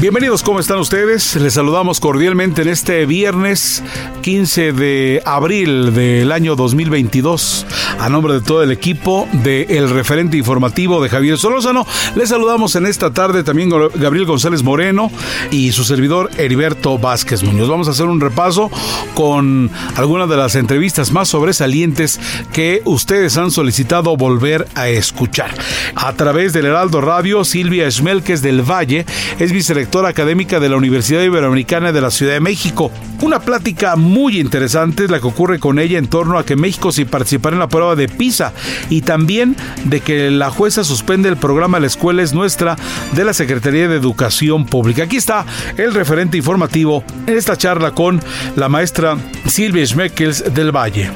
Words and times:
Bienvenidos, 0.00 0.42
¿cómo 0.42 0.60
están 0.60 0.78
ustedes? 0.78 1.36
Les 1.36 1.52
saludamos 1.52 2.00
cordialmente 2.00 2.62
en 2.62 2.68
este 2.68 3.04
viernes 3.04 3.82
15 4.22 4.72
de 4.72 5.22
abril 5.26 5.92
del 5.92 6.32
año 6.32 6.56
2022. 6.56 7.66
A 7.98 8.08
nombre 8.08 8.32
de 8.32 8.40
todo 8.40 8.62
el 8.62 8.70
equipo 8.70 9.28
de 9.30 9.64
El 9.68 9.90
Referente 9.90 10.38
Informativo 10.38 11.02
de 11.02 11.10
Javier 11.10 11.36
Solórzano, 11.36 11.86
les 12.14 12.30
saludamos 12.30 12.76
en 12.76 12.86
esta 12.86 13.12
tarde 13.12 13.44
también 13.44 13.68
Gabriel 13.68 14.24
González 14.24 14.62
Moreno 14.62 15.10
y 15.50 15.72
su 15.72 15.84
servidor 15.84 16.30
Heriberto 16.38 16.96
Vázquez 16.96 17.42
Muñoz. 17.42 17.68
Vamos 17.68 17.86
a 17.86 17.90
hacer 17.90 18.06
un 18.06 18.22
repaso 18.22 18.70
con 19.12 19.70
algunas 19.96 20.30
de 20.30 20.36
las 20.38 20.54
entrevistas 20.54 21.12
más 21.12 21.28
sobresalientes 21.28 22.18
que 22.54 22.80
ustedes 22.86 23.36
han 23.36 23.50
solicitado 23.50 24.16
volver 24.16 24.66
a 24.74 24.88
escuchar. 24.88 25.54
A 25.94 26.14
través 26.14 26.54
del 26.54 26.64
Heraldo 26.64 27.02
Radio, 27.02 27.44
Silvia 27.44 27.90
Schmelkes 27.90 28.40
del 28.40 28.62
Valle 28.62 29.04
es 29.38 29.52
vicerectora 29.52 29.89
académica 29.98 30.60
de 30.60 30.68
la 30.68 30.76
Universidad 30.76 31.22
Iberoamericana 31.22 31.90
de 31.90 32.00
la 32.00 32.10
Ciudad 32.10 32.34
de 32.34 32.40
México. 32.40 32.92
Una 33.22 33.40
plática 33.40 33.96
muy 33.96 34.38
interesante 34.38 35.04
es 35.04 35.10
la 35.10 35.18
que 35.18 35.26
ocurre 35.26 35.58
con 35.58 35.78
ella 35.78 35.98
en 35.98 36.06
torno 36.06 36.38
a 36.38 36.46
que 36.46 36.54
México 36.54 36.92
se 36.92 37.06
participará 37.06 37.54
en 37.54 37.60
la 37.60 37.68
prueba 37.68 37.96
de 37.96 38.08
PISA 38.08 38.52
y 38.88 39.02
también 39.02 39.56
de 39.84 40.00
que 40.00 40.30
la 40.30 40.50
jueza 40.50 40.84
suspende 40.84 41.28
el 41.28 41.36
programa 41.36 41.80
La 41.80 41.88
Escuela 41.88 42.22
es 42.22 42.32
Nuestra 42.32 42.76
de 43.12 43.24
la 43.24 43.34
Secretaría 43.34 43.88
de 43.88 43.96
Educación 43.96 44.64
Pública. 44.64 45.02
Aquí 45.02 45.16
está 45.16 45.44
el 45.76 45.92
referente 45.92 46.36
informativo 46.36 47.02
en 47.26 47.36
esta 47.36 47.56
charla 47.56 47.90
con 47.90 48.20
la 48.54 48.68
maestra 48.68 49.18
Silvia 49.46 49.84
Schmeckels 49.84 50.54
del 50.54 50.70
Valle. 50.74 51.10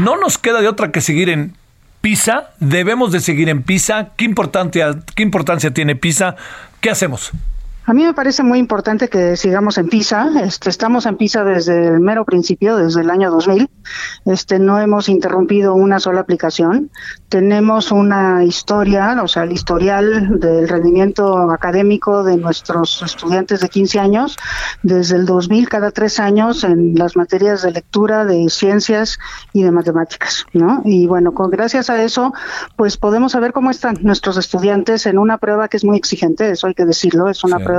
No 0.00 0.16
nos 0.16 0.38
queda 0.38 0.62
de 0.62 0.68
otra 0.68 0.90
que 0.90 1.00
seguir 1.00 1.28
en 1.28 1.52
PISA, 2.06 2.50
debemos 2.60 3.10
de 3.10 3.18
seguir 3.18 3.48
en 3.48 3.64
PISA. 3.64 4.10
¿Qué 4.14 4.24
importancia, 4.24 4.96
qué 5.16 5.24
importancia 5.24 5.74
tiene 5.74 5.96
PISA? 5.96 6.36
¿Qué 6.80 6.88
hacemos? 6.88 7.32
A 7.88 7.94
mí 7.94 8.04
me 8.04 8.14
parece 8.14 8.42
muy 8.42 8.58
importante 8.58 9.08
que 9.08 9.36
sigamos 9.36 9.78
en 9.78 9.88
PISA. 9.88 10.28
Este, 10.42 10.70
estamos 10.70 11.06
en 11.06 11.16
PISA 11.16 11.44
desde 11.44 11.86
el 11.86 12.00
mero 12.00 12.24
principio, 12.24 12.76
desde 12.76 13.02
el 13.02 13.10
año 13.10 13.30
2000. 13.30 13.70
Este, 14.24 14.58
no 14.58 14.80
hemos 14.80 15.08
interrumpido 15.08 15.72
una 15.72 16.00
sola 16.00 16.18
aplicación. 16.22 16.90
Tenemos 17.28 17.92
una 17.92 18.42
historia, 18.42 19.16
o 19.22 19.28
sea, 19.28 19.44
el 19.44 19.52
historial 19.52 20.40
del 20.40 20.68
rendimiento 20.68 21.48
académico 21.52 22.24
de 22.24 22.36
nuestros 22.36 23.02
estudiantes 23.02 23.60
de 23.60 23.68
15 23.68 24.00
años, 24.00 24.36
desde 24.82 25.14
el 25.14 25.24
2000 25.24 25.68
cada 25.68 25.92
tres 25.92 26.18
años 26.18 26.64
en 26.64 26.96
las 26.96 27.14
materias 27.14 27.62
de 27.62 27.70
lectura, 27.70 28.24
de 28.24 28.50
ciencias 28.50 29.20
y 29.52 29.62
de 29.62 29.70
matemáticas, 29.70 30.44
¿no? 30.52 30.82
Y 30.84 31.06
bueno, 31.06 31.34
con 31.34 31.50
gracias 31.50 31.88
a 31.88 32.02
eso, 32.02 32.34
pues 32.74 32.96
podemos 32.96 33.30
saber 33.30 33.52
cómo 33.52 33.70
están 33.70 33.98
nuestros 34.00 34.38
estudiantes 34.38 35.06
en 35.06 35.18
una 35.18 35.38
prueba 35.38 35.68
que 35.68 35.76
es 35.76 35.84
muy 35.84 35.96
exigente, 35.96 36.50
eso 36.50 36.66
hay 36.66 36.74
que 36.74 36.84
decirlo, 36.84 37.28
es 37.28 37.44
una 37.44 37.58
prueba 37.60 37.75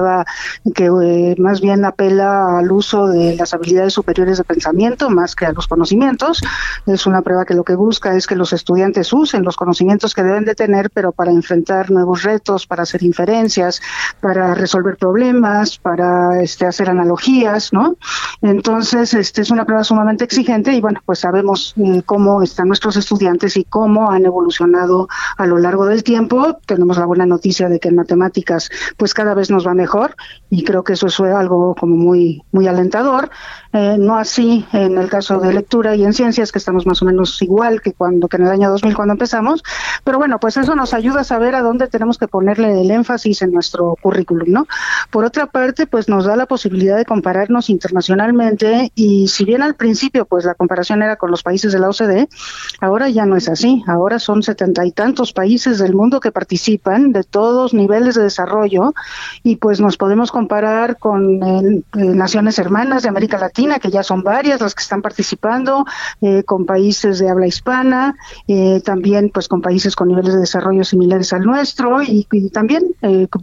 que 0.74 0.86
eh, 0.86 1.36
más 1.38 1.62
bien 1.62 1.86
apela 1.86 2.60
al 2.60 2.72
uso 2.72 3.08
de 3.08 3.36
las 3.36 3.54
habilidades 3.54 3.94
superiores 3.94 4.38
de 4.38 4.44
pensamiento 4.44 5.10
más 5.10 5.36
que 5.36 5.46
a 5.46 5.52
los 5.52 5.68
conocimientos. 5.68 6.42
Es 6.86 7.06
una 7.06 7.22
prueba 7.22 7.46
que 7.46 7.54
lo 7.54 7.64
que 7.64 7.76
busca 7.76 8.16
es 8.16 8.28
que 8.28 8.36
los 8.36 8.54
estudiantes 8.54 9.14
usen 9.14 9.44
los 9.44 9.56
conocimientos 9.56 10.14
que 10.14 10.24
deben 10.24 10.46
de 10.46 10.56
tener, 10.56 10.90
pero 10.92 11.12
para 11.12 11.32
enfrentar 11.32 11.92
nuevos 11.92 12.24
retos, 12.24 12.68
para 12.68 12.84
hacer 12.84 13.04
inferencias, 13.04 13.82
para 14.22 14.54
resolver 14.54 14.98
problemas, 14.98 15.78
para 15.78 16.42
este, 16.42 16.66
hacer 16.66 16.90
analogías, 16.90 17.74
¿no? 17.74 17.96
Entonces, 18.42 19.14
este 19.14 19.42
es 19.42 19.52
una 19.52 19.66
prueba 19.66 19.84
sumamente 19.84 20.24
exigente 20.24 20.74
y 20.74 20.82
bueno, 20.82 21.02
pues 21.06 21.20
sabemos 21.20 21.74
eh, 21.78 22.04
cómo 22.06 22.42
están 22.44 22.68
nuestros 22.68 22.98
estudiantes 22.98 23.58
y 23.58 23.64
cómo 23.64 24.12
han 24.12 24.26
evolucionado 24.26 25.08
a 25.38 25.46
lo 25.46 25.58
largo 25.58 25.86
del 25.86 26.04
tiempo. 26.04 26.60
Tenemos 26.66 26.98
la 26.98 27.06
buena 27.06 27.26
noticia 27.26 27.70
de 27.70 27.80
que 27.80 27.90
en 27.90 27.96
matemáticas, 27.96 28.70
pues 28.98 29.14
cada 29.14 29.34
vez 29.34 29.50
nos 29.50 29.66
va 29.66 29.74
mejor 29.74 29.87
mejor 29.88 30.16
y 30.50 30.64
creo 30.64 30.84
que 30.84 30.94
eso 30.94 31.10
fue 31.10 31.32
algo 31.34 31.76
como 31.76 31.96
muy 31.96 32.42
muy 32.52 32.68
alentador 32.68 33.30
eh, 33.74 33.98
no 34.00 34.18
así 34.18 34.66
en 34.72 34.98
el 34.98 35.10
caso 35.10 35.40
de 35.40 35.54
lectura 35.54 35.96
y 35.96 36.06
en 36.06 36.14
ciencias 36.14 36.52
que 36.52 36.60
estamos 36.60 36.86
más 36.86 37.02
o 37.02 37.06
menos 37.06 37.42
igual 37.42 37.82
que 37.82 37.94
cuando 37.94 38.28
que 38.28 38.38
en 38.38 38.44
el 38.44 38.52
año 38.52 38.70
2000 38.70 38.96
cuando 38.96 39.14
empezamos 39.14 39.64
pero 40.04 40.18
bueno 40.18 40.40
pues 40.40 40.56
eso 40.58 40.76
nos 40.76 40.94
ayuda 40.94 41.22
a 41.22 41.24
saber 41.26 41.54
a 41.56 41.62
dónde 41.62 41.88
tenemos 41.88 42.18
que 42.18 42.28
ponerle 42.28 42.82
el 42.82 42.92
énfasis 42.92 43.42
en 43.42 43.52
nuestro 43.52 43.96
currículum 44.02 44.50
no 44.52 44.68
por 45.12 45.26
otra 45.26 45.48
parte 45.48 45.86
pues 45.86 46.08
nos 46.08 46.26
da 46.26 46.36
la 46.36 46.46
posibilidad 46.46 46.96
de 46.96 47.06
compararnos 47.06 47.70
internacionalmente 47.70 48.92
y 48.96 49.28
si 49.28 49.44
bien 49.44 49.62
al 49.62 49.76
principio 49.76 50.26
pues 50.26 50.46
la 50.46 50.54
comparación 50.54 51.04
era 51.04 51.18
con 51.18 51.30
los 51.30 51.44
países 51.44 51.74
de 51.74 51.80
la 51.80 51.90
OCDE 51.90 52.30
ahora 52.80 53.10
ya 53.10 53.26
no 53.26 53.36
es 53.36 53.50
así 53.50 53.84
ahora 53.88 54.20
son 54.20 54.44
setenta 54.44 54.86
y 54.86 54.92
tantos 54.92 55.34
países 55.34 55.78
del 55.80 55.94
mundo 55.94 56.22
que 56.22 56.32
participan 56.32 57.12
de 57.12 57.24
todos 57.24 57.74
niveles 57.74 58.16
de 58.16 58.24
desarrollo 58.24 58.94
y 59.44 59.58
pues 59.58 59.82
nos 59.82 59.98
podemos 59.98 60.32
comparar 60.38 61.00
con 61.00 61.42
eh, 61.42 61.84
naciones 61.96 62.60
hermanas 62.60 63.02
de 63.02 63.10
América 63.10 63.40
Latina, 63.40 63.80
que 63.80 63.90
ya 63.90 64.04
son 64.04 64.22
varias 64.22 64.62
las 64.62 64.76
que 64.76 64.84
están 64.84 65.02
participando, 65.02 65.84
eh, 66.22 66.44
con 66.44 66.68
países 66.68 67.18
de 67.18 67.28
habla 67.28 67.48
hispana, 67.48 68.16
eh, 68.48 68.80
también 68.86 69.32
pues 69.34 69.48
con 69.48 69.64
países 69.64 69.96
con 69.96 70.10
niveles 70.10 70.36
de 70.36 70.42
desarrollo 70.42 70.84
similares 70.84 71.34
al 71.34 71.42
nuestro 71.42 72.04
y, 72.04 72.28
también 72.54 72.84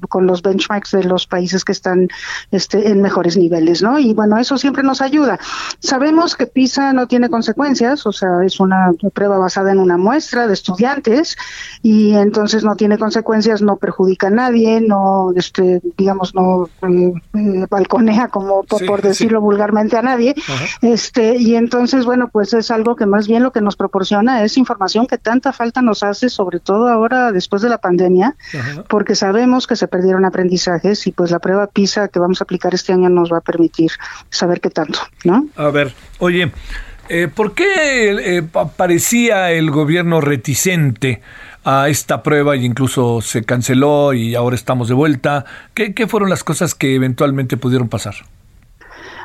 con 0.09 0.27
los 0.29 0.41
benchmarks 0.43 0.93
de 0.93 1.03
los 1.03 1.27
países 1.27 1.65
que 1.65 1.73
están 1.73 2.07
este, 2.53 2.89
en 2.89 3.03
mejores 3.03 3.37
niveles, 3.37 3.83
¿no? 3.83 3.99
Y 3.99 4.15
bueno, 4.15 4.39
eso 4.39 4.57
siempre 4.57 4.85
nos 4.85 5.03
ayuda. 5.03 5.41
Sabemos 5.81 6.37
que 6.37 6.47
PISA 6.47 6.93
no 6.93 7.09
tiene 7.09 7.29
consecuencias, 7.29 8.07
o 8.07 8.13
sea, 8.13 8.45
es 8.45 8.61
una 8.61 8.93
prueba 9.13 9.37
basada 9.39 9.73
en 9.73 9.81
una 9.81 9.97
muestra 9.97 10.47
de 10.47 10.55
estudiantes 10.55 11.37
y 11.83 12.15
entonces 12.15 12.63
no 12.63 12.77
tiene 12.77 12.99
consecuencias, 12.99 13.63
no 13.63 13.79
perjudica 13.79 14.29
a 14.29 14.31
nadie, 14.31 14.81
no, 14.81 15.33
este, 15.35 15.81
digamos, 15.97 16.37
no 16.37 16.69
eh, 16.89 17.13
eh, 17.35 17.67
balconea 17.69 18.29
como 18.29 18.65
por, 18.65 19.03
decirlo 19.03 19.41
vulgarmente 19.41 19.97
a 19.97 20.03
nadie. 20.03 20.35
Este 20.83 21.37
y 21.37 21.57
entonces 21.57 22.05
bueno 22.05 22.29
pues 22.29 22.55
es 22.55 22.71
algo 22.71 22.97
que 22.97 23.07
más 23.07 23.27
bien 23.29 23.43
lo 23.43 23.53
que 23.53 23.61
nos 23.61 23.77
proporciona 23.77 24.43
es 24.45 24.57
información 24.57 25.07
que 25.07 25.19
tanta 25.19 25.53
falta 25.53 25.83
nos 25.83 26.03
hace 26.03 26.29
sobre 26.29 26.61
todo 26.61 26.89
ahora 26.89 27.33
después 27.33 27.63
de 27.63 27.69
la 27.69 27.79
pandemia 27.79 28.37
porque 28.89 29.15
sabemos 29.15 29.67
que 29.67 29.77
se 29.77 29.89
perdieron 29.89 30.25
aprendizajes 30.25 31.07
y 31.07 31.13
pues 31.13 31.31
la 31.31 31.39
prueba 31.39 31.67
PISA 31.67 32.09
que 32.09 32.19
vamos 32.19 32.41
a 32.41 32.45
aplicar 32.45 32.75
este 32.75 32.93
año 32.93 33.09
nos 33.09 33.33
va 33.33 33.39
a 33.39 33.43
permitir 33.43 33.91
saber 34.31 34.61
qué 34.61 34.71
tanto 34.71 35.01
no 35.25 35.47
a 35.57 35.69
ver 35.71 35.93
oye 36.19 36.53
eh, 37.11 37.29
¿Por 37.29 37.53
qué 37.55 38.43
parecía 38.77 39.53
el 39.53 39.71
gobierno 39.71 40.23
reticente 40.23 41.21
a 41.65 41.89
esta 41.89 42.23
prueba 42.23 42.55
e 42.55 42.65
incluso 42.65 43.21
se 43.21 43.45
canceló 43.45 44.13
y 44.13 44.35
ahora 44.35 44.55
estamos 44.55 44.89
de 44.89 44.95
vuelta. 44.95 45.45
¿Qué, 45.75 45.95
qué 45.95 46.07
fueron 46.07 46.31
las 46.31 46.45
cosas 46.45 46.75
que 46.75 46.95
eventualmente 46.95 47.57
pudieron 47.57 47.89
pasar? 47.89 48.15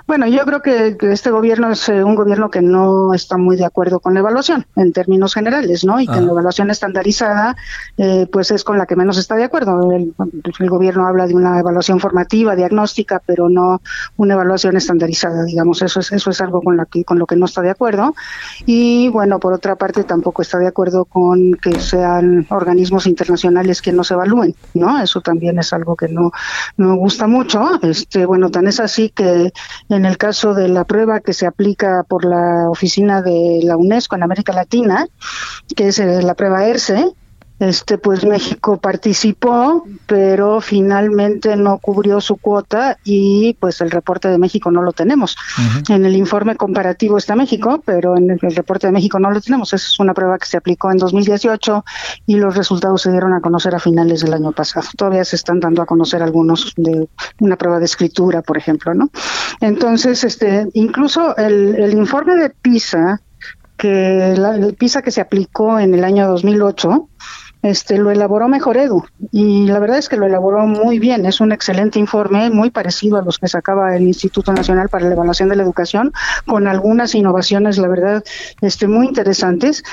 Bueno, 0.10 0.26
yo 0.26 0.44
creo 0.44 0.64
que, 0.64 0.98
este 1.14 1.30
gobierno 1.30 1.70
es 1.70 1.88
eh, 1.88 2.04
un 2.04 2.16
gobierno 2.16 2.50
que 2.50 2.64
no 2.64 3.14
está 3.14 3.38
muy 3.38 3.58
de 3.58 3.66
acuerdo 3.66 4.00
con 4.00 4.16
la 4.16 4.22
evaluación 4.22 4.66
en 4.76 4.92
términos 4.92 5.36
generales, 5.36 5.86
¿no? 5.86 6.00
Y 6.00 6.08
que 6.08 6.20
la 6.20 6.32
evaluación 6.32 6.72
estandarizada, 6.72 7.56
eh, 7.96 8.26
pues 8.32 8.50
es 8.50 8.64
con 8.64 8.80
la 8.80 8.88
que 8.88 8.96
menos 8.96 9.20
está 9.20 9.36
de 9.36 9.44
acuerdo. 9.44 9.92
El, 9.92 10.16
gobierno 10.68 11.06
habla 11.06 11.28
de 11.28 11.36
una 11.36 11.60
evaluación 11.60 12.00
formativa, 12.00 12.56
diagnóstica, 12.56 13.22
pero 13.24 13.50
no 13.50 13.84
una 14.18 14.34
evaluación 14.34 14.78
estandarizada, 14.78 15.44
digamos. 15.44 15.84
Eso 15.84 16.00
es 16.00 16.12
eso 16.12 16.32
es 16.32 16.42
algo 16.42 16.64
con, 16.64 16.76
la 16.76 16.88
que, 16.88 17.04
con 17.04 17.20
lo 17.20 17.28
que 17.28 17.36
no 17.36 17.46
está 17.46 17.62
de 17.62 17.70
acuerdo. 17.70 18.16
Y 18.66 19.10
bueno, 19.10 19.40
por 19.40 19.54
otra 19.54 19.76
parte, 19.76 20.06
tampoco 20.06 20.42
está 20.42 20.58
de 20.58 20.70
acuerdo 20.70 21.06
con 21.06 21.54
que 21.54 21.80
sean 21.80 22.48
organismos 22.50 23.06
internacionales 23.06 23.80
quienes 23.84 23.98
nos 23.98 24.10
evalúen, 24.10 24.56
¿no? 24.74 25.00
Eso 25.00 25.22
también 25.22 25.60
es 25.60 25.72
algo 25.72 25.96
que 25.96 26.08
no, 26.08 26.32
no 26.78 26.96
gusta 26.96 27.28
mucho. 27.28 27.80
Este, 27.84 28.26
bueno, 28.26 28.50
tan 28.50 28.68
es 28.68 28.80
así 28.80 29.10
que 29.10 29.54
En 29.88 29.99
el 30.06 30.18
caso 30.18 30.54
de 30.54 30.68
la 30.68 30.84
prueba 30.84 31.20
que 31.20 31.34
se 31.34 31.46
aplica 31.46 32.04
por 32.04 32.26
la 32.26 32.70
oficina 32.70 33.22
de 33.22 33.62
la 33.64 33.78
UNESCO 33.78 34.16
en 34.16 34.24
América 34.24 34.54
Latina, 34.54 35.08
que 35.76 35.88
es 35.88 36.00
eh, 36.00 36.22
la 36.22 36.36
prueba 36.36 36.66
ERCE, 36.66 37.12
este 37.60 37.98
pues 37.98 38.26
México 38.26 38.78
participó 38.78 39.86
pero 40.08 40.62
finalmente 40.62 41.56
no 41.56 41.78
cubrió 41.78 42.22
su 42.22 42.38
cuota 42.38 42.98
y 43.04 43.56
pues 43.60 43.82
el 43.82 43.92
reporte 43.92 44.30
de 44.30 44.38
México 44.38 44.72
no 44.72 44.82
lo 44.82 44.94
tenemos. 44.94 45.38
En 45.90 46.06
el 46.06 46.16
informe 46.16 46.56
comparativo 46.56 47.18
está 47.18 47.36
México 47.36 47.82
pero 47.86 48.18
en 48.18 48.32
el, 48.32 48.40
reporte 48.40 48.88
de 48.88 48.94
México 48.94 49.20
no 49.20 49.32
lo 49.32 49.42
tenemos. 49.42 49.74
Es 49.74 50.00
una 50.00 50.14
prueba 50.14 50.38
que 50.38 50.46
se 50.46 50.58
aplicó 50.58 50.92
en 50.92 50.98
2018 50.98 51.84
y 52.26 52.36
los 52.36 52.56
resultados 52.56 53.02
se 53.02 53.12
dieron 53.12 53.34
a 53.34 53.42
conocer 53.42 53.76
a 53.76 53.80
finales 53.80 54.22
del 54.22 54.34
año 54.34 54.52
pasado. 54.52 54.88
Todavía 54.98 55.26
se 55.26 55.36
están 55.36 55.60
dando 55.60 55.82
a 55.82 55.86
conocer 55.86 56.24
algunos 56.24 56.74
de 56.78 57.08
una 57.40 57.58
prueba 57.58 57.80
de 57.80 57.86
escritura 57.86 58.42
por 58.42 58.58
ejemplo 58.58 58.94
no 58.94 59.10
entonces 59.62 60.24
este 60.24 60.68
incluso 60.74 61.36
el, 61.38 61.76
el 61.76 61.94
informe 61.94 62.36
de 62.36 62.50
PISA 62.50 63.22
que 63.78 64.36
la, 64.38 64.56
el 64.56 64.74
PISA 64.76 65.02
que 65.02 65.12
se 65.12 65.22
aplicó 65.22 65.80
en 65.80 65.94
el 65.94 66.04
año 66.04 66.28
2008 66.28 67.09
este 67.62 67.98
lo 67.98 68.12
elaboró 68.12 68.48
mejor 68.48 68.78
Edu. 68.78 69.04
Y 69.32 69.68
la 69.68 69.80
verdad 69.80 69.98
es 69.98 70.10
que 70.10 70.18
lo 70.18 70.26
elaboró 70.26 70.66
muy 70.66 71.00
bien, 71.00 71.26
es 71.26 71.42
un 71.42 71.52
excelente 71.52 72.00
informe, 72.00 72.50
muy 72.50 72.70
parecido 72.70 73.18
a 73.18 73.22
los 73.22 73.38
que 73.38 73.48
sacaba 73.48 73.96
el 73.96 74.04
Instituto 74.04 74.54
Nacional 74.54 74.90
para 74.90 75.06
la 75.06 75.14
Evaluación 75.14 75.50
de 75.50 75.56
la 75.56 75.64
Educación, 75.64 76.14
con 76.46 76.68
algunas 76.68 77.16
innovaciones, 77.16 77.78
la 77.78 77.88
verdad, 77.88 78.24
este 78.62 78.88
muy 78.88 79.08
interesantes, 79.08 79.84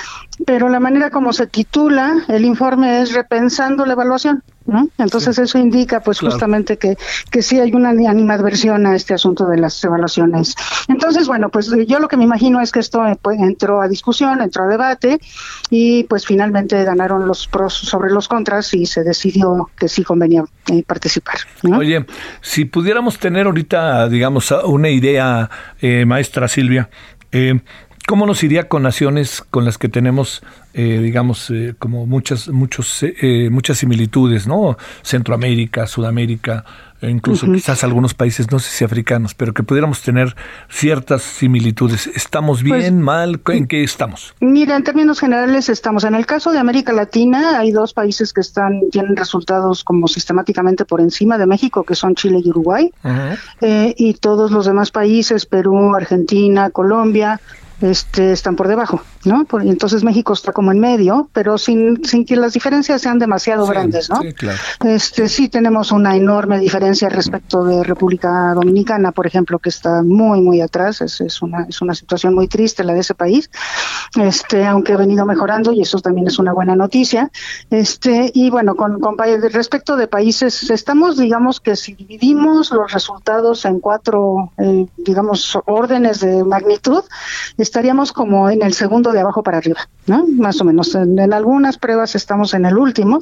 pero 0.45 0.69
la 0.69 0.79
manera 0.79 1.09
como 1.09 1.33
se 1.33 1.47
titula 1.47 2.25
el 2.27 2.45
informe 2.45 3.01
es 3.01 3.13
repensando 3.13 3.85
la 3.85 3.93
evaluación. 3.93 4.43
¿No? 4.67 4.89
Entonces 4.97 5.39
eso 5.39 5.57
indica 5.57 6.01
pues 6.01 6.19
justamente 6.19 6.77
que, 6.77 6.97
que 7.31 7.41
sí 7.41 7.57
hay 7.57 7.73
una 7.73 7.89
animadversión 7.89 8.85
a 8.85 8.95
este 8.95 9.13
asunto 9.13 9.45
de 9.45 9.57
las 9.57 9.81
evaluaciones. 9.81 10.55
Entonces, 10.89 11.25
bueno, 11.27 11.49
pues 11.49 11.71
yo 11.87 11.99
lo 11.99 12.09
que 12.09 12.17
me 12.17 12.25
imagino 12.25 12.59
es 12.59 12.73
que 12.73 12.79
esto 12.79 13.05
eh, 13.07 13.17
pues, 13.21 13.39
entró 13.39 13.81
a 13.81 13.87
discusión, 13.87 14.41
entró 14.41 14.65
a 14.65 14.67
debate 14.67 15.19
y 15.69 16.03
pues 16.03 16.25
finalmente 16.25 16.83
ganaron 16.83 17.25
los 17.27 17.47
pros 17.47 17.73
sobre 17.73 18.11
los 18.11 18.27
contras 18.27 18.73
y 18.73 18.85
se 18.85 19.03
decidió 19.03 19.69
que 19.77 19.87
sí 19.87 20.03
convenía 20.03 20.43
eh, 20.67 20.83
participar. 20.85 21.35
Oye, 21.63 22.05
si 22.41 22.65
pudiéramos 22.65 23.17
tener 23.19 23.45
ahorita, 23.45 24.09
digamos, 24.09 24.51
una 24.65 24.89
idea, 24.89 25.49
eh, 25.79 26.05
maestra 26.05 26.47
Silvia, 26.47 26.89
eh, 27.31 27.59
¿Cómo 28.07 28.25
nos 28.25 28.41
iría 28.41 28.69
con 28.69 28.83
naciones 28.83 29.43
con 29.49 29.65
las 29.65 29.77
que 29.77 29.89
tenemos, 29.89 30.41
eh, 30.73 31.01
digamos, 31.03 31.49
eh, 31.49 31.75
como 31.77 32.05
muchas, 32.05 32.47
muchos, 32.47 33.03
eh, 33.03 33.49
muchas 33.51 33.79
similitudes, 33.79 34.47
¿no? 34.47 34.77
Centroamérica, 35.01 35.87
Sudamérica, 35.87 36.63
e 37.01 37.09
incluso 37.09 37.45
quizás 37.51 37.83
algunos 37.83 38.13
países, 38.13 38.49
no 38.49 38.59
sé 38.59 38.69
si 38.71 38.85
africanos, 38.85 39.33
pero 39.33 39.53
que 39.53 39.61
pudiéramos 39.61 40.03
tener 40.03 40.37
ciertas 40.69 41.21
similitudes. 41.21 42.07
¿Estamos 42.07 42.63
bien, 42.63 42.79
Pues, 42.79 42.91
mal? 42.93 43.41
¿En 43.49 43.67
qué 43.67 43.83
estamos? 43.83 44.33
Mira, 44.39 44.77
en 44.77 44.85
términos 44.85 45.19
generales 45.19 45.67
estamos 45.67 46.05
en 46.05 46.15
el 46.15 46.25
caso 46.25 46.53
de 46.53 46.59
América 46.59 46.93
Latina, 46.93 47.59
hay 47.59 47.73
dos 47.73 47.93
países 47.93 48.31
que 48.31 48.39
están 48.39 48.83
tienen 48.89 49.17
resultados 49.17 49.83
como 49.83 50.07
sistemáticamente 50.07 50.85
por 50.85 51.01
encima 51.01 51.37
de 51.37 51.45
México, 51.45 51.83
que 51.83 51.93
son 51.93 52.15
Chile 52.15 52.39
y 52.41 52.49
Uruguay, 52.51 52.89
eh, 53.59 53.93
y 53.97 54.13
todos 54.13 54.49
los 54.51 54.65
demás 54.65 54.91
países, 54.91 55.45
Perú, 55.45 55.93
Argentina, 55.93 56.69
Colombia, 56.69 57.41
este, 57.81 58.31
están 58.31 58.55
por 58.55 58.67
debajo, 58.67 59.01
¿no? 59.25 59.45
Por- 59.45 59.61
entonces 59.63 60.03
México 60.03 60.33
está 60.33 60.51
como 60.51 60.71
en 60.71 60.79
medio, 60.79 61.29
pero 61.33 61.57
sin, 61.57 62.03
sin 62.03 62.25
que 62.25 62.35
las 62.35 62.53
diferencias 62.53 63.01
sean 63.01 63.19
demasiado 63.19 63.65
Sí, 63.65 63.71
grandes, 63.71 64.09
¿no? 64.09 64.21
sí, 64.21 64.33
claro. 64.33 64.57
Este, 64.85 65.27
sí 65.29 65.49
tenemos 65.49 65.91
una 65.91 66.15
enorme 66.15 66.59
diferencia 66.59 67.09
respecto 67.09 67.63
de 67.63 67.83
República 67.83 68.53
Dominicana, 68.53 69.11
por 69.11 69.27
ejemplo, 69.27 69.59
que 69.59 69.69
está 69.69 70.01
muy, 70.03 70.41
muy 70.41 70.61
atrás. 70.61 71.01
Es, 71.01 71.21
es 71.21 71.41
una, 71.41 71.65
es 71.69 71.81
una 71.81 71.93
situación 71.93 72.33
muy 72.33 72.47
triste 72.47 72.83
la 72.83 72.93
de 72.93 72.99
ese 73.01 73.13
país. 73.15 73.49
Este, 74.15 74.65
aunque 74.65 74.93
ha 74.93 74.97
venido 74.97 75.25
mejorando 75.25 75.71
y 75.71 75.81
eso 75.81 75.99
también 75.99 76.27
es 76.27 76.39
una 76.39 76.53
buena 76.53 76.75
noticia. 76.75 77.29
Este, 77.69 78.31
y 78.33 78.49
bueno, 78.49 78.75
con, 78.75 78.99
con 78.99 79.15
respecto 79.51 79.95
de 79.97 80.07
países, 80.07 80.69
estamos, 80.69 81.17
digamos 81.17 81.59
que 81.59 81.75
si 81.75 81.93
dividimos 81.93 82.71
los 82.71 82.91
resultados 82.91 83.65
en 83.65 83.79
cuatro, 83.79 84.51
eh, 84.57 84.87
digamos, 84.97 85.57
órdenes 85.65 86.19
de 86.21 86.43
magnitud, 86.43 87.03
estaríamos 87.67 88.13
como 88.13 88.49
en 88.49 88.61
el 88.61 88.73
segundo 88.73 89.11
de 89.11 89.19
abajo 89.19 89.43
para 89.43 89.57
arriba, 89.57 89.89
¿no? 90.07 90.25
Más 90.27 90.59
o 90.61 90.63
menos. 90.63 90.95
En, 90.95 91.19
en 91.19 91.33
algunas 91.33 91.77
pruebas 91.77 92.15
estamos 92.15 92.53
en 92.53 92.65
el 92.65 92.77
último, 92.77 93.19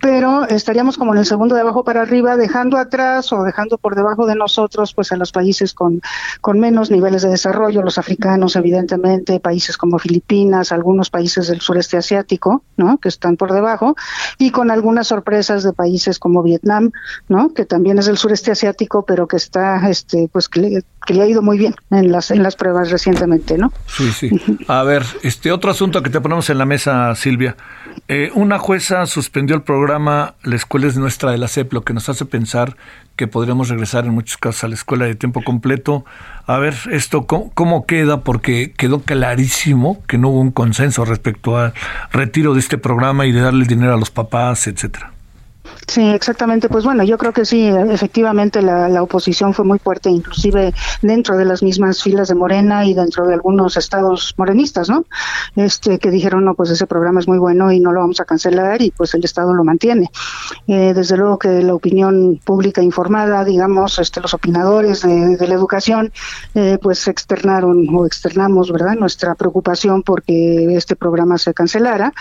pero 0.00 0.46
estaríamos 0.46 0.96
como 0.96 1.12
en 1.12 1.18
el 1.18 1.26
segundo 1.26 1.54
de 1.54 1.62
abajo 1.62 1.84
para 1.84 2.02
arriba, 2.02 2.36
dejando 2.36 2.78
atrás 2.78 3.32
o 3.32 3.42
dejando 3.42 3.78
por 3.78 3.94
debajo 3.94 4.26
de 4.26 4.34
nosotros, 4.34 4.94
pues 4.94 5.12
a 5.12 5.16
los 5.16 5.32
países 5.32 5.74
con, 5.74 6.00
con 6.40 6.60
menos 6.60 6.90
niveles 6.90 7.22
de 7.22 7.30
desarrollo, 7.30 7.82
los 7.82 7.98
africanos, 7.98 8.56
evidentemente, 8.56 9.40
países 9.40 9.76
como 9.76 9.98
Filipinas, 9.98 10.72
algunos 10.72 11.10
países 11.10 11.48
del 11.48 11.60
sureste 11.60 11.96
asiático, 11.96 12.62
¿no? 12.76 12.98
Que 12.98 13.08
están 13.08 13.36
por 13.36 13.52
debajo, 13.52 13.96
y 14.38 14.50
con 14.50 14.70
algunas 14.70 15.08
sorpresas 15.08 15.62
de 15.62 15.72
países 15.72 16.18
como 16.18 16.42
Vietnam, 16.42 16.92
¿no? 17.28 17.52
Que 17.52 17.64
también 17.64 17.98
es 17.98 18.06
del 18.06 18.18
sureste 18.18 18.50
asiático, 18.50 19.04
pero 19.04 19.26
que 19.26 19.36
está, 19.36 19.88
este, 19.88 20.28
pues 20.32 20.48
que 20.48 20.60
le, 20.60 20.82
que 21.06 21.14
le 21.14 21.22
ha 21.22 21.26
ido 21.26 21.42
muy 21.42 21.58
bien 21.58 21.74
en 21.90 22.12
las, 22.12 22.30
en 22.30 22.42
las 22.42 22.56
pruebas 22.56 22.90
recientemente, 22.90 23.56
¿no? 23.56 23.72
Sí, 23.86 24.10
sí. 24.12 24.30
A 24.68 24.82
ver, 24.82 25.04
este 25.22 25.52
otro 25.52 25.70
asunto 25.70 26.02
que 26.02 26.10
te 26.10 26.20
ponemos 26.26 26.50
en 26.50 26.58
la 26.58 26.66
mesa, 26.66 27.14
Silvia. 27.14 27.56
Eh, 28.08 28.32
una 28.34 28.58
jueza 28.58 29.06
suspendió 29.06 29.54
el 29.54 29.62
programa 29.62 30.34
La 30.42 30.56
escuela 30.56 30.88
es 30.88 30.96
nuestra 30.96 31.30
de 31.30 31.38
la 31.38 31.46
CEP, 31.46 31.72
lo 31.72 31.84
que 31.84 31.94
nos 31.94 32.08
hace 32.08 32.24
pensar 32.24 32.76
que 33.14 33.28
podríamos 33.28 33.68
regresar 33.68 34.06
en 34.06 34.10
muchos 34.10 34.36
casos 34.36 34.64
a 34.64 34.68
la 34.68 34.74
escuela 34.74 35.04
de 35.04 35.14
tiempo 35.14 35.44
completo. 35.44 36.04
A 36.44 36.58
ver, 36.58 36.74
esto 36.90 37.28
cómo, 37.28 37.86
queda, 37.86 38.22
porque 38.22 38.72
quedó 38.76 39.02
clarísimo 39.02 40.02
que 40.08 40.18
no 40.18 40.30
hubo 40.30 40.40
un 40.40 40.50
consenso 40.50 41.04
respecto 41.04 41.58
al 41.58 41.74
retiro 42.10 42.54
de 42.54 42.58
este 42.58 42.76
programa 42.76 43.24
y 43.26 43.30
de 43.30 43.42
darle 43.42 43.64
dinero 43.64 43.94
a 43.94 43.96
los 43.96 44.10
papás, 44.10 44.66
etcétera. 44.66 45.15
Sí, 45.88 46.02
exactamente. 46.10 46.68
Pues 46.68 46.84
bueno, 46.84 47.04
yo 47.04 47.16
creo 47.16 47.32
que 47.32 47.44
sí, 47.44 47.64
efectivamente 47.68 48.60
la, 48.60 49.02
oposición 49.02 49.54
fue 49.54 49.64
muy 49.64 49.78
fuerte, 49.78 50.10
inclusive 50.10 50.74
dentro 51.00 51.36
de 51.36 51.44
las 51.44 51.62
mismas 51.62 52.02
filas 52.02 52.26
de 52.28 52.34
Morena 52.34 52.84
y 52.84 52.92
dentro 52.92 53.24
de 53.26 53.34
algunos 53.34 53.76
estados 53.76 54.34
morenistas, 54.36 54.88
¿no? 54.90 55.04
Este, 55.54 55.98
que 56.00 56.10
dijeron, 56.10 56.44
no, 56.44 56.54
pues 56.54 56.70
ese 56.70 56.86
programa 56.88 57.20
es 57.20 57.28
muy 57.28 57.38
bueno 57.38 57.70
y 57.70 57.78
no 57.78 57.92
lo 57.92 58.00
vamos 58.00 58.20
a 58.20 58.24
cancelar 58.24 58.82
y 58.82 58.90
pues 58.90 59.14
el 59.14 59.24
Estado 59.24 59.54
lo 59.54 59.62
mantiene. 59.62 60.10
Eh, 60.66 60.92
desde 60.92 61.16
luego 61.16 61.38
que 61.38 61.62
la 61.62 61.74
opinión 61.74 62.40
pública 62.44 62.82
informada, 62.82 63.44
digamos, 63.44 63.98
este, 64.00 64.20
los 64.20 64.34
opinadores 64.34 65.02
de, 65.02 65.36
de 65.36 65.48
la 65.48 65.54
educación, 65.54 66.12
eh, 66.54 66.78
pues 66.82 67.06
externaron 67.06 67.86
o 67.94 68.06
externamos, 68.06 68.72
¿verdad?, 68.72 68.94
nuestra 68.96 69.36
preocupación 69.36 70.02
porque 70.02 70.74
este 70.76 70.96
programa 70.96 71.38
se 71.38 71.54
cancelara. 71.54 72.12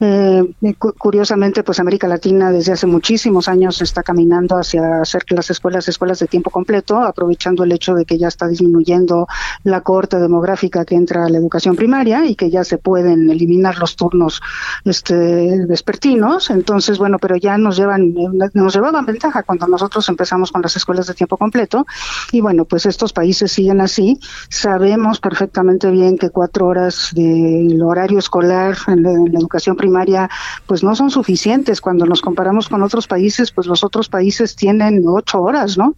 Eh, 0.00 0.42
cu- 0.78 0.92
curiosamente, 0.98 1.62
pues 1.62 1.80
América 1.80 2.06
Latina 2.06 2.50
desde 2.52 2.72
hace 2.72 2.86
muchísimos 3.14 3.46
años 3.46 3.80
está 3.80 4.02
caminando 4.02 4.56
hacia 4.56 5.00
hacer 5.00 5.24
que 5.24 5.36
las 5.36 5.48
escuelas 5.48 5.86
escuelas 5.86 6.18
de 6.18 6.26
tiempo 6.26 6.50
completo, 6.50 6.98
aprovechando 6.98 7.62
el 7.62 7.70
hecho 7.70 7.94
de 7.94 8.04
que 8.04 8.18
ya 8.18 8.26
está 8.26 8.48
disminuyendo 8.48 9.28
la 9.62 9.82
cohorte 9.82 10.18
demográfica 10.18 10.84
que 10.84 10.96
entra 10.96 11.24
a 11.24 11.28
la 11.28 11.38
educación 11.38 11.76
primaria 11.76 12.26
y 12.26 12.34
que 12.34 12.50
ya 12.50 12.64
se 12.64 12.76
pueden 12.76 13.30
eliminar 13.30 13.78
los 13.78 13.94
turnos 13.94 14.42
este, 14.84 15.64
vespertinos. 15.64 16.50
Entonces, 16.50 16.98
bueno, 16.98 17.18
pero 17.20 17.36
ya 17.36 17.56
nos 17.56 17.76
llevan, 17.76 18.12
nos 18.52 18.74
llevaban 18.74 19.06
ventaja 19.06 19.44
cuando 19.44 19.68
nosotros 19.68 20.08
empezamos 20.08 20.50
con 20.50 20.62
las 20.62 20.74
escuelas 20.74 21.06
de 21.06 21.14
tiempo 21.14 21.36
completo. 21.36 21.86
Y 22.32 22.40
bueno, 22.40 22.64
pues 22.64 22.84
estos 22.84 23.12
países 23.12 23.52
siguen 23.52 23.80
así. 23.80 24.18
Sabemos 24.48 25.20
perfectamente 25.20 25.88
bien 25.92 26.18
que 26.18 26.30
cuatro 26.30 26.66
horas 26.66 27.10
del 27.12 27.80
horario 27.80 28.18
escolar 28.18 28.76
en 28.88 29.04
la, 29.04 29.12
en 29.12 29.32
la 29.32 29.38
educación 29.38 29.76
primaria, 29.76 30.28
pues 30.66 30.82
no 30.82 30.96
son 30.96 31.10
suficientes. 31.10 31.80
Cuando 31.80 32.06
nos 32.06 32.20
comparamos 32.20 32.68
con 32.68 32.82
otros 32.82 33.03
países, 33.06 33.50
pues 33.52 33.66
los 33.66 33.84
otros 33.84 34.08
países 34.08 34.56
tienen 34.56 35.02
ocho 35.06 35.42
horas, 35.42 35.76
¿no? 35.78 35.94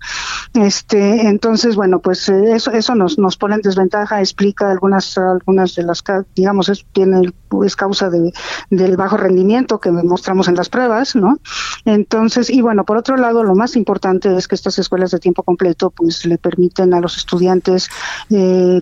Este, 0.55 1.27
entonces, 1.29 1.77
bueno, 1.77 2.01
pues 2.01 2.29
eh, 2.29 2.55
eso, 2.55 2.71
eso 2.71 2.95
nos, 2.95 3.19
nos 3.19 3.37
pone 3.37 3.57
en 3.57 3.63
desventaja, 3.63 4.21
explica 4.21 4.71
algunas, 4.71 5.17
algunas 5.19 5.75
de 5.75 5.83
las, 5.83 6.03
digamos, 6.35 6.69
es, 6.69 6.85
tiene, 6.93 7.33
es 7.65 7.77
causa 7.77 8.11
de, 8.11 8.33
del 8.71 8.97
bajo 8.97 9.17
rendimiento 9.17 9.79
que 9.79 9.91
mostramos 9.91 10.49
en 10.49 10.55
las 10.55 10.69
pruebas, 10.69 11.17
¿no? 11.17 11.39
Entonces, 11.85 12.51
y 12.51 12.61
bueno, 12.61 12.85
por 12.85 12.97
otro 12.97 13.17
lado, 13.17 13.43
lo 13.43 13.55
más 13.55 13.77
importante 13.77 14.35
es 14.37 14.49
que 14.49 14.55
estas 14.55 14.79
escuelas 14.79 15.11
de 15.11 15.19
tiempo 15.19 15.43
completo, 15.43 15.91
pues 15.91 16.25
le 16.27 16.39
permiten 16.39 16.95
a 16.95 17.01
los 17.01 17.17
estudiantes 17.17 17.89
eh, 18.31 18.81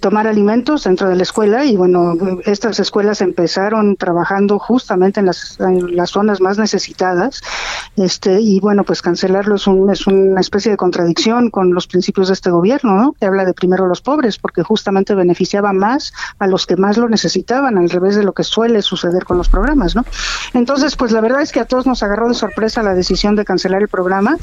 tomar 0.00 0.26
alimentos 0.26 0.84
dentro 0.84 1.08
de 1.08 1.16
la 1.16 1.22
escuela 1.22 1.64
y 1.64 1.76
bueno, 1.76 2.14
estas 2.44 2.80
escuelas 2.80 3.20
empezaron 3.20 3.96
trabajando 3.96 4.58
justamente 4.58 5.20
en 5.20 5.26
las, 5.26 5.58
en 5.60 5.94
las 5.94 6.10
zonas 6.10 6.40
más 6.40 6.58
necesitadas 6.58 7.37
Este, 7.96 8.40
y 8.40 8.60
bueno, 8.60 8.84
pues 8.84 9.02
cancelarlo 9.02 9.56
es, 9.56 9.66
un, 9.66 9.90
es 9.90 10.06
una 10.06 10.40
especie 10.40 10.70
de 10.70 10.76
contradicción 10.76 11.50
con 11.50 11.74
los 11.74 11.86
principios 11.86 12.28
de 12.28 12.34
este 12.34 12.50
gobierno, 12.50 12.94
¿no? 12.94 13.12
Que 13.18 13.26
habla 13.26 13.44
de 13.44 13.54
primero 13.54 13.86
los 13.86 14.00
pobres, 14.00 14.38
porque 14.38 14.62
justamente 14.62 15.14
beneficiaba 15.14 15.72
más 15.72 16.12
a 16.38 16.46
los 16.46 16.66
que 16.66 16.76
más 16.76 16.96
lo 16.96 17.08
necesitaban, 17.08 17.76
al 17.76 17.90
revés 17.90 18.16
de 18.16 18.22
lo 18.22 18.32
que 18.32 18.44
suele 18.44 18.82
suceder 18.82 19.24
con 19.24 19.36
los 19.36 19.48
programas, 19.48 19.96
¿no? 19.96 20.04
Entonces, 20.54 20.96
pues 20.96 21.12
la 21.12 21.20
verdad 21.20 21.42
es 21.42 21.52
que 21.52 21.60
a 21.60 21.64
todos 21.64 21.86
nos 21.86 22.02
agarró 22.02 22.28
de 22.28 22.34
sorpresa 22.34 22.82
la 22.82 22.94
decisión 22.94 23.36
de 23.36 23.44
cancelar 23.44 23.82
el 23.82 23.88
programa. 23.88 24.36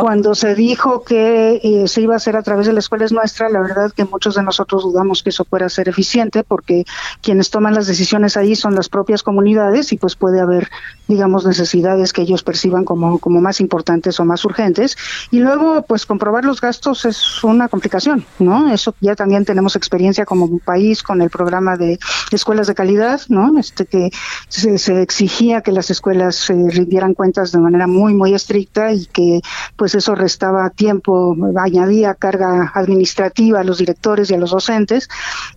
Cuando 0.00 0.34
se 0.34 0.54
dijo 0.54 1.02
que 1.02 1.60
eh, 1.62 1.88
se 1.88 2.00
iba 2.00 2.14
a 2.14 2.16
hacer 2.16 2.36
a 2.36 2.42
través 2.42 2.66
de 2.66 2.72
la 2.72 2.80
escuela 2.80 3.04
es 3.04 3.12
nuestra, 3.12 3.48
la 3.48 3.60
verdad 3.60 3.92
que 3.92 4.04
muchos 4.04 4.34
de 4.34 4.42
nosotros 4.42 4.82
dudamos 4.82 5.22
que 5.22 5.30
eso 5.30 5.44
pueda 5.44 5.68
ser 5.68 5.88
eficiente, 5.88 6.44
porque 6.44 6.84
quienes 7.22 7.50
toman 7.50 7.74
las 7.74 7.86
decisiones 7.86 8.36
ahí 8.36 8.56
son 8.56 8.74
las 8.74 8.88
propias 8.88 9.22
comunidades 9.22 9.92
y 9.92 9.98
pues 9.98 10.16
puede 10.16 10.40
haber, 10.40 10.68
digamos, 11.08 11.46
necesidades 11.46 12.12
que 12.12 12.22
ellos 12.22 12.35
perciban 12.42 12.84
como, 12.84 13.18
como 13.18 13.40
más 13.40 13.60
importantes 13.60 14.18
o 14.20 14.24
más 14.24 14.44
urgentes. 14.44 14.96
Y 15.30 15.40
luego, 15.40 15.82
pues 15.82 16.06
comprobar 16.06 16.44
los 16.44 16.60
gastos 16.60 17.04
es 17.04 17.42
una 17.44 17.68
complicación, 17.68 18.24
¿no? 18.38 18.72
Eso 18.72 18.94
ya 19.00 19.14
también 19.14 19.44
tenemos 19.44 19.76
experiencia 19.76 20.24
como 20.24 20.58
país 20.58 21.02
con 21.02 21.22
el 21.22 21.30
programa 21.30 21.76
de 21.76 21.98
escuelas 22.30 22.66
de 22.66 22.74
calidad, 22.74 23.20
¿no? 23.28 23.58
Este 23.58 23.86
que 23.86 24.10
se, 24.48 25.02
exigía 25.02 25.60
que 25.60 25.72
las 25.72 25.90
escuelas 25.90 26.50
eh, 26.50 26.54
rindieran 26.68 27.14
cuentas 27.14 27.52
de 27.52 27.58
manera 27.58 27.86
muy, 27.86 28.14
muy 28.14 28.34
estricta 28.34 28.92
y 28.92 29.06
que 29.06 29.40
pues 29.76 29.94
eso 29.94 30.14
restaba 30.14 30.70
tiempo, 30.70 31.36
añadía 31.58 32.14
carga 32.14 32.72
administrativa 32.74 33.60
a 33.60 33.64
los 33.64 33.78
directores 33.78 34.30
y 34.30 34.34
a 34.34 34.38
los 34.38 34.50
docentes. 34.50 35.08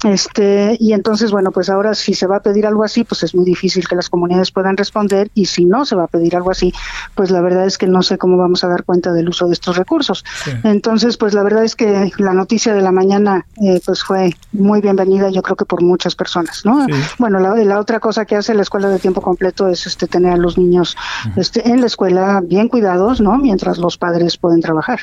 Este, 0.04 0.78
y 0.80 0.94
entonces, 0.94 1.32
bueno, 1.32 1.52
pues 1.52 1.70
ahora 1.70 1.94
si 1.96 2.14
se 2.14 2.28
va 2.28 2.38
a 2.38 2.42
pedir 2.42 2.66
algo 2.66 2.84
así, 2.84 3.04
pues 3.04 3.24
es 3.24 3.36
muy 3.36 3.46
difícil 3.46 3.88
que 3.88 3.96
las 3.96 4.10
comunidades 4.10 4.52
puedan 4.52 4.78
responder 4.78 5.30
y 5.34 5.46
si 5.46 5.66
no 5.66 5.86
se 5.86 5.96
va 5.96 6.04
a 6.04 6.08
pedir 6.08 6.36
algo 6.36 6.52
así, 6.52 6.59
pues 7.16 7.32
la 7.32 7.42
verdad 7.42 7.66
es 7.66 7.78
que 7.78 7.88
no 7.88 8.02
sé 8.02 8.18
cómo 8.18 8.38
vamos 8.38 8.64
a 8.64 8.68
dar 8.68 8.84
cuenta 8.84 9.12
del 9.14 9.30
uso 9.30 9.48
de 9.48 9.54
estos 9.54 9.78
recursos. 9.78 10.24
Entonces, 10.64 11.18
pues 11.18 11.34
la 11.34 11.44
verdad 11.44 11.64
es 11.64 11.76
que 11.76 12.12
la 12.18 12.34
noticia 12.34 12.74
de 12.74 12.82
la 12.82 12.92
mañana 12.92 13.46
eh, 13.64 13.82
pues 13.86 14.04
fue 14.04 14.34
muy 14.52 14.82
bienvenida, 14.82 15.30
yo 15.30 15.42
creo 15.42 15.56
que 15.56 15.66
por 15.66 15.82
muchas 15.82 16.16
personas, 16.16 16.66
¿no? 16.66 16.86
Bueno, 17.18 17.40
la, 17.40 17.56
la, 17.56 17.80
otra 17.80 18.00
cosa 18.00 18.26
que 18.26 18.36
hace 18.36 18.54
la 18.54 18.62
escuela 18.62 18.90
de 18.90 19.00
tiempo 19.00 19.22
completo 19.22 19.68
es 19.68 19.86
este 19.88 20.08
tener 20.08 20.34
a 20.34 20.38
los 20.38 20.58
niños 20.58 20.96
este, 21.36 21.68
en 21.68 21.82
la 21.82 21.88
escuela 21.88 22.42
bien 22.44 22.68
cuidados, 22.68 23.22
¿no? 23.22 23.38
Mientras 23.38 23.78
los 23.78 23.98
padres 23.98 24.38
pueden 24.38 24.62
trabajar. 24.62 25.02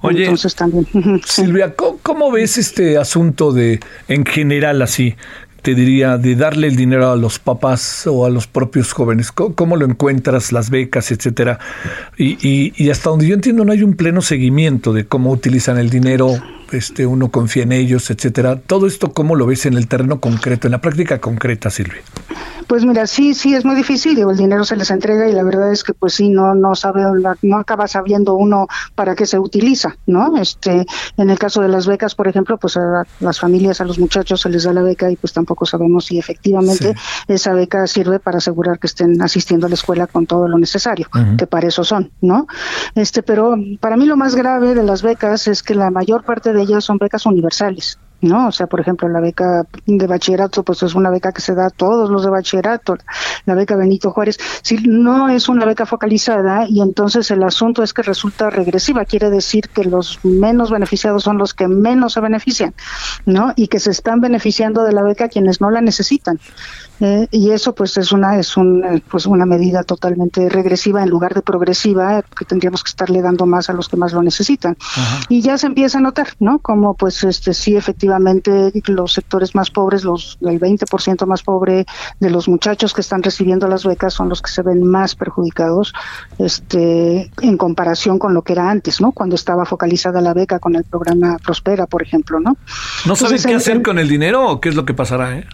Oye, 0.00 0.24
entonces 0.24 0.54
también. 0.54 0.86
Silvia, 1.24 1.74
¿cómo, 1.74 2.30
ves 2.30 2.58
este 2.58 2.98
asunto 2.98 3.52
de, 3.52 3.80
en 4.08 4.24
general, 4.24 4.82
así? 4.82 5.16
Te 5.62 5.74
diría, 5.74 6.18
de 6.18 6.34
darle 6.34 6.66
el 6.66 6.76
dinero 6.76 7.10
a 7.10 7.16
los 7.16 7.38
papás 7.38 8.06
o 8.06 8.26
a 8.26 8.30
los 8.30 8.46
propios 8.46 8.92
jóvenes? 8.92 9.32
¿Cómo, 9.32 9.76
lo 9.76 9.86
encuentras, 9.86 10.52
las 10.52 10.70
becas, 10.70 11.10
etcétera? 11.10 11.58
Y, 12.18 12.36
y, 12.46 12.72
y, 12.76 12.90
hasta 12.90 13.10
donde 13.10 13.28
yo 13.28 13.34
entiendo 13.34 13.64
no 13.64 13.72
hay 13.72 13.82
un 13.82 13.94
pleno 13.94 14.22
seguimiento 14.22 14.92
de 14.92 15.06
cómo 15.06 15.30
utilizan 15.30 15.78
el 15.78 15.88
dinero 15.88 16.34
este, 16.72 17.06
uno 17.06 17.30
confía 17.30 17.62
en 17.62 17.72
ellos, 17.72 18.10
etcétera. 18.10 18.60
Todo 18.60 18.86
esto, 18.86 19.12
¿cómo 19.12 19.36
lo 19.36 19.46
ves 19.46 19.66
en 19.66 19.74
el 19.74 19.88
terreno 19.88 20.20
concreto, 20.20 20.66
en 20.66 20.72
la 20.72 20.80
práctica 20.80 21.20
concreta, 21.20 21.70
Silvia? 21.70 22.02
Pues 22.66 22.86
mira, 22.86 23.06
sí, 23.06 23.34
sí, 23.34 23.54
es 23.54 23.64
muy 23.66 23.74
difícil, 23.74 24.14
digo, 24.14 24.30
el 24.30 24.36
dinero 24.36 24.64
se 24.64 24.76
les 24.76 24.90
entrega 24.90 25.28
y 25.28 25.32
la 25.32 25.42
verdad 25.42 25.72
es 25.72 25.84
que 25.84 25.92
pues 25.92 26.14
sí, 26.14 26.30
no, 26.30 26.54
no 26.54 26.74
sabe, 26.74 27.02
no 27.42 27.58
acaba 27.58 27.86
sabiendo 27.86 28.34
uno 28.34 28.66
para 28.94 29.14
qué 29.14 29.26
se 29.26 29.38
utiliza, 29.38 29.96
¿no? 30.06 30.38
Este, 30.38 30.86
en 31.18 31.28
el 31.28 31.38
caso 31.38 31.60
de 31.60 31.68
las 31.68 31.86
becas, 31.86 32.14
por 32.14 32.28
ejemplo, 32.28 32.56
pues 32.56 32.78
a 32.78 33.04
las 33.20 33.40
familias, 33.40 33.80
a 33.80 33.84
los 33.84 33.98
muchachos 33.98 34.40
se 34.40 34.48
les 34.48 34.64
da 34.64 34.72
la 34.72 34.80
beca 34.80 35.10
y 35.10 35.16
pues 35.16 35.34
tampoco 35.34 35.66
sabemos 35.66 36.06
si 36.06 36.18
efectivamente 36.18 36.94
esa 37.28 37.52
beca 37.52 37.86
sirve 37.86 38.18
para 38.20 38.38
asegurar 38.38 38.78
que 38.78 38.86
estén 38.86 39.20
asistiendo 39.20 39.66
a 39.66 39.68
la 39.68 39.74
escuela 39.74 40.06
con 40.06 40.26
todo 40.26 40.48
lo 40.48 40.58
necesario, 40.58 41.08
que 41.36 41.46
para 41.46 41.68
eso 41.68 41.84
son, 41.84 42.10
¿no? 42.22 42.46
Este, 42.94 43.22
pero 43.22 43.54
para 43.80 43.96
mí 43.96 44.06
lo 44.06 44.16
más 44.16 44.34
grave 44.34 44.74
de 44.74 44.82
las 44.82 45.02
becas 45.02 45.46
es 45.46 45.62
que 45.62 45.74
la 45.74 45.90
mayor 45.90 46.24
parte 46.24 46.52
de 46.52 46.61
ellas 46.62 46.84
son 46.84 46.98
becas 46.98 47.26
universales. 47.26 47.98
¿No? 48.22 48.48
O 48.48 48.52
sea, 48.52 48.66
por 48.66 48.80
ejemplo, 48.80 49.08
la 49.08 49.20
beca 49.20 49.66
de 49.84 50.06
bachillerato, 50.06 50.62
pues 50.62 50.82
es 50.82 50.94
una 50.94 51.10
beca 51.10 51.32
que 51.32 51.42
se 51.42 51.54
da 51.54 51.66
a 51.66 51.70
todos 51.70 52.08
los 52.08 52.24
de 52.24 52.30
bachillerato, 52.30 52.96
la 53.44 53.54
beca 53.54 53.76
Benito 53.76 54.10
Juárez, 54.12 54.38
si 54.62 54.76
no 54.76 55.28
es 55.28 55.48
una 55.48 55.66
beca 55.66 55.86
focalizada 55.86 56.66
y 56.68 56.80
entonces 56.80 57.30
el 57.30 57.42
asunto 57.42 57.82
es 57.82 57.92
que 57.92 58.02
resulta 58.02 58.48
regresiva, 58.48 59.04
quiere 59.04 59.28
decir 59.28 59.68
que 59.68 59.84
los 59.84 60.24
menos 60.24 60.70
beneficiados 60.70 61.24
son 61.24 61.36
los 61.36 61.52
que 61.52 61.68
menos 61.68 62.14
se 62.14 62.20
benefician, 62.20 62.74
¿no? 63.26 63.52
Y 63.56 63.66
que 63.66 63.80
se 63.80 63.90
están 63.90 64.20
beneficiando 64.20 64.84
de 64.84 64.92
la 64.92 65.02
beca 65.02 65.28
quienes 65.28 65.60
no 65.60 65.70
la 65.70 65.80
necesitan. 65.80 66.38
Eh, 67.00 67.26
y 67.32 67.50
eso 67.50 67.74
pues 67.74 67.96
es 67.96 68.12
una 68.12 68.38
es 68.38 68.56
un, 68.56 68.84
eh, 68.84 69.02
pues 69.10 69.26
una 69.26 69.44
medida 69.44 69.82
totalmente 69.82 70.48
regresiva 70.48 71.02
en 71.02 71.08
lugar 71.08 71.34
de 71.34 71.42
progresiva 71.42 72.22
que 72.22 72.44
tendríamos 72.44 72.84
que 72.84 72.90
estarle 72.90 73.22
dando 73.22 73.44
más 73.44 73.68
a 73.68 73.72
los 73.72 73.88
que 73.88 73.96
más 73.96 74.12
lo 74.12 74.22
necesitan 74.22 74.76
y 75.28 75.40
ya 75.40 75.58
se 75.58 75.66
empieza 75.66 75.98
a 75.98 76.00
notar 76.00 76.28
no 76.38 76.60
como 76.60 76.94
pues 76.94 77.24
este 77.24 77.54
sí 77.54 77.74
efectivamente 77.74 78.11
los 78.18 79.12
sectores 79.12 79.54
más 79.54 79.70
pobres 79.70 80.04
los 80.04 80.38
el 80.40 80.60
20% 80.60 81.26
más 81.26 81.42
pobre 81.42 81.86
de 82.20 82.30
los 82.30 82.48
muchachos 82.48 82.92
que 82.92 83.00
están 83.00 83.22
recibiendo 83.22 83.68
las 83.68 83.84
becas 83.84 84.14
son 84.14 84.28
los 84.28 84.42
que 84.42 84.50
se 84.50 84.62
ven 84.62 84.84
más 84.84 85.14
perjudicados 85.14 85.92
este 86.38 87.30
en 87.40 87.56
comparación 87.56 88.18
con 88.18 88.34
lo 88.34 88.42
que 88.42 88.52
era 88.52 88.70
antes 88.70 89.00
no 89.00 89.12
cuando 89.12 89.34
estaba 89.34 89.64
focalizada 89.64 90.20
la 90.20 90.34
beca 90.34 90.58
con 90.58 90.76
el 90.76 90.84
programa 90.84 91.38
Prospera 91.38 91.86
por 91.86 92.02
ejemplo 92.02 92.40
no 92.40 92.56
no 93.06 93.16
sabes 93.16 93.46
qué 93.46 93.54
hacer 93.54 93.82
con 93.82 93.98
el 93.98 94.08
dinero 94.08 94.48
o 94.48 94.60
qué 94.60 94.68
es 94.68 94.74
lo 94.74 94.84
que 94.84 94.94
pasará 94.94 95.38
eh 95.38 95.46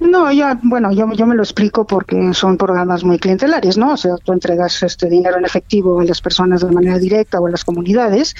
no, 0.00 0.32
ya, 0.32 0.58
bueno, 0.62 0.92
yo, 0.92 1.12
yo 1.12 1.26
me 1.26 1.34
lo 1.34 1.42
explico 1.42 1.86
porque 1.86 2.32
son 2.32 2.56
programas 2.56 3.04
muy 3.04 3.18
clientelares, 3.18 3.76
¿no? 3.76 3.92
O 3.92 3.96
sea, 3.96 4.16
tú 4.16 4.32
entregas 4.32 4.82
este 4.82 5.08
dinero 5.08 5.36
en 5.38 5.44
efectivo 5.44 6.00
a 6.00 6.04
las 6.04 6.20
personas 6.20 6.62
de 6.62 6.72
manera 6.72 6.98
directa 6.98 7.38
o 7.38 7.46
a 7.46 7.50
las 7.50 7.64
comunidades 7.64 8.34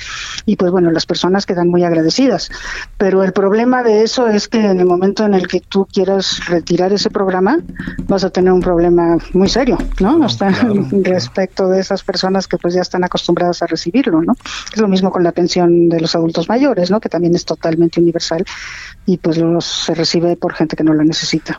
y 0.47 0.57
pues 0.57 0.71
bueno, 0.71 0.91
las 0.91 1.07
personas 1.07 1.47
quedan 1.47 1.69
muy 1.69 1.85
agradecidas. 1.85 2.51
Pero 2.97 3.23
el 3.23 3.33
problema 3.33 3.83
de 3.83 4.03
eso 4.03 4.27
es 4.27 4.49
que 4.49 4.59
en 4.59 4.81
el 4.81 4.87
momento 4.87 5.25
en 5.25 5.35
el 5.35 5.47
que 5.47 5.61
tú 5.61 5.87
quieras 5.87 6.47
retirar 6.47 6.93
ese 6.93 7.11
programa, 7.11 7.59
vas 8.09 8.25
a 8.25 8.31
tener 8.31 8.53
un 8.53 8.61
problema 8.61 9.19
muy 9.35 9.49
serio, 9.49 9.79
¿no? 10.01 10.19
respecto 11.03 11.69
de 11.69 11.81
esas 11.81 12.03
personas 12.03 12.47
que 12.47 12.57
pues 12.57 12.75
ya 12.75 12.81
están 12.81 13.05
acostumbradas 13.05 13.63
a 13.63 13.67
recibirlo, 13.67 14.23
¿no? 14.23 14.35
Es 14.73 14.81
lo 14.81 14.89
mismo 14.89 15.11
con 15.11 15.23
la 15.23 15.33
pensión 15.33 15.89
de 15.89 16.01
los 16.01 16.15
adultos 16.15 16.49
mayores, 16.49 16.91
¿no? 16.91 17.01
Que 17.01 17.09
también 17.09 17.35
es 17.35 17.45
totalmente 17.45 18.01
universal 18.01 18.45
y 19.07 19.19
pues 19.19 19.39
los, 19.39 19.65
se 19.65 19.95
recibe 19.95 20.37
por 20.37 20.55
gente 20.55 20.77
que 20.77 20.85
no 20.85 20.95
lo 20.95 21.05
necesita. 21.05 21.50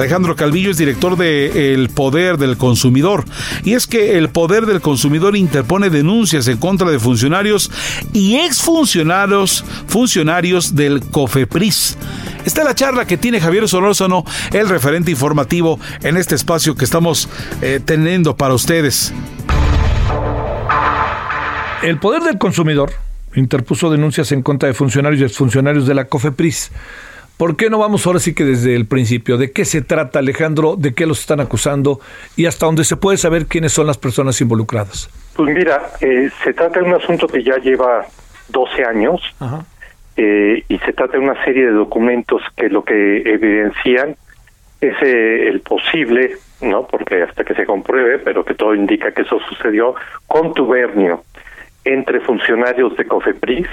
Alejandro 0.00 0.34
Calvillo 0.34 0.70
es 0.70 0.78
director 0.78 1.18
de 1.18 1.74
El 1.74 1.90
Poder 1.90 2.38
del 2.38 2.56
Consumidor. 2.56 3.26
Y 3.64 3.74
es 3.74 3.86
que 3.86 4.16
el 4.16 4.30
Poder 4.30 4.64
del 4.64 4.80
Consumidor 4.80 5.36
interpone 5.36 5.90
denuncias 5.90 6.48
en 6.48 6.56
contra 6.56 6.90
de 6.90 6.98
funcionarios 6.98 7.70
y 8.14 8.36
exfuncionarios 8.36 9.62
funcionarios 9.88 10.74
del 10.74 11.02
COFEPRIS. 11.02 11.98
Esta 12.46 12.62
es 12.62 12.66
la 12.66 12.74
charla 12.74 13.06
que 13.06 13.18
tiene 13.18 13.40
Javier 13.40 13.68
Solórzano, 13.68 14.24
el 14.52 14.70
referente 14.70 15.10
informativo 15.10 15.78
en 16.02 16.16
este 16.16 16.34
espacio 16.34 16.74
que 16.74 16.86
estamos 16.86 17.28
eh, 17.60 17.78
teniendo 17.84 18.34
para 18.34 18.54
ustedes. 18.54 19.12
El 21.82 21.98
Poder 21.98 22.22
del 22.22 22.38
Consumidor 22.38 22.92
interpuso 23.34 23.90
denuncias 23.90 24.32
en 24.32 24.42
contra 24.42 24.66
de 24.66 24.74
funcionarios 24.74 25.20
y 25.20 25.24
exfuncionarios 25.24 25.86
de 25.86 25.94
la 25.94 26.06
COFEPRIS. 26.06 26.72
¿Por 27.40 27.56
qué 27.56 27.70
no 27.70 27.78
vamos 27.78 28.06
ahora 28.06 28.18
sí 28.18 28.34
que 28.34 28.44
desde 28.44 28.76
el 28.76 28.84
principio? 28.84 29.38
¿De 29.38 29.50
qué 29.50 29.64
se 29.64 29.80
trata, 29.80 30.18
Alejandro? 30.18 30.76
¿De 30.76 30.92
qué 30.92 31.06
los 31.06 31.20
están 31.20 31.40
acusando? 31.40 31.98
Y 32.36 32.44
hasta 32.44 32.66
dónde 32.66 32.84
se 32.84 32.98
puede 32.98 33.16
saber 33.16 33.46
quiénes 33.46 33.72
son 33.72 33.86
las 33.86 33.96
personas 33.96 34.38
involucradas. 34.42 35.08
Pues 35.34 35.48
mira, 35.54 35.88
eh, 36.02 36.28
se 36.44 36.52
trata 36.52 36.80
de 36.80 36.84
un 36.84 36.92
asunto 36.92 37.26
que 37.26 37.42
ya 37.42 37.56
lleva 37.56 38.04
12 38.50 38.84
años 38.84 39.22
eh, 40.18 40.64
y 40.68 40.78
se 40.80 40.92
trata 40.92 41.14
de 41.14 41.20
una 41.20 41.42
serie 41.42 41.64
de 41.64 41.72
documentos 41.72 42.42
que 42.58 42.68
lo 42.68 42.84
que 42.84 43.22
evidencian 43.24 44.16
es 44.82 44.96
eh, 45.00 45.48
el 45.48 45.60
posible, 45.60 46.36
no 46.60 46.86
porque 46.86 47.22
hasta 47.22 47.42
que 47.42 47.54
se 47.54 47.64
compruebe, 47.64 48.18
pero 48.18 48.44
que 48.44 48.52
todo 48.52 48.74
indica 48.74 49.12
que 49.12 49.22
eso 49.22 49.38
sucedió, 49.48 49.94
contubernio 50.26 51.24
entre 51.86 52.20
funcionarios 52.20 52.94
de 52.98 53.06
COFEPRIS 53.06 53.66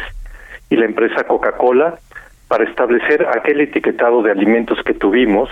y 0.69 0.77
la 0.77 0.85
empresa 0.85 1.25
Coca-Cola 1.25 1.99
para 2.47 2.63
establecer 2.63 3.25
aquel 3.27 3.61
etiquetado 3.61 4.21
de 4.21 4.31
alimentos 4.31 4.79
que 4.83 4.93
tuvimos 4.93 5.49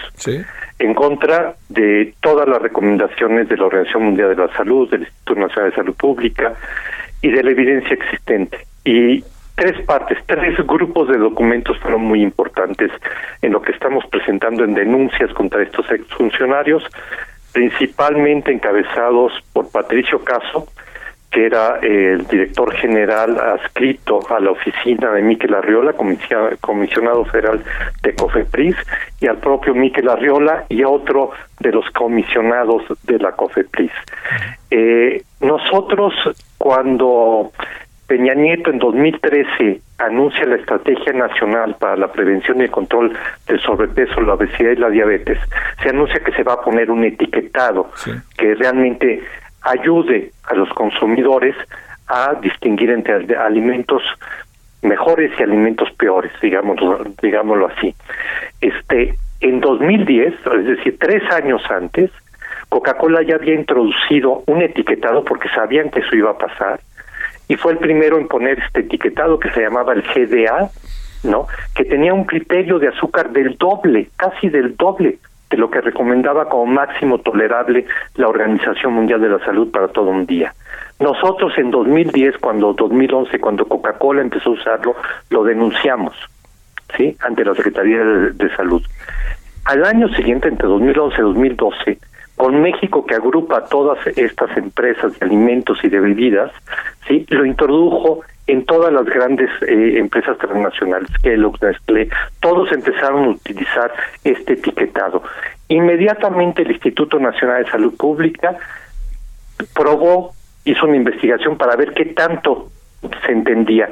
en 0.80 0.94
contra 0.94 1.56
de 1.70 2.14
todas 2.22 2.48
las 2.48 2.62
recomendaciones 2.62 3.48
de 3.50 3.58
la 3.58 3.66
Organización 3.66 4.04
Mundial 4.04 4.30
de 4.30 4.48
la 4.48 4.54
Salud, 4.56 4.90
del 4.90 5.02
Instituto 5.02 5.40
Nacional 5.40 5.72
de 5.72 5.76
Salud 5.76 5.96
Pública 5.96 6.54
y 7.22 7.30
de 7.30 7.44
la 7.44 7.52
evidencia 7.52 7.94
existente. 7.94 8.58
Y 8.84 9.24
tres 9.56 9.82
partes, 9.86 10.18
tres 10.26 10.58
grupos 10.66 11.08
de 11.10 11.18
documentos 11.18 11.78
fueron 11.80 12.02
muy 12.02 12.22
importantes 12.22 12.92
en 13.42 13.52
lo 13.52 13.62
que 13.62 13.72
estamos 13.72 14.06
presentando 14.08 14.64
en 14.64 14.74
denuncias 14.74 15.32
contra 15.34 15.64
estos 15.64 15.90
exfuncionarios, 15.92 16.84
principalmente 17.54 18.52
encabezados 18.52 19.34
por 19.54 19.72
Patricio 19.72 20.24
Caso, 20.24 20.68
que 21.36 21.48
era 21.48 21.80
el 21.82 22.26
director 22.28 22.74
general 22.76 23.38
adscrito 23.38 24.22
a 24.30 24.40
la 24.40 24.52
oficina 24.52 25.12
de 25.12 25.22
Miquel 25.22 25.54
Arriola, 25.54 25.94
comisionado 26.62 27.26
federal 27.26 27.62
de 28.04 28.16
COFEPRIS, 28.16 28.78
y 29.20 29.28
al 29.28 29.40
propio 29.40 29.76
Miquel 29.76 30.08
Arriola 30.08 30.64
y 30.70 30.82
a 30.82 30.88
otro 30.88 31.32
de 31.60 31.74
los 31.74 31.90
comisionados 31.92 32.84
de 33.04 33.20
la 33.20 33.34
COFEPRIS. 33.34 33.92
Eh, 34.72 35.24
nosotros, 35.42 36.14
cuando 36.58 37.52
Peña 38.08 38.34
Nieto 38.34 38.72
en 38.72 38.80
2013 38.80 39.82
anuncia 39.98 40.46
la 40.46 40.56
Estrategia 40.56 41.12
Nacional 41.12 41.76
para 41.78 41.98
la 41.98 42.14
Prevención 42.14 42.62
y 42.62 42.64
el 42.64 42.72
Control 42.72 43.12
del 43.46 43.60
Sobrepeso, 43.60 44.22
la 44.22 44.36
obesidad 44.36 44.72
y 44.72 44.78
la 44.78 44.90
diabetes, 44.90 45.38
se 45.84 45.90
anuncia 45.90 46.22
que 46.22 46.32
se 46.32 46.44
va 46.44 46.54
a 46.54 46.62
poner 46.62 46.90
un 46.90 47.04
etiquetado 47.04 47.92
que 48.38 48.56
realmente 48.56 49.22
ayude 49.66 50.32
a 50.44 50.54
los 50.54 50.70
consumidores 50.70 51.56
a 52.08 52.36
distinguir 52.42 52.92
entre 52.92 53.36
alimentos 53.36 54.04
mejores 54.82 55.32
y 55.40 55.44
alimentos 55.44 55.92
peores, 55.94 56.32
digámoslo, 56.42 57.04
digámoslo 57.22 57.68
así. 57.68 57.96
Este, 58.62 59.16
en 59.42 59.60
2010, 59.60 60.34
es 60.60 60.66
decir, 60.66 60.98
tres 61.00 61.24
años 61.32 61.62
antes, 61.70 62.12
Coca-Cola 62.70 63.24
ya 63.24 63.36
había 63.36 63.56
introducido 63.56 64.44
un 64.46 64.62
etiquetado 64.62 65.24
porque 65.24 65.50
sabían 65.50 65.90
que 65.90 66.00
eso 66.02 66.16
iba 66.16 66.32
a 66.32 66.38
pasar 66.38 66.80
y 67.48 67.56
fue 67.56 67.74
el 67.74 67.78
primero 67.80 68.18
en 68.18 68.28
poner 68.28 68.60
este 68.60 68.82
etiquetado 68.82 69.40
que 69.40 69.52
se 69.52 69.62
llamaba 69.62 69.94
el 69.94 70.04
GDA, 70.04 70.70
¿no? 71.24 71.48
Que 71.76 71.86
tenía 71.86 72.14
un 72.14 72.26
criterio 72.26 72.80
de 72.80 72.88
azúcar 72.90 73.32
del 73.32 73.58
doble, 73.58 74.10
casi 74.18 74.50
del 74.50 74.76
doble 74.76 75.18
de 75.50 75.58
lo 75.58 75.70
que 75.70 75.82
recomendaba 75.82 76.50
como 76.50 76.66
máximo 76.66 77.20
tolerable 77.20 77.86
la 78.16 78.28
Organización 78.28 78.94
Mundial 78.94 79.22
de 79.22 79.30
la 79.30 79.40
Salud 79.40 79.72
para 79.72 79.88
todo 79.88 80.10
un 80.10 80.26
día. 80.26 80.54
Nosotros 81.00 81.54
en 81.58 81.72
2010, 81.72 82.38
cuando 82.38 82.74
2011, 82.74 83.40
cuando 83.40 83.68
Coca-Cola 83.68 84.22
empezó 84.22 84.52
a 84.52 84.54
usarlo, 84.54 84.96
lo 85.30 85.44
denunciamos, 85.44 86.16
¿sí? 86.96 87.16
Ante 87.20 87.44
la 87.44 87.54
Secretaría 87.54 88.04
de, 88.04 88.56
Salud. 88.56 88.82
Al 89.66 89.84
año 89.84 90.08
siguiente, 90.10 90.48
entre 90.48 90.68
2011 90.68 91.16
y 91.18 91.22
2012, 91.22 92.00
con 92.36 92.62
México 92.62 93.06
que 93.06 93.16
agrupa 93.16 93.66
todas 93.66 94.00
estas 94.08 94.56
empresas 94.58 95.18
de 95.20 95.26
alimentos 95.26 95.78
y 95.84 95.90
de 95.90 96.00
bebidas, 96.00 96.52
sí, 97.08 97.26
lo 97.30 97.46
introdujo 97.46 98.22
en 98.48 98.66
todas 98.66 98.94
las 98.94 99.06
grandes 99.06 99.50
eh, 99.68 99.98
empresas 99.98 100.38
transnacionales, 100.38 101.10
Kellogg, 101.24 101.62
Nestlé, 101.62 102.10
todos 102.40 102.72
empezaron 102.72 103.26
a 103.26 103.30
utilizar 103.30 103.92
este 104.24 104.54
etiquetado. 104.54 105.24
Inmediatamente 105.68 106.62
el 106.62 106.72
Instituto 106.72 107.20
Nacional 107.20 107.64
de 107.64 107.72
Salud 107.72 107.96
Pública 107.98 108.56
probó, 109.74 110.34
hizo 110.64 110.86
una 110.86 110.98
investigación 110.98 111.58
para 111.58 111.76
ver 111.76 111.94
qué 111.94 112.06
tanto 112.06 112.70
se 113.26 113.32
entendía 113.32 113.90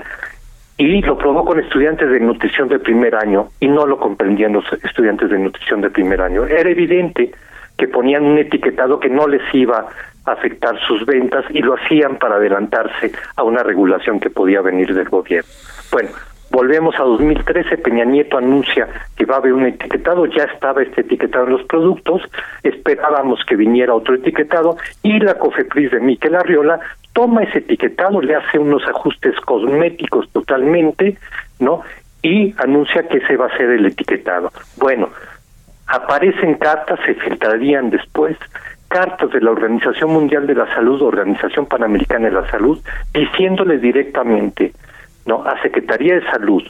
y 0.77 1.01
lo 1.01 1.17
probó 1.17 1.45
con 1.45 1.59
estudiantes 1.59 2.09
de 2.09 2.19
nutrición 2.19 2.67
de 2.67 2.79
primer 2.79 3.15
año 3.15 3.49
y 3.59 3.67
no 3.67 3.85
lo 3.85 3.99
comprendían 3.99 4.53
los 4.53 4.65
estudiantes 4.83 5.29
de 5.29 5.39
nutrición 5.39 5.81
de 5.81 5.89
primer 5.89 6.21
año. 6.21 6.45
Era 6.45 6.69
evidente 6.69 7.31
que 7.77 7.87
ponían 7.87 8.23
un 8.23 8.37
etiquetado 8.37 8.99
que 8.99 9.09
no 9.09 9.27
les 9.27 9.41
iba 9.53 9.79
a 9.79 9.87
afectar 10.25 10.79
sus 10.87 11.05
ventas 11.05 11.45
y 11.49 11.59
lo 11.59 11.75
hacían 11.75 12.17
para 12.17 12.35
adelantarse 12.35 13.11
a 13.35 13.43
una 13.43 13.63
regulación 13.63 14.19
que 14.19 14.29
podía 14.29 14.61
venir 14.61 14.93
del 14.93 15.09
gobierno. 15.09 15.49
Bueno, 15.91 16.09
volvemos 16.49 16.95
a 16.99 17.03
2013, 17.03 17.77
Peña 17.79 18.05
Nieto 18.05 18.37
anuncia 18.37 18.87
que 19.17 19.25
va 19.25 19.35
a 19.35 19.37
haber 19.39 19.53
un 19.53 19.65
etiquetado, 19.65 20.25
ya 20.27 20.43
estaba 20.43 20.81
este 20.81 21.01
etiquetado 21.01 21.45
en 21.45 21.53
los 21.53 21.63
productos, 21.63 22.21
esperábamos 22.61 23.43
que 23.47 23.55
viniera 23.55 23.93
otro 23.93 24.15
etiquetado 24.15 24.77
y 25.01 25.19
la 25.19 25.35
COFEPRIS 25.35 25.91
de 25.91 25.99
Miquel 25.99 26.35
Arriola 26.35 26.79
toma 27.13 27.43
ese 27.43 27.59
etiquetado, 27.59 28.21
le 28.21 28.35
hace 28.35 28.59
unos 28.59 28.83
ajustes 28.87 29.35
cosméticos 29.41 30.29
totalmente, 30.31 31.17
¿no? 31.59 31.81
Y 32.21 32.55
anuncia 32.57 33.07
que 33.07 33.17
ese 33.17 33.35
va 33.35 33.47
a 33.47 33.57
ser 33.57 33.69
el 33.69 33.85
etiquetado. 33.85 34.51
Bueno, 34.77 35.09
aparecen 35.87 36.55
cartas, 36.55 36.99
se 37.05 37.13
filtrarían 37.15 37.89
después, 37.89 38.37
cartas 38.93 39.31
de 39.31 39.41
la 39.41 39.49
Organización 39.49 40.11
Mundial 40.11 40.45
de 40.45 40.53
la 40.53 40.71
Salud, 40.75 41.01
Organización 41.01 41.65
Panamericana 41.65 42.27
de 42.27 42.35
la 42.35 42.47
Salud, 42.51 42.79
diciéndole 43.11 43.79
directamente 43.79 44.71
no 45.25 45.43
a 45.43 45.59
Secretaría 45.63 46.13
de 46.13 46.25
Salud, 46.29 46.61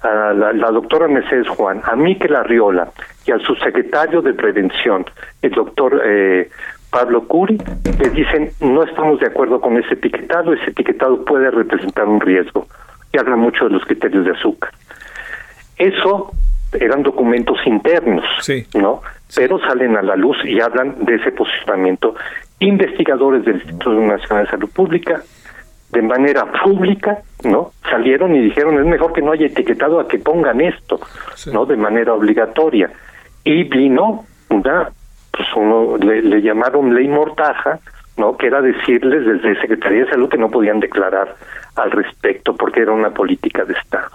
a 0.00 0.32
la, 0.32 0.70
doctora 0.72 1.06
Mercedes 1.06 1.46
Juan, 1.50 1.80
a 1.84 1.94
Miquel 1.94 2.34
Arriola 2.34 2.88
y 3.24 3.30
al 3.30 3.40
subsecretario 3.42 4.20
de 4.22 4.34
Prevención, 4.34 5.04
el 5.40 5.52
doctor 5.52 6.02
eh, 6.04 6.50
Pablo 6.90 7.28
Curi, 7.28 7.56
le 8.00 8.10
dicen 8.10 8.50
no 8.60 8.82
estamos 8.82 9.20
de 9.20 9.28
acuerdo 9.28 9.60
con 9.60 9.76
ese 9.76 9.94
etiquetado, 9.94 10.52
ese 10.52 10.70
etiquetado 10.70 11.24
puede 11.24 11.48
representar 11.52 12.08
un 12.08 12.20
riesgo 12.20 12.66
y 13.12 13.18
habla 13.18 13.36
mucho 13.36 13.66
de 13.66 13.70
los 13.70 13.84
criterios 13.84 14.24
de 14.24 14.32
azúcar. 14.32 14.72
Eso 15.78 16.32
eran 16.72 17.02
documentos 17.02 17.58
internos, 17.66 18.24
¿no? 18.74 19.02
Pero 19.34 19.58
salen 19.60 19.96
a 19.96 20.02
la 20.02 20.16
luz 20.16 20.36
y 20.44 20.60
hablan 20.60 21.04
de 21.04 21.16
ese 21.16 21.32
posicionamiento. 21.32 22.14
Investigadores 22.60 23.44
del 23.44 23.56
Instituto 23.56 23.92
Nacional 24.00 24.44
de 24.44 24.50
Salud 24.50 24.70
Pública, 24.70 25.22
de 25.90 26.02
manera 26.02 26.50
pública, 26.64 27.18
¿no? 27.44 27.72
Salieron 27.90 28.34
y 28.34 28.40
dijeron 28.40 28.78
es 28.78 28.86
mejor 28.86 29.12
que 29.12 29.22
no 29.22 29.32
haya 29.32 29.46
etiquetado 29.46 30.00
a 30.00 30.08
que 30.08 30.18
pongan 30.18 30.60
esto, 30.60 31.00
¿no? 31.52 31.66
De 31.66 31.76
manera 31.76 32.14
obligatoria. 32.14 32.90
Y 33.44 33.64
vino 33.64 34.24
una, 34.48 34.90
pues 35.30 35.48
uno 35.56 35.96
le, 35.98 36.22
le 36.22 36.40
llamaron 36.40 36.94
ley 36.94 37.08
mortaja, 37.08 37.80
¿no? 38.16 38.36
Que 38.36 38.46
era 38.46 38.62
decirles 38.62 39.26
desde 39.26 39.60
Secretaría 39.60 40.04
de 40.04 40.10
Salud 40.10 40.28
que 40.28 40.38
no 40.38 40.50
podían 40.50 40.80
declarar 40.80 41.34
al 41.76 41.90
respecto 41.90 42.54
porque 42.54 42.80
era 42.80 42.92
una 42.92 43.10
política 43.10 43.64
de 43.64 43.74
Estado. 43.74 44.10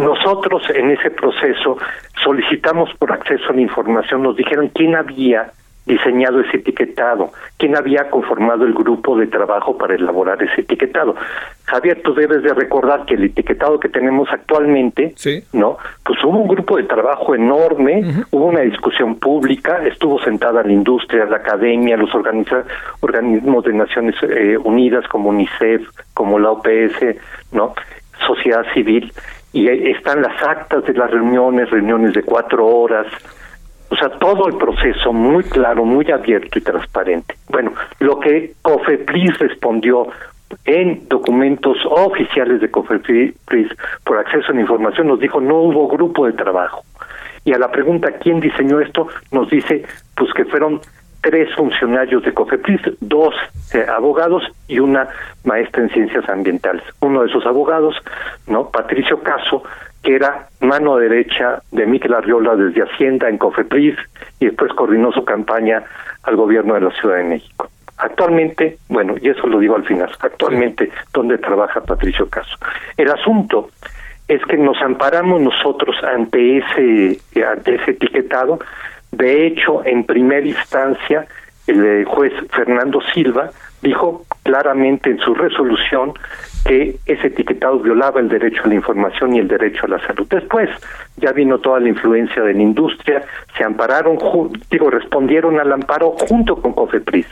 Nosotros 0.00 0.62
en 0.74 0.90
ese 0.90 1.10
proceso 1.10 1.76
solicitamos 2.24 2.90
por 2.98 3.12
acceso 3.12 3.50
a 3.50 3.52
la 3.52 3.60
información, 3.60 4.22
nos 4.22 4.36
dijeron 4.36 4.70
quién 4.74 4.96
había 4.96 5.52
diseñado 5.86 6.40
ese 6.40 6.58
etiquetado, 6.58 7.32
quién 7.58 7.76
había 7.76 8.10
conformado 8.10 8.64
el 8.64 8.74
grupo 8.74 9.16
de 9.16 9.26
trabajo 9.26 9.76
para 9.76 9.94
elaborar 9.94 10.42
ese 10.42 10.60
etiquetado. 10.60 11.16
Javier, 11.64 12.00
tú 12.02 12.14
debes 12.14 12.42
de 12.42 12.54
recordar 12.54 13.06
que 13.06 13.14
el 13.14 13.24
etiquetado 13.24 13.80
que 13.80 13.88
tenemos 13.88 14.28
actualmente, 14.30 15.14
¿no? 15.52 15.78
Pues 16.04 16.22
hubo 16.24 16.38
un 16.38 16.48
grupo 16.48 16.76
de 16.76 16.84
trabajo 16.84 17.34
enorme, 17.34 18.24
hubo 18.30 18.46
una 18.46 18.60
discusión 18.60 19.16
pública, 19.16 19.84
estuvo 19.86 20.20
sentada 20.22 20.62
la 20.62 20.72
industria, 20.72 21.24
la 21.26 21.38
academia, 21.38 21.96
los 21.96 22.10
organismos 22.14 23.64
de 23.64 23.72
Naciones 23.72 24.14
eh, 24.22 24.56
Unidas 24.58 25.06
como 25.08 25.30
UNICEF, 25.30 25.82
como 26.14 26.38
la 26.38 26.50
OPS, 26.50 27.16
¿no? 27.52 27.74
Sociedad 28.26 28.64
civil, 28.74 29.12
y 29.52 29.68
están 29.90 30.22
las 30.22 30.42
actas 30.42 30.84
de 30.84 30.94
las 30.94 31.10
reuniones, 31.10 31.70
reuniones 31.70 32.14
de 32.14 32.22
cuatro 32.22 32.66
horas, 32.66 33.06
o 33.88 33.96
sea, 33.96 34.08
todo 34.18 34.46
el 34.46 34.56
proceso 34.56 35.12
muy 35.12 35.42
claro, 35.44 35.84
muy 35.84 36.08
abierto 36.10 36.58
y 36.58 36.62
transparente. 36.62 37.34
Bueno, 37.48 37.72
lo 37.98 38.20
que 38.20 38.52
COFEPRIS 38.62 39.38
respondió 39.40 40.06
en 40.64 41.08
documentos 41.08 41.76
oficiales 41.86 42.60
de 42.60 42.70
COFEPRIS 42.70 43.34
por 44.04 44.18
acceso 44.18 44.50
a 44.50 44.54
la 44.54 44.60
información 44.60 45.08
nos 45.08 45.20
dijo 45.20 45.40
no 45.40 45.56
hubo 45.56 45.88
grupo 45.88 46.26
de 46.26 46.32
trabajo. 46.32 46.84
Y 47.44 47.52
a 47.52 47.58
la 47.58 47.70
pregunta 47.70 48.12
quién 48.20 48.40
diseñó 48.40 48.80
esto 48.80 49.08
nos 49.32 49.50
dice 49.50 49.84
pues 50.14 50.32
que 50.34 50.44
fueron 50.44 50.80
tres 51.20 51.54
funcionarios 51.54 52.22
de 52.24 52.32
COFEPRIS, 52.32 52.80
dos 53.00 53.34
eh, 53.74 53.84
abogados 53.88 54.42
y 54.68 54.78
una 54.78 55.08
maestra 55.44 55.82
en 55.82 55.90
ciencias 55.90 56.28
ambientales. 56.28 56.82
Uno 57.00 57.22
de 57.22 57.28
esos 57.28 57.44
abogados, 57.46 57.96
no, 58.46 58.70
Patricio 58.70 59.22
Caso, 59.22 59.62
que 60.02 60.16
era 60.16 60.48
mano 60.60 60.96
derecha 60.96 61.62
de 61.72 61.86
Miquel 61.86 62.14
Arriola 62.14 62.56
desde 62.56 62.82
Hacienda 62.82 63.28
en 63.28 63.38
COFEPRIS 63.38 63.96
y 64.40 64.46
después 64.46 64.72
coordinó 64.72 65.12
su 65.12 65.24
campaña 65.24 65.82
al 66.22 66.36
gobierno 66.36 66.74
de 66.74 66.80
la 66.80 66.90
Ciudad 66.92 67.16
de 67.16 67.24
México. 67.24 67.68
Actualmente, 67.98 68.78
bueno, 68.88 69.14
y 69.20 69.28
eso 69.28 69.46
lo 69.46 69.58
digo 69.58 69.76
al 69.76 69.84
final, 69.84 70.10
actualmente, 70.20 70.90
¿dónde 71.12 71.36
trabaja 71.36 71.82
Patricio 71.82 72.28
Caso? 72.30 72.56
El 72.96 73.10
asunto 73.10 73.68
es 74.26 74.42
que 74.44 74.56
nos 74.56 74.80
amparamos 74.80 75.40
nosotros 75.40 75.96
ante 76.02 76.58
ese, 76.58 77.18
ante 77.44 77.74
ese 77.74 77.90
etiquetado. 77.90 78.60
De 79.12 79.46
hecho, 79.46 79.84
en 79.84 80.04
primera 80.04 80.46
instancia, 80.46 81.26
el 81.66 82.04
juez 82.04 82.32
Fernando 82.50 83.00
Silva 83.12 83.50
dijo 83.82 84.24
claramente 84.42 85.10
en 85.10 85.18
su 85.18 85.34
resolución 85.34 86.12
que 86.64 86.96
ese 87.06 87.28
etiquetado 87.28 87.78
violaba 87.78 88.20
el 88.20 88.28
derecho 88.28 88.62
a 88.64 88.68
la 88.68 88.74
información 88.74 89.34
y 89.34 89.38
el 89.38 89.48
derecho 89.48 89.86
a 89.86 89.88
la 89.88 90.06
salud. 90.06 90.26
Después 90.28 90.68
ya 91.16 91.32
vino 91.32 91.58
toda 91.58 91.80
la 91.80 91.88
influencia 91.88 92.42
de 92.42 92.54
la 92.54 92.62
industria, 92.62 93.22
se 93.56 93.64
ampararon, 93.64 94.18
digo, 94.70 94.90
respondieron 94.90 95.58
al 95.58 95.72
amparo 95.72 96.14
junto 96.28 96.56
con 96.56 96.72
COFEPRIS. 96.72 97.26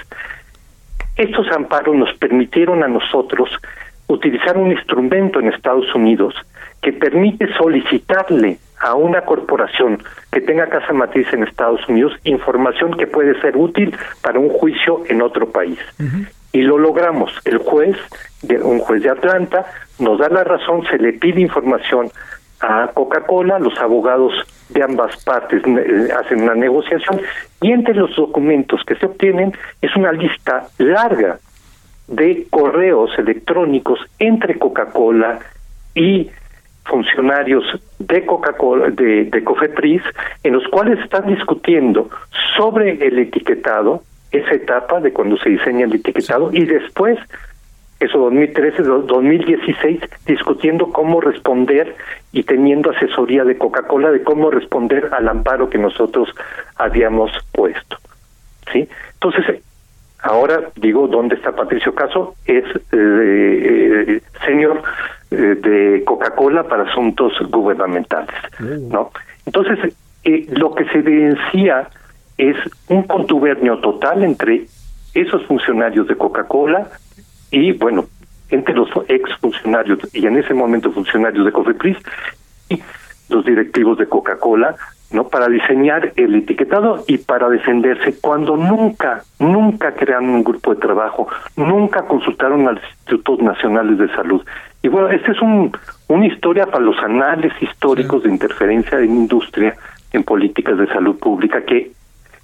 Estos 1.17 1.51
amparos 1.51 1.97
nos 1.97 2.17
permitieron 2.19 2.83
a 2.83 2.88
nosotros 2.88 3.51
utilizar 4.07 4.57
un 4.57 4.71
instrumento 4.73 5.41
en 5.41 5.49
Estados 5.49 5.95
Unidos 5.95 6.35
que 6.81 6.93
permite 6.93 7.53
solicitarle 7.55 8.59
a 8.81 8.95
una 8.95 9.23
corporación 9.23 10.03
que 10.31 10.41
tenga 10.41 10.69
casa 10.69 10.93
matriz 10.93 11.27
en 11.33 11.45
Estados 11.45 11.87
Unidos 11.88 12.12
información 12.25 12.97
que 12.97 13.07
puede 13.07 13.41
ser 13.41 13.57
útil 13.57 13.97
para 14.23 14.38
un 14.38 14.49
juicio 14.49 15.03
en 15.09 15.23
otro 15.23 15.51
país 15.51 15.79
y 16.53 16.62
lo 16.62 16.79
logramos. 16.79 17.33
El 17.45 17.59
juez, 17.59 17.97
un 18.62 18.79
juez 18.81 19.03
de 19.03 19.11
Atlanta, 19.11 19.67
nos 19.99 20.19
da 20.19 20.29
la 20.29 20.45
razón, 20.45 20.85
se 20.91 20.99
le 20.99 21.12
pide 21.12 21.41
información 21.41 22.11
a 22.61 22.88
Coca-Cola, 22.93 23.59
los 23.59 23.79
abogados 23.79 24.33
de 24.69 24.83
ambas 24.83 25.23
partes 25.25 25.62
eh, 25.64 26.09
hacen 26.12 26.43
una 26.43 26.55
negociación 26.55 27.21
y 27.61 27.73
entre 27.73 27.95
los 27.95 28.14
documentos 28.17 28.83
que 28.85 28.97
se 28.97 29.07
obtienen 29.07 29.53
es 29.81 29.95
una 29.97 30.12
lista 30.12 30.67
larga 30.79 31.38
de 32.09 32.47
correos 32.51 33.11
electrónicos 33.19 34.01
entre 34.19 34.59
Coca-Cola 34.59 35.38
y 35.95 36.31
funcionarios 36.88 37.64
de 37.98 38.27
Coca-Cola, 38.27 38.90
de, 38.90 39.24
de 39.24 39.44
Cofepris, 39.44 40.03
en 40.42 40.55
los 40.55 40.66
cuales 40.68 40.98
están 41.01 41.27
discutiendo 41.27 42.09
sobre 42.57 43.07
el 43.07 43.18
etiquetado, 43.18 44.03
esa 44.33 44.53
etapa 44.55 45.01
de 45.01 45.12
cuando 45.12 45.37
se 45.38 45.51
diseña 45.51 45.87
el 45.87 45.94
etiquetado, 45.94 46.51
y 46.53 46.64
después 46.64 47.18
eso 48.01 48.18
2013, 48.18 48.83
2016, 48.83 50.01
discutiendo 50.24 50.92
cómo 50.92 51.20
responder 51.20 51.96
y 52.33 52.44
teniendo 52.44 52.90
asesoría 52.90 53.44
de 53.44 53.59
Coca-Cola 53.59 54.12
de 54.12 54.22
cómo 54.22 54.51
responder 54.51 55.11
al 55.12 55.29
amparo 55.29 55.68
que 55.68 55.79
nosotros 55.79 56.29
habíamos 56.77 57.33
puesto. 57.53 57.96
¿Sí? 58.72 58.88
Entonces, 59.14 59.62
ahora 60.20 60.70
digo, 60.77 61.09
¿dónde 61.09 61.35
está 61.35 61.57
Patricio 61.57 61.92
Caso? 61.94 62.35
Es 62.46 62.64
eh, 62.66 62.81
eh 62.92 64.20
señor 64.46 64.83
de 65.31 66.03
Coca-Cola 66.05 66.64
para 66.64 66.85
asuntos 66.85 67.33
gubernamentales. 67.51 68.35
¿no? 68.61 69.11
Entonces, 69.47 69.95
eh, 70.25 70.47
lo 70.51 70.75
que 70.75 70.85
se 70.87 70.99
evidencia 70.99 71.88
es 72.37 72.57
un 72.88 73.03
contubernio 73.03 73.79
total 73.79 74.25
entre 74.25 74.67
esos 75.14 75.45
funcionarios 75.47 76.07
de 76.07 76.17
Coca-Cola 76.17 76.88
y 77.51 77.73
bueno, 77.73 78.07
entre 78.51 78.75
los 78.75 78.88
ex 79.09 79.31
funcionarios 79.41 79.99
y 80.12 80.27
en 80.27 80.37
ese 80.37 80.55
momento 80.55 80.93
funcionarios 80.93 81.45
de 81.45 81.53
Cofepris 81.53 81.99
y 82.69 82.83
los 83.29 83.45
directivos 83.45 83.99
de 83.99 84.07
Coca-Cola, 84.07 84.77
¿no? 85.11 85.29
Para 85.29 85.49
diseñar 85.49 86.12
el 86.16 86.35
etiquetado 86.35 87.05
y 87.07 87.18
para 87.18 87.49
defenderse 87.49 88.14
cuando 88.21 88.57
nunca, 88.57 89.23
nunca 89.38 89.92
crearon 89.94 90.29
un 90.29 90.44
grupo 90.44 90.75
de 90.75 90.81
trabajo, 90.81 91.29
nunca 91.57 92.03
consultaron 92.03 92.68
a 92.68 92.73
los 92.73 92.83
institutos 92.85 93.40
nacionales 93.40 93.99
de 93.99 94.09
salud. 94.14 94.44
Y 94.83 94.88
bueno, 94.88 95.09
esta 95.09 95.33
es 95.33 95.40
un, 95.40 95.73
una 96.09 96.27
historia 96.27 96.66
para 96.66 96.85
los 96.85 96.99
anales 96.99 97.53
históricos 97.61 98.23
de 98.23 98.31
interferencia 98.31 98.99
en 98.99 99.11
industria 99.11 99.75
en 100.12 100.25
políticas 100.25 100.79
de 100.79 100.87
salud 100.88 101.18
pública 101.18 101.62
que 101.62 101.90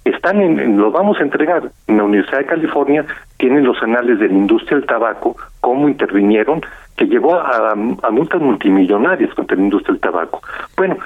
están 0.03 0.39
en, 0.39 0.77
lo 0.77 0.91
vamos 0.91 1.19
a 1.19 1.23
entregar 1.23 1.71
en 1.87 1.97
la 1.97 2.03
Universidad 2.03 2.39
de 2.39 2.45
California 2.45 3.05
tienen 3.37 3.63
los 3.63 3.81
anales 3.81 4.19
de 4.19 4.27
la 4.27 4.33
industria 4.35 4.77
del 4.77 4.85
tabaco 4.85 5.35
cómo 5.61 5.89
intervinieron 5.89 6.61
que 6.95 7.05
llevó 7.05 7.35
a, 7.39 7.71
a 7.71 8.11
multas 8.11 8.39
multimillonarias 8.39 9.33
contra 9.33 9.57
la 9.57 9.63
industria 9.63 9.93
del 9.93 10.01
tabaco 10.01 10.41
bueno 10.77 10.97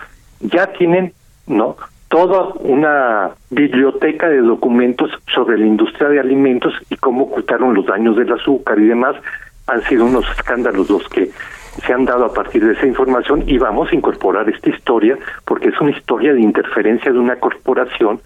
ya 0.41 0.67
tienen 0.73 1.13
no 1.49 1.75
toda 2.09 2.53
una 2.61 3.31
biblioteca 3.51 4.27
de 4.29 4.41
documentos 4.41 5.11
sobre 5.33 5.57
la 5.57 5.65
industria 5.65 6.09
de 6.09 6.19
alimentos 6.19 6.73
y 6.89 6.95
cómo 6.95 7.25
ocultaron 7.25 7.75
los 7.75 7.85
daños 7.85 8.15
del 8.15 8.33
azúcar 8.33 8.79
y 8.79 8.87
demás 8.87 9.15
han 9.67 9.81
sido 9.83 10.05
unos 10.05 10.25
escándalos 10.31 10.89
los 10.89 11.07
que 11.09 11.29
se 11.85 11.93
han 11.93 12.05
dado 12.05 12.25
a 12.25 12.33
partir 12.33 12.65
de 12.65 12.73
esa 12.73 12.87
información 12.87 13.43
y 13.47 13.57
vamos 13.59 13.91
a 13.91 13.95
incorporar 13.95 14.49
esta 14.49 14.69
historia 14.69 15.17
porque 15.45 15.69
es 15.69 15.79
una 15.79 15.91
historia 15.91 16.33
de 16.33 16.41
interferencia 16.41 17.11
de 17.11 17.19
una 17.19 17.35
corporación 17.35 18.19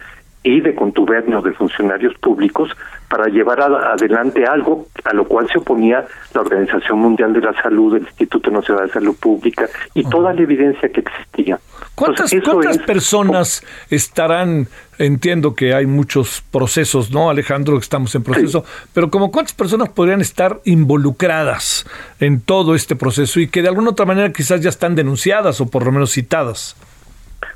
y 0.43 0.59
de 0.59 0.75
contubernios 0.75 1.43
de 1.43 1.53
funcionarios 1.53 2.13
públicos 2.15 2.69
para 3.07 3.27
llevar 3.27 3.61
adelante 3.61 4.45
algo 4.45 4.87
a 5.03 5.13
lo 5.13 5.25
cual 5.25 5.47
se 5.51 5.59
oponía 5.59 6.05
la 6.33 6.41
Organización 6.41 6.99
Mundial 6.99 7.31
de 7.31 7.41
la 7.41 7.53
Salud, 7.61 7.95
el 7.95 8.03
Instituto 8.03 8.51
Nacional 8.51 8.87
de 8.87 8.93
Salud 8.93 9.15
Pública 9.15 9.69
y 9.93 10.03
toda 10.03 10.33
la 10.33 10.41
evidencia 10.41 10.89
que 10.89 11.01
existía. 11.01 11.59
¿Cuántas, 11.95 12.33
¿cuántas 12.43 12.79
personas 12.79 13.63
estarán, 13.89 14.67
entiendo 14.97 15.53
que 15.53 15.75
hay 15.75 15.85
muchos 15.85 16.43
procesos, 16.51 17.11
¿no, 17.11 17.29
Alejandro? 17.29 17.75
que 17.75 17.83
Estamos 17.83 18.15
en 18.15 18.23
proceso, 18.23 18.65
pero 18.93 19.11
como 19.11 19.31
cuántas 19.31 19.53
personas 19.53 19.89
podrían 19.89 20.19
estar 20.19 20.59
involucradas 20.65 21.85
en 22.19 22.41
todo 22.41 22.73
este 22.73 22.95
proceso 22.95 23.39
y 23.39 23.47
que 23.47 23.61
de 23.61 23.67
alguna 23.67 23.91
otra 23.91 24.05
manera 24.05 24.33
quizás 24.33 24.61
ya 24.61 24.69
están 24.69 24.95
denunciadas 24.95 25.61
o 25.61 25.69
por 25.69 25.85
lo 25.85 25.91
menos 25.91 26.11
citadas? 26.11 26.75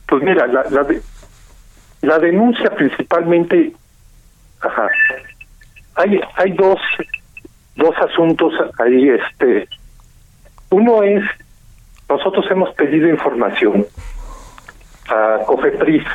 Pues 0.08 0.24
mira, 0.24 0.46
la, 0.48 0.64
la, 0.70 0.86
la 2.08 2.20
denuncia 2.20 2.70
principalmente, 2.70 3.74
ajá, 4.62 4.90
hay, 5.96 6.22
hay 6.38 6.52
dos, 6.54 6.80
dos 7.76 7.94
asuntos 7.98 8.54
ahí, 8.80 9.10
este, 9.10 9.68
uno 10.70 11.04
es, 11.04 11.22
nosotros 12.08 12.46
hemos 12.50 12.74
pedido 12.76 13.10
información 13.10 13.86
a 15.10 15.40
COFEPRIS 15.46 16.06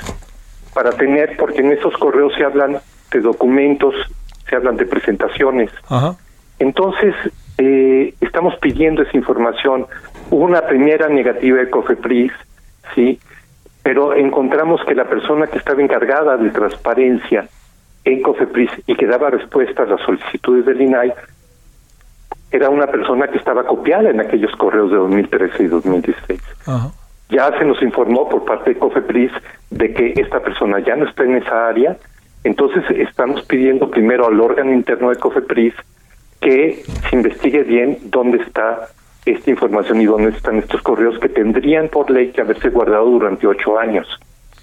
para 0.73 0.93
tener, 0.93 1.37
porque 1.37 1.61
en 1.61 1.73
esos 1.73 1.95
correos 1.99 2.33
se 2.39 2.45
hablan 2.45 2.79
de 3.11 3.21
documentos, 3.21 3.95
se 4.49 4.57
hablan 4.57 4.79
de 4.79 4.87
presentaciones. 4.87 5.71
Ajá. 5.91 6.17
Entonces, 6.59 7.15
eh, 7.59 8.15
estamos 8.23 8.57
pidiendo 8.63 9.03
esa 9.03 9.15
información. 9.15 9.87
Hubo 10.31 10.45
una 10.47 10.63
primera 10.63 11.09
negativa 11.09 11.59
de 11.59 11.69
COFEPRIS, 11.69 12.33
¿sí? 12.95 13.21
Pero 13.83 14.15
encontramos 14.15 14.81
que 14.87 14.95
la 14.95 15.09
persona 15.09 15.47
que 15.47 15.59
estaba 15.59 15.83
encargada 15.83 16.37
de 16.37 16.51
transparencia 16.51 17.49
en 18.05 18.23
COFEPRIS 18.23 18.71
y 18.87 18.95
que 18.95 19.07
daba 19.07 19.31
respuesta 19.31 19.83
a 19.83 19.87
las 19.87 20.01
solicitudes 20.03 20.67
del 20.67 20.81
INAI 20.81 21.13
era 22.51 22.69
una 22.69 22.87
persona 22.87 23.29
que 23.29 23.39
estaba 23.39 23.65
copiada 23.65 24.11
en 24.11 24.21
aquellos 24.21 24.53
correos 24.57 24.91
de 24.91 24.97
2013 24.97 25.63
y 25.63 25.67
2016. 25.69 26.41
Ya 27.31 27.51
se 27.59 27.65
nos 27.65 27.83
informó 27.83 28.29
por 28.29 28.45
parte 28.45 28.75
de 28.75 28.79
COFEPRIS 28.79 29.33
de 29.71 29.95
que 29.95 30.13
esta 30.17 30.41
persona 30.41 30.79
ya 30.81 30.95
no 30.97 31.09
está 31.09 31.25
en 31.25 31.37
esa 31.37 31.69
área, 31.69 31.97
entonces 32.45 32.85
estamos 32.91 33.43
pidiendo 33.47 33.91
primero 33.91 34.27
al 34.27 34.39
órgano 34.39 34.73
interno 34.73 35.11
de 35.11 35.17
COFEPRIS 35.17 35.75
que 36.41 36.83
se 37.09 37.17
investigue 37.17 37.63
bien 37.63 37.99
dónde 38.05 38.39
está 38.39 38.89
esta 39.25 39.51
información 39.51 40.01
y 40.01 40.07
dónde 40.07 40.31
están 40.31 40.59
estos 40.59 40.83
correos 40.83 41.19
que 41.19 41.29
tendrían 41.29 41.89
por 41.89 42.11
ley 42.11 42.33
que 42.33 42.41
haberse 42.41 42.71
guardado 42.71 43.07
durante 43.07 43.47
ocho 43.47 43.79
años. 43.79 44.07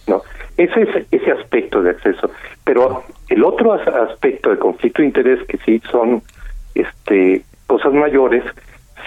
¿no? 0.08 0.22
Ese 0.58 0.82
es 0.82 1.06
ese 1.12 1.32
aspecto 1.32 1.82
de 1.82 1.91
acceso. 1.91 2.30
Pero 2.63 3.04
el 3.30 3.43
otro 3.43 3.74
aspecto 3.74 4.50
de 4.50 4.58
conflicto 4.58 5.02
de 5.02 5.08
interés, 5.08 5.39
que 5.48 5.58
sí 5.60 5.82
son 5.89 6.22
este 6.76 7.43
cosas 7.67 7.93
mayores, 7.93 8.43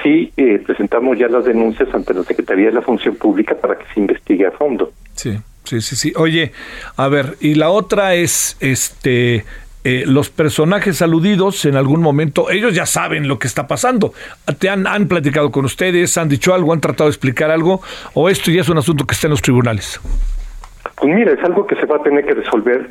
sí 0.03 0.33
eh, 0.37 0.63
presentamos 0.65 1.19
ya 1.19 1.29
las 1.29 1.45
denuncias 1.45 1.93
ante 1.93 2.15
la 2.15 2.23
Secretaría 2.23 2.67
de 2.67 2.73
la 2.73 2.83
Función 2.83 3.17
Pública 3.17 3.55
para 3.55 3.77
que 3.77 3.85
se 3.93 4.01
investigue 4.01 4.47
a 4.47 4.53
fondo. 4.53 4.93
Sí. 5.15 5.39
Sí, 5.65 5.81
sí, 5.81 5.95
sí. 5.95 6.13
Oye, 6.17 6.53
a 6.97 7.09
ver, 7.09 7.37
y 7.41 7.55
la 7.55 7.71
otra 7.71 8.15
es, 8.15 8.57
este, 8.61 9.45
eh, 9.85 10.05
los 10.07 10.31
personajes 10.31 11.03
aludidos 11.03 11.65
en 11.65 11.77
algún 11.77 12.01
momento, 12.01 12.51
ellos 12.51 12.75
ya 12.75 12.87
saben 12.87 13.27
lo 13.27 13.39
que 13.39 13.49
está 13.49 13.67
pasando. 13.67 14.13
¿Te 14.59 14.69
han, 14.69 14.87
han 14.87 15.09
platicado 15.09 15.51
con 15.51 15.65
ustedes? 15.65 16.17
¿Han 16.19 16.29
dicho 16.29 16.55
algo? 16.55 16.73
¿Han 16.73 16.81
tratado 16.81 17.09
de 17.09 17.13
explicar 17.13 17.51
algo? 17.51 17.81
¿O 18.15 18.29
esto 18.29 18.51
ya 18.51 18.61
es 18.61 18.69
un 18.69 18.79
asunto 18.79 19.05
que 19.05 19.15
está 19.15 19.27
en 19.27 19.33
los 19.33 19.43
tribunales? 19.43 20.01
Pues 20.97 21.15
mira, 21.15 21.33
es 21.33 21.43
algo 21.43 21.67
que 21.67 21.75
se 21.77 21.87
va 21.87 21.97
a 21.97 22.03
tener 22.03 22.25
que 22.25 22.35
resolver 22.35 22.91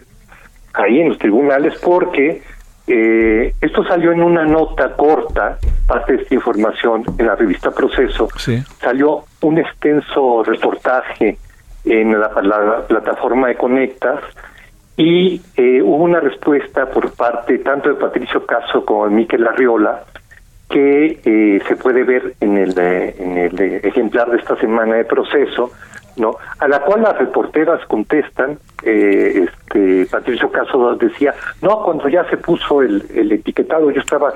ahí 0.74 1.00
en 1.00 1.10
los 1.10 1.18
tribunales 1.18 1.74
porque 1.82 2.42
eh, 2.88 3.54
esto 3.62 3.86
salió 3.86 4.12
en 4.12 4.22
una 4.22 4.44
nota 4.44 4.94
corta, 4.98 5.60
parte 5.88 6.18
de 6.18 6.24
esta 6.24 6.36
información 6.36 7.04
en 7.18 7.26
la 7.26 7.36
revista 7.36 7.72
Proceso. 7.72 8.28
Salió 8.82 9.24
un 9.42 9.60
extenso 9.60 10.44
reportaje 10.44 11.38
en 11.86 12.20
la, 12.20 12.32
la 12.42 12.86
plataforma 12.88 13.48
de 13.48 13.56
Conectas 13.56 14.20
y 14.98 15.42
eh, 15.56 15.82
hubo 15.82 16.04
una 16.04 16.20
respuesta 16.20 16.90
por 16.90 17.12
parte 17.14 17.60
tanto 17.60 17.90
de 17.90 17.96
Patricio 17.96 18.46
Caso 18.46 18.86
como 18.86 19.06
de 19.06 19.16
Miquel 19.16 19.48
Arriola 19.48 20.04
que 20.70 21.20
eh, 21.26 21.62
se 21.68 21.76
puede 21.76 22.04
ver 22.04 22.36
en 22.40 22.58
el, 22.58 22.78
eh, 22.78 23.16
en 23.20 23.38
el 23.38 23.62
ejemplar 23.84 24.32
de 24.32 24.38
esta 24.38 24.56
semana 24.56 24.96
de 24.96 25.04
proceso, 25.04 25.72
no, 26.16 26.38
a 26.60 26.68
la 26.68 26.80
cual 26.82 27.02
las 27.02 27.18
reporteras 27.18 27.86
contestan. 27.88 28.58
este 28.84 30.06
Patricio 30.10 30.50
Caso 30.50 30.96
decía, 30.96 31.34
no, 31.62 31.84
cuando 31.84 32.08
ya 32.08 32.24
se 32.30 32.38
puso 32.38 32.82
el, 32.82 33.04
el 33.14 33.32
etiquetado, 33.34 33.92
yo 33.92 34.00
estaba 34.00 34.34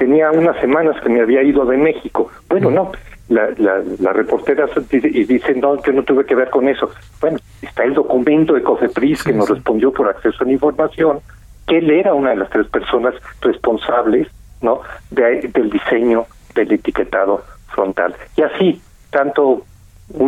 tenía 0.00 0.30
unas 0.30 0.58
semanas 0.60 0.96
que 1.02 1.10
me 1.10 1.20
había 1.20 1.42
ido 1.42 1.64
de 1.66 1.76
México. 1.76 2.30
Bueno, 2.48 2.70
no, 2.70 2.90
la, 3.30 3.48
la, 3.56 3.82
la 3.98 4.12
reportera 4.12 4.66
y 4.92 5.24
dicen 5.24 5.60
no 5.60 5.80
que 5.80 5.92
no 5.92 6.02
tuve 6.02 6.26
que 6.26 6.34
ver 6.34 6.50
con 6.50 6.68
eso 6.68 6.90
bueno 7.20 7.38
está 7.62 7.84
el 7.84 7.94
documento 7.94 8.52
de 8.52 8.62
Cofepris 8.62 9.22
que 9.22 9.32
nos 9.32 9.48
respondió 9.48 9.92
por 9.92 10.08
acceso 10.08 10.44
a 10.44 10.46
la 10.46 10.52
información 10.52 11.20
que 11.66 11.78
él 11.78 11.90
era 11.90 12.12
una 12.12 12.30
de 12.30 12.36
las 12.36 12.50
tres 12.50 12.66
personas 12.66 13.14
responsables 13.40 14.28
no 14.60 14.80
del 15.10 15.70
diseño 15.70 16.26
del 16.54 16.72
etiquetado 16.72 17.42
frontal. 17.68 18.14
Y 18.36 18.42
así 18.42 18.80
tanto 19.10 19.62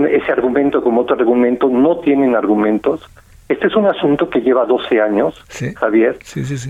ese 0.09 0.33
argumento 0.33 0.83
como 0.83 1.03
otro 1.03 1.17
argumento 1.17 1.69
no 1.69 1.99
tienen 1.99 2.37
argumentos 2.37 3.09
este 3.53 3.67
es 3.67 3.77
un 3.77 3.87
asunto 3.87 4.29
que 4.29 4.41
lleva 4.41 4.65
12 4.65 5.01
años, 5.01 5.43
Javier, 5.77 6.19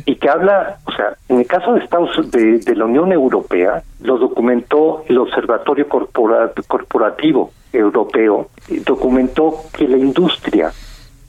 y 0.05 0.17
que 0.17 0.29
habla, 0.29 0.79
o 0.85 0.93
sea, 0.93 1.15
en 1.29 1.39
el 1.39 1.47
caso 1.47 1.75
de 1.75 1.81
Estados 1.81 2.31
de, 2.31 2.77
la 2.77 2.85
Unión 2.85 3.13
Europea, 3.13 3.83
lo 4.01 4.19
documentó 4.19 5.05
el 5.09 5.19
Observatorio 5.19 5.87
Corporativo 5.89 7.53
Europeo 7.73 8.49
documentó 8.85 9.55
que 9.77 9.89
la 9.89 9.97
industria 9.97 10.73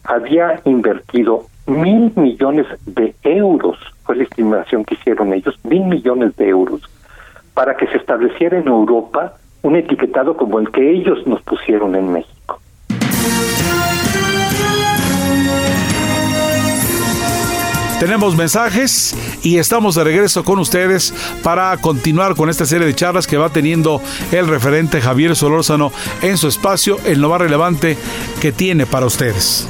había 0.03 0.61
invertido 0.65 1.45
mil 1.65 2.11
millones 2.15 2.67
de 2.85 3.15
euros, 3.23 3.77
fue 4.03 4.17
la 4.17 4.23
estimación 4.23 4.83
que 4.83 4.95
hicieron 4.95 5.33
ellos, 5.33 5.57
mil 5.63 5.85
millones 5.85 6.35
de 6.35 6.49
euros, 6.49 6.81
para 7.53 7.77
que 7.77 7.87
se 7.87 7.97
estableciera 7.97 8.57
en 8.57 8.67
Europa 8.67 9.35
un 9.61 9.75
etiquetado 9.77 10.35
como 10.35 10.59
el 10.59 10.69
que 10.71 10.91
ellos 10.91 11.25
nos 11.25 11.41
pusieron 11.43 11.95
en 11.95 12.11
México. 12.11 12.59
Tenemos 18.03 18.35
mensajes 18.35 19.15
y 19.43 19.59
estamos 19.59 19.95
de 19.95 20.03
regreso 20.03 20.43
con 20.43 20.59
ustedes 20.59 21.13
para 21.41 21.77
continuar 21.77 22.35
con 22.35 22.49
esta 22.49 22.65
serie 22.65 22.85
de 22.85 22.93
charlas 22.93 23.27
que 23.27 23.37
va 23.37 23.47
teniendo 23.47 24.01
el 24.33 24.45
referente 24.47 24.99
Javier 24.99 25.37
Solórzano 25.37 25.93
en 26.21 26.37
su 26.37 26.49
espacio, 26.49 26.99
en 27.05 27.21
lo 27.21 27.29
más 27.29 27.39
relevante 27.39 27.97
que 28.41 28.51
tiene 28.51 28.85
para 28.85 29.05
ustedes. 29.05 29.69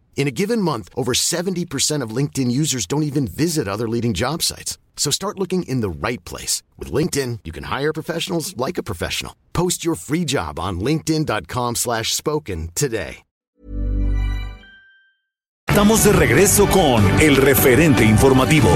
In 0.15 0.27
a 0.27 0.31
given 0.31 0.61
month, 0.61 0.87
over 0.95 1.13
70% 1.13 2.03
of 2.03 2.15
LinkedIn 2.15 2.51
users 2.51 2.85
don't 2.85 3.03
even 3.09 3.27
visit 3.27 3.67
other 3.67 3.89
leading 3.89 4.13
job 4.13 4.43
sites. 4.43 4.77
So 4.95 5.09
start 5.09 5.39
looking 5.39 5.63
in 5.63 5.81
the 5.81 5.89
right 5.89 6.23
place. 6.23 6.61
With 6.77 6.91
LinkedIn, 6.91 7.39
you 7.43 7.51
can 7.51 7.63
hire 7.63 7.91
professionals 7.91 8.55
like 8.55 8.77
a 8.77 8.83
professional. 8.83 9.33
Post 9.53 9.83
your 9.83 9.95
free 9.95 10.25
job 10.25 10.59
on 10.59 10.79
linkedin.com 10.79 11.75
slash 11.75 12.13
spoken 12.13 12.69
today. 12.75 13.23
Estamos 15.71 16.03
de 16.03 16.11
regreso 16.11 16.67
con 16.67 17.01
el 17.21 17.37
referente 17.37 18.03
informativo. 18.03 18.69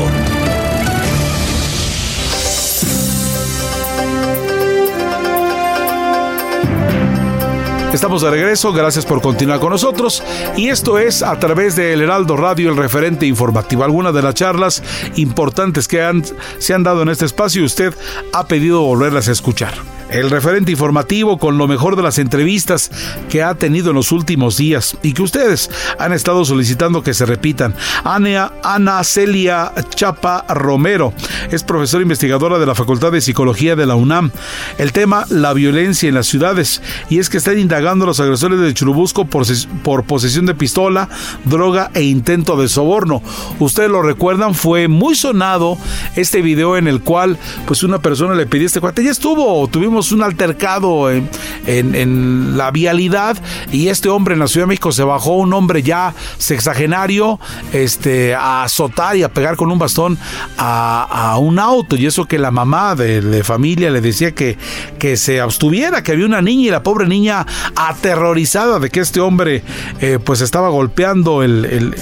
Estamos 7.96 8.24
de 8.24 8.30
regreso, 8.30 8.74
gracias 8.74 9.06
por 9.06 9.22
continuar 9.22 9.62
con 9.62 9.70
nosotros 9.70 10.22
y 10.58 10.68
esto 10.68 11.00
es 11.00 11.24
a 11.24 11.40
través 11.40 11.78
del 11.78 12.02
Heraldo 12.02 12.36
Radio, 12.36 12.70
el 12.70 12.76
referente 12.76 13.26
informativo. 13.26 13.86
Algunas 13.86 14.14
de 14.14 14.22
las 14.22 14.36
charlas 14.36 14.84
importantes 15.16 15.88
que 15.88 16.22
se 16.58 16.74
han 16.74 16.84
dado 16.84 17.04
en 17.04 17.08
este 17.08 17.24
espacio 17.24 17.64
usted 17.64 17.94
ha 18.34 18.48
pedido 18.48 18.82
volverlas 18.82 19.30
a 19.30 19.32
escuchar 19.32 19.95
el 20.10 20.30
referente 20.30 20.72
informativo 20.72 21.38
con 21.38 21.58
lo 21.58 21.68
mejor 21.68 21.96
de 21.96 22.04
las 22.04 22.20
entrevistas 22.20 22.92
que 23.30 23.44
ha 23.44 23.56
tenido 23.56 23.90
en 23.90 23.96
los 23.96 24.12
últimos 24.12 24.58
días 24.58 24.98
y 25.02 25.14
que 25.14 25.24
ustedes 25.24 25.70
han 26.00 26.14
estado 26.14 26.46
solicitando 26.46 27.04
que 27.04 27.14
se 27.14 27.26
repitan. 27.26 27.76
Ana, 28.04 28.54
Ana 28.64 29.04
Celia 29.04 29.72
Chapa 29.96 30.46
Romero 30.50 31.14
es 31.52 31.64
profesora 31.64 32.04
investigadora 32.04 32.60
de 32.60 32.66
la 32.66 32.76
Facultad 32.76 33.12
de 33.12 33.22
Psicología 33.22 33.76
de 33.76 33.86
la 33.86 33.96
UNAM. 33.96 34.32
El 34.78 34.92
tema, 34.92 35.26
la 35.30 35.54
violencia 35.54 36.10
en 36.10 36.16
las 36.16 36.28
ciudades. 36.28 36.82
Y 37.10 37.20
es 37.20 37.30
que 37.30 37.38
están 37.38 37.60
indagando 37.60 38.06
a 38.06 38.08
los 38.08 38.20
agresores 38.20 38.60
de 38.60 38.74
Churubusco 38.74 39.26
por, 39.26 39.46
por 39.84 40.04
posesión 40.04 40.46
de 40.46 40.56
pistola, 40.56 41.10
droga 41.46 41.92
e 41.94 42.04
intento 42.04 42.58
de 42.58 42.68
soborno. 42.68 43.22
Ustedes 43.60 43.90
lo 43.90 44.02
recuerdan, 44.02 44.54
fue 44.54 44.88
muy 44.88 45.16
sonado 45.16 45.78
este 46.16 46.42
video 46.42 46.78
en 46.78 46.88
el 46.88 47.02
cual 47.02 47.38
pues 47.66 47.84
una 47.84 48.00
persona 48.00 48.36
le 48.36 48.46
pidió 48.46 48.68
este 48.68 48.82
cuate, 48.82 49.04
ya 49.04 49.12
estuvo, 49.12 49.68
tuvimos 49.68 49.95
un 50.12 50.24
altercado 50.24 51.10
en, 51.12 52.58
la 52.58 52.72
vialidad 52.72 53.38
y 53.72 53.88
este 53.88 54.10
hombre 54.10 54.34
en 54.34 54.40
la 54.40 54.48
Ciudad 54.48 54.66
de 54.66 54.70
México 54.70 54.92
se 54.92 55.04
bajó, 55.04 55.36
un 55.36 55.54
hombre 55.54 55.84
ya 55.84 56.14
sexagenario, 56.38 57.40
este, 57.74 58.36
a 58.36 58.64
azotar 58.64 59.16
y 59.18 59.24
a 59.24 59.30
pegar 59.30 59.56
con 59.56 59.72
un 59.72 59.80
bastón 59.80 60.18
a, 60.58 61.38
un 61.40 61.60
auto. 61.60 61.96
Y 61.96 62.06
eso 62.06 62.26
que 62.26 62.38
la 62.38 62.52
mamá 62.52 62.96
de, 62.96 63.44
familia 63.44 63.90
le 63.90 64.02
decía 64.02 64.34
que, 64.34 64.58
que 65.00 65.18
se 65.18 65.42
abstuviera, 65.42 66.04
que 66.04 66.12
había 66.12 66.26
una 66.26 66.42
niña 66.42 66.68
y 66.68 66.72
la 66.72 66.84
pobre 66.84 67.08
niña 67.08 67.46
aterrorizada 67.76 68.80
de 68.80 68.90
que 68.90 69.00
este 69.00 69.20
hombre 69.20 69.64
eh, 70.02 70.20
pues 70.24 70.42
estaba 70.42 70.70
golpeando 70.70 71.44
el 71.44 71.96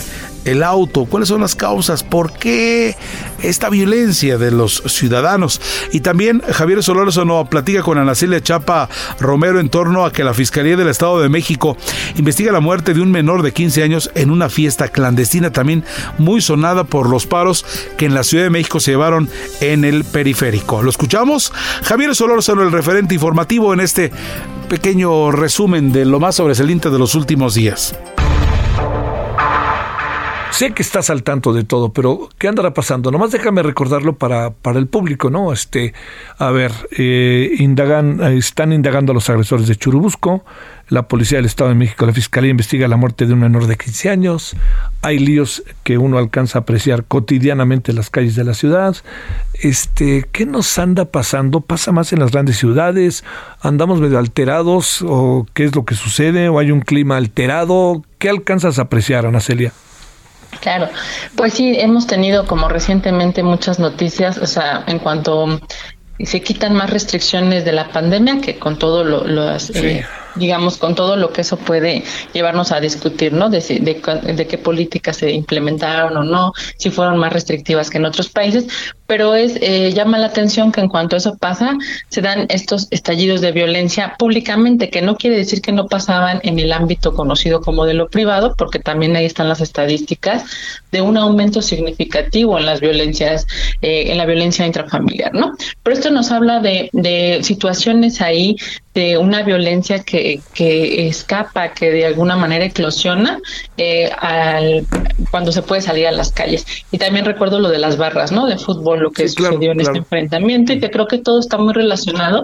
auto, 0.63 1.05
cuáles 1.05 1.29
son 1.29 1.41
las 1.41 1.55
causas, 1.55 2.03
por 2.03 2.33
qué 2.33 2.95
esta 3.41 3.69
violencia 3.69 4.37
de 4.37 4.51
los 4.51 4.83
ciudadanos. 4.87 5.61
Y 5.91 6.01
también 6.01 6.41
Javier 6.41 6.79
nos 6.87 7.47
platica 7.49 7.81
con 7.81 7.97
Ana 7.97 8.15
Celia 8.15 8.41
Chapa 8.41 8.89
Romero 9.19 9.59
en 9.59 9.69
torno 9.69 10.05
a 10.05 10.11
que 10.11 10.23
la 10.23 10.33
Fiscalía 10.33 10.75
del 10.75 10.87
Estado 10.87 11.21
de 11.21 11.29
México 11.29 11.77
investiga 12.15 12.51
la 12.51 12.59
muerte 12.59 12.93
de 12.93 13.01
un 13.01 13.11
menor 13.11 13.41
de 13.41 13.51
15 13.53 13.83
años 13.83 14.11
en 14.15 14.31
una 14.31 14.49
fiesta 14.49 14.87
clandestina 14.87 15.51
también 15.51 15.83
muy 16.17 16.41
sonada 16.41 16.83
por 16.83 17.09
los 17.09 17.25
paros 17.25 17.65
que 17.97 18.05
en 18.05 18.13
la 18.13 18.23
Ciudad 18.23 18.45
de 18.45 18.49
México 18.49 18.79
se 18.79 18.91
llevaron 18.91 19.29
en 19.61 19.85
el 19.85 20.03
periférico. 20.03 20.81
¿Lo 20.81 20.89
escuchamos? 20.89 21.51
Javier 21.83 22.15
Solórzano, 22.15 22.63
el 22.63 22.71
referente 22.71 23.13
informativo 23.13 23.73
en 23.73 23.79
este 23.79 24.11
pequeño 24.69 25.31
resumen 25.31 25.91
de 25.91 26.05
lo 26.05 26.19
más 26.19 26.35
sobresaliente 26.35 26.89
de 26.89 26.99
los 26.99 27.15
últimos 27.15 27.53
días. 27.53 27.95
Sé 30.53 30.71
que 30.71 30.83
estás 30.83 31.09
al 31.09 31.23
tanto 31.23 31.51
de 31.51 31.63
todo, 31.63 31.93
pero 31.93 32.29
¿qué 32.37 32.47
andará 32.47 32.75
pasando? 32.75 33.09
Nomás 33.09 33.31
déjame 33.31 33.63
recordarlo 33.63 34.19
para, 34.19 34.51
para 34.51 34.77
el 34.77 34.85
público, 34.85 35.31
¿no? 35.31 35.51
Este, 35.51 35.95
a 36.37 36.51
ver, 36.51 36.71
eh, 36.95 37.55
indagan, 37.57 38.21
están 38.37 38.71
indagando 38.71 39.13
a 39.13 39.15
los 39.15 39.27
agresores 39.31 39.67
de 39.67 39.75
Churubusco, 39.75 40.45
la 40.89 41.07
Policía 41.07 41.39
del 41.39 41.47
Estado 41.47 41.71
de 41.71 41.75
México, 41.75 42.05
la 42.05 42.13
Fiscalía 42.13 42.51
investiga 42.51 42.87
la 42.87 42.97
muerte 42.97 43.25
de 43.25 43.33
un 43.33 43.39
menor 43.39 43.65
de 43.65 43.77
15 43.77 44.11
años, 44.11 44.55
hay 45.01 45.17
líos 45.17 45.63
que 45.81 45.97
uno 45.97 46.19
alcanza 46.19 46.59
a 46.59 46.61
apreciar 46.61 47.05
cotidianamente 47.05 47.89
en 47.89 47.97
las 47.97 48.11
calles 48.11 48.35
de 48.35 48.43
la 48.43 48.53
ciudad. 48.53 48.95
Este, 49.55 50.23
¿qué 50.31 50.45
nos 50.45 50.77
anda 50.77 51.05
pasando? 51.05 51.61
¿Pasa 51.61 51.91
más 51.91 52.13
en 52.13 52.19
las 52.19 52.29
grandes 52.29 52.57
ciudades? 52.57 53.23
¿Andamos 53.59 53.99
medio 53.99 54.19
alterados? 54.19 55.01
¿O 55.01 55.47
qué 55.55 55.63
es 55.63 55.75
lo 55.75 55.83
que 55.83 55.95
sucede? 55.95 56.47
¿O 56.49 56.59
hay 56.59 56.69
un 56.69 56.81
clima 56.81 57.17
alterado? 57.17 58.03
¿Qué 58.19 58.29
alcanzas 58.29 58.77
a 58.77 58.83
apreciar, 58.83 59.25
Ana 59.25 59.39
Celia? 59.39 59.73
Claro, 60.61 60.89
pues 61.35 61.53
sí, 61.53 61.75
hemos 61.77 62.07
tenido 62.07 62.45
como 62.45 62.69
recientemente 62.69 63.43
muchas 63.43 63.79
noticias, 63.79 64.37
o 64.37 64.47
sea, 64.47 64.83
en 64.87 64.99
cuanto 64.99 65.59
se 66.19 66.41
quitan 66.41 66.75
más 66.75 66.89
restricciones 66.89 67.65
de 67.65 67.71
la 67.71 67.89
pandemia 67.89 68.39
que 68.39 68.59
con 68.59 68.77
todo 68.77 69.03
lo, 69.03 69.25
las, 69.25 69.69
eh, 69.71 70.05
digamos, 70.35 70.77
con 70.77 70.95
todo 70.95 71.15
lo 71.15 71.31
que 71.31 71.41
eso 71.41 71.57
puede 71.57 72.03
llevarnos 72.33 72.71
a 72.71 72.79
discutir, 72.79 73.33
¿no? 73.33 73.49
De, 73.49 73.59
de, 73.59 74.47
qué 74.47 74.57
políticas 74.57 75.17
se 75.17 75.31
implementaron 75.31 76.17
o 76.17 76.23
no, 76.23 76.53
si 76.77 76.89
fueron 76.89 77.17
más 77.17 77.33
restrictivas 77.33 77.89
que 77.89 77.97
en 77.97 78.05
otros 78.05 78.29
países, 78.29 78.65
pero 79.05 79.35
es 79.35 79.57
eh, 79.61 79.91
llama 79.93 80.17
la 80.17 80.27
atención 80.27 80.71
que 80.71 80.81
en 80.81 80.89
cuanto 80.89 81.15
eso 81.15 81.37
pasa, 81.37 81.77
se 82.09 82.21
dan 82.21 82.45
estos 82.49 82.87
estallidos 82.89 83.41
de 83.41 83.51
violencia 83.51 84.15
públicamente, 84.17 84.89
que 84.89 85.01
no 85.01 85.15
quiere 85.17 85.37
decir 85.37 85.61
que 85.61 85.71
no 85.71 85.87
pasaban 85.87 86.39
en 86.43 86.59
el 86.59 86.73
ámbito 86.73 87.13
conocido 87.13 87.61
como 87.61 87.85
de 87.85 87.93
lo 87.93 88.09
privado, 88.09 88.55
porque 88.57 88.79
también 88.79 89.15
ahí 89.15 89.25
están 89.25 89.49
las 89.49 89.61
estadísticas 89.61 90.45
de 90.91 91.01
un 91.01 91.17
aumento 91.17 91.61
significativo 91.61 92.57
en 92.57 92.65
las 92.65 92.79
violencias, 92.79 93.45
eh, 93.81 94.11
en 94.11 94.17
la 94.17 94.25
violencia 94.25 94.65
intrafamiliar, 94.65 95.33
¿no? 95.33 95.53
Pero 95.83 95.95
esto 95.95 96.09
nos 96.09 96.31
habla 96.31 96.59
de, 96.59 96.89
de 96.93 97.39
situaciones 97.43 98.21
ahí 98.21 98.55
de 98.93 99.17
una 99.17 99.41
violencia 99.41 100.03
que, 100.03 100.39
que 100.53 101.07
escapa, 101.07 101.73
que 101.73 101.89
de 101.89 102.05
alguna 102.05 102.35
manera 102.35 102.65
eclosiona 102.65 103.39
eh, 103.77 104.11
al, 104.19 104.85
cuando 105.31 105.51
se 105.51 105.63
puede 105.63 105.81
salir 105.81 106.07
a 106.07 106.11
las 106.11 106.31
calles. 106.31 106.65
Y 106.91 106.99
también 106.99 107.25
recuerdo 107.25 107.59
lo 107.59 107.69
de 107.69 107.79
las 107.79 107.97
barras, 107.97 108.31
¿no? 108.31 108.45
De 108.45 108.57
fútbol 108.57 108.99
lo 108.99 109.11
que 109.11 109.27
sucedió 109.27 109.71
en 109.71 109.81
este 109.81 109.97
enfrentamiento 109.97 110.73
y 110.73 110.79
que 110.79 110.91
creo 110.91 111.07
que 111.07 111.17
todo 111.17 111.39
está 111.39 111.57
muy 111.57 111.73
relacionado. 111.73 112.43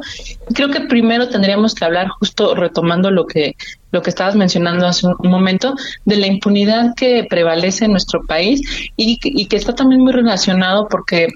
Creo 0.53 0.69
que 0.69 0.81
primero 0.81 1.29
tendríamos 1.29 1.75
que 1.75 1.85
hablar, 1.85 2.07
justo 2.07 2.55
retomando 2.55 3.12
lo 3.12 3.27
que, 3.27 3.55
lo 3.91 4.01
que 4.01 4.09
estabas 4.09 4.35
mencionando 4.35 4.88
hace 4.88 5.05
un, 5.05 5.29
momento, 5.29 5.75
de 6.05 6.17
la 6.17 6.25
impunidad 6.25 6.95
que 6.95 7.27
prevalece 7.29 7.85
en 7.85 7.91
nuestro 7.91 8.25
país 8.25 8.62
y, 8.97 9.19
y 9.23 9.45
que 9.45 9.55
está 9.55 9.75
también 9.75 10.01
muy 10.01 10.13
relacionado 10.13 10.88
porque 10.89 11.27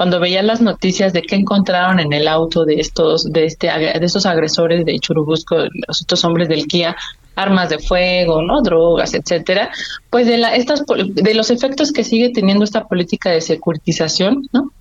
cuando 0.00 0.18
veía 0.18 0.42
las 0.42 0.62
noticias 0.62 1.12
de 1.12 1.20
que 1.20 1.36
encontraron 1.36 2.00
en 2.00 2.14
el 2.14 2.26
auto 2.26 2.64
de 2.64 2.76
estos 2.76 3.24
de 3.24 3.44
este 3.44 3.66
de 3.66 4.00
estos 4.00 4.24
agresores 4.24 4.86
de 4.86 4.98
Churubusco, 4.98 5.56
estos 5.90 6.24
hombres 6.24 6.48
del 6.48 6.66
Kia, 6.66 6.96
armas 7.36 7.68
de 7.68 7.78
fuego, 7.80 8.40
¿no? 8.40 8.62
drogas, 8.62 9.12
etcétera, 9.12 9.68
pues 10.08 10.26
de 10.26 10.38
la 10.38 10.56
estas 10.56 10.84
de 10.86 11.34
los 11.34 11.50
efectos 11.50 11.92
que 11.92 12.02
sigue 12.02 12.30
teniendo 12.30 12.64
esta 12.64 12.84
política 12.84 13.28
de 13.28 13.42
securitización, 13.42 14.48
¿no? 14.54 14.72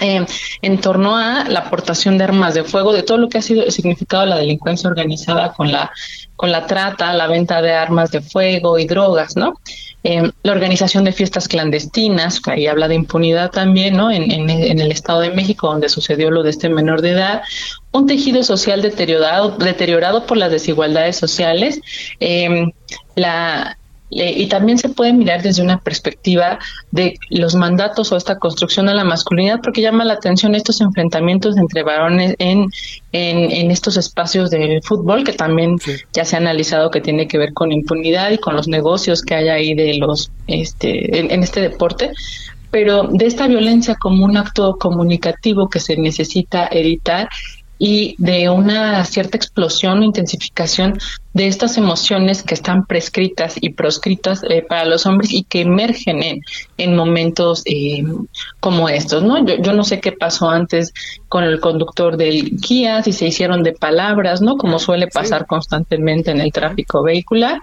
Eh, 0.00 0.26
en 0.62 0.80
torno 0.80 1.16
a 1.16 1.44
la 1.44 1.60
aportación 1.60 2.18
de 2.18 2.24
armas 2.24 2.54
de 2.54 2.64
fuego, 2.64 2.92
de 2.92 3.04
todo 3.04 3.18
lo 3.18 3.28
que 3.28 3.38
ha 3.38 3.42
sido 3.42 3.70
significado 3.70 4.26
la 4.26 4.36
delincuencia 4.36 4.90
organizada 4.90 5.52
con 5.52 5.70
la 5.70 5.92
con 6.36 6.50
la 6.50 6.66
trata, 6.66 7.12
la 7.12 7.26
venta 7.26 7.62
de 7.62 7.72
armas 7.72 8.10
de 8.10 8.20
fuego 8.20 8.78
y 8.78 8.86
drogas, 8.86 9.36
¿no? 9.36 9.60
Eh, 10.02 10.30
la 10.42 10.52
organización 10.52 11.04
de 11.04 11.12
fiestas 11.12 11.48
clandestinas, 11.48 12.40
ahí 12.46 12.66
habla 12.66 12.88
de 12.88 12.96
impunidad 12.96 13.50
también, 13.50 13.96
¿no? 13.96 14.10
En, 14.10 14.30
en, 14.30 14.50
el 14.50 14.92
Estado 14.92 15.20
de 15.20 15.30
México, 15.30 15.68
donde 15.68 15.88
sucedió 15.88 16.30
lo 16.30 16.42
de 16.42 16.50
este 16.50 16.68
menor 16.68 17.00
de 17.00 17.12
edad, 17.12 17.42
un 17.92 18.06
tejido 18.06 18.42
social 18.42 18.82
deteriorado, 18.82 19.52
deteriorado 19.52 20.26
por 20.26 20.36
las 20.36 20.50
desigualdades 20.50 21.16
sociales, 21.16 21.80
eh, 22.20 22.72
la 23.14 23.78
y 24.10 24.46
también 24.46 24.78
se 24.78 24.90
puede 24.90 25.12
mirar 25.12 25.42
desde 25.42 25.62
una 25.62 25.78
perspectiva 25.78 26.58
de 26.92 27.18
los 27.30 27.54
mandatos 27.54 28.12
o 28.12 28.16
esta 28.16 28.38
construcción 28.38 28.86
de 28.86 28.94
la 28.94 29.02
masculinidad, 29.02 29.60
porque 29.60 29.80
llama 29.80 30.04
la 30.04 30.14
atención 30.14 30.54
estos 30.54 30.80
enfrentamientos 30.80 31.56
entre 31.56 31.82
varones 31.82 32.36
en, 32.38 32.70
en, 33.12 33.70
estos 33.70 33.96
espacios 33.96 34.50
del 34.50 34.82
fútbol, 34.82 35.24
que 35.24 35.32
también 35.32 35.78
ya 36.12 36.24
se 36.24 36.36
ha 36.36 36.38
analizado 36.38 36.90
que 36.90 37.00
tiene 37.00 37.26
que 37.26 37.38
ver 37.38 37.52
con 37.54 37.72
impunidad 37.72 38.30
y 38.30 38.38
con 38.38 38.54
los 38.54 38.68
negocios 38.68 39.22
que 39.22 39.34
hay 39.34 39.48
ahí 39.48 39.74
de 39.74 39.94
los 39.94 40.30
este, 40.46 41.18
en, 41.18 41.30
en 41.30 41.42
este 41.42 41.60
deporte. 41.60 42.12
Pero 42.70 43.04
de 43.04 43.26
esta 43.26 43.46
violencia 43.46 43.96
como 43.96 44.24
un 44.24 44.36
acto 44.36 44.76
comunicativo 44.78 45.68
que 45.68 45.80
se 45.80 45.96
necesita 45.96 46.68
evitar 46.70 47.28
y 47.78 48.14
de 48.18 48.48
una 48.48 49.04
cierta 49.04 49.36
explosión 49.36 50.00
o 50.00 50.04
intensificación 50.04 50.98
de 51.34 51.48
estas 51.48 51.76
emociones 51.76 52.44
que 52.44 52.54
están 52.54 52.86
prescritas 52.86 53.56
y 53.60 53.70
proscritas 53.70 54.42
eh, 54.48 54.64
para 54.66 54.84
los 54.84 55.04
hombres 55.04 55.32
y 55.32 55.42
que 55.42 55.62
emergen 55.62 56.22
en, 56.22 56.40
en 56.78 56.96
momentos 56.96 57.62
eh, 57.66 58.04
como 58.60 58.88
estos, 58.88 59.24
¿no? 59.24 59.44
Yo, 59.44 59.56
yo, 59.56 59.72
no 59.72 59.82
sé 59.82 60.00
qué 60.00 60.12
pasó 60.12 60.48
antes 60.48 60.94
con 61.28 61.42
el 61.42 61.58
conductor 61.58 62.16
del 62.16 62.56
Kia, 62.60 63.02
si 63.02 63.12
se 63.12 63.26
hicieron 63.26 63.64
de 63.64 63.72
palabras, 63.72 64.40
¿no? 64.42 64.56
Como 64.56 64.78
suele 64.78 65.08
pasar 65.08 65.46
constantemente 65.46 66.30
en 66.30 66.40
el 66.40 66.52
tráfico 66.52 67.02
vehicular 67.02 67.60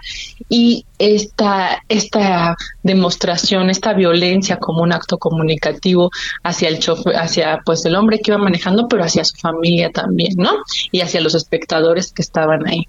y 0.50 0.84
esta, 0.98 1.82
esta 1.88 2.54
demostración, 2.82 3.70
esta 3.70 3.94
violencia 3.94 4.58
como 4.58 4.82
un 4.82 4.92
acto 4.92 5.16
comunicativo 5.16 6.10
hacia 6.42 6.68
el 6.68 6.78
chofer, 6.78 7.16
hacia 7.16 7.60
pues 7.64 7.86
el 7.86 7.96
hombre 7.96 8.20
que 8.20 8.32
iba 8.32 8.38
manejando, 8.38 8.86
pero 8.86 9.02
hacia 9.02 9.24
su 9.24 9.36
familia 9.36 9.90
también, 9.90 10.34
¿no? 10.36 10.58
Y 10.90 11.00
hacia 11.00 11.22
los 11.22 11.34
espectadores 11.34 12.12
que 12.12 12.20
estaban 12.20 12.66
ahí. 12.68 12.86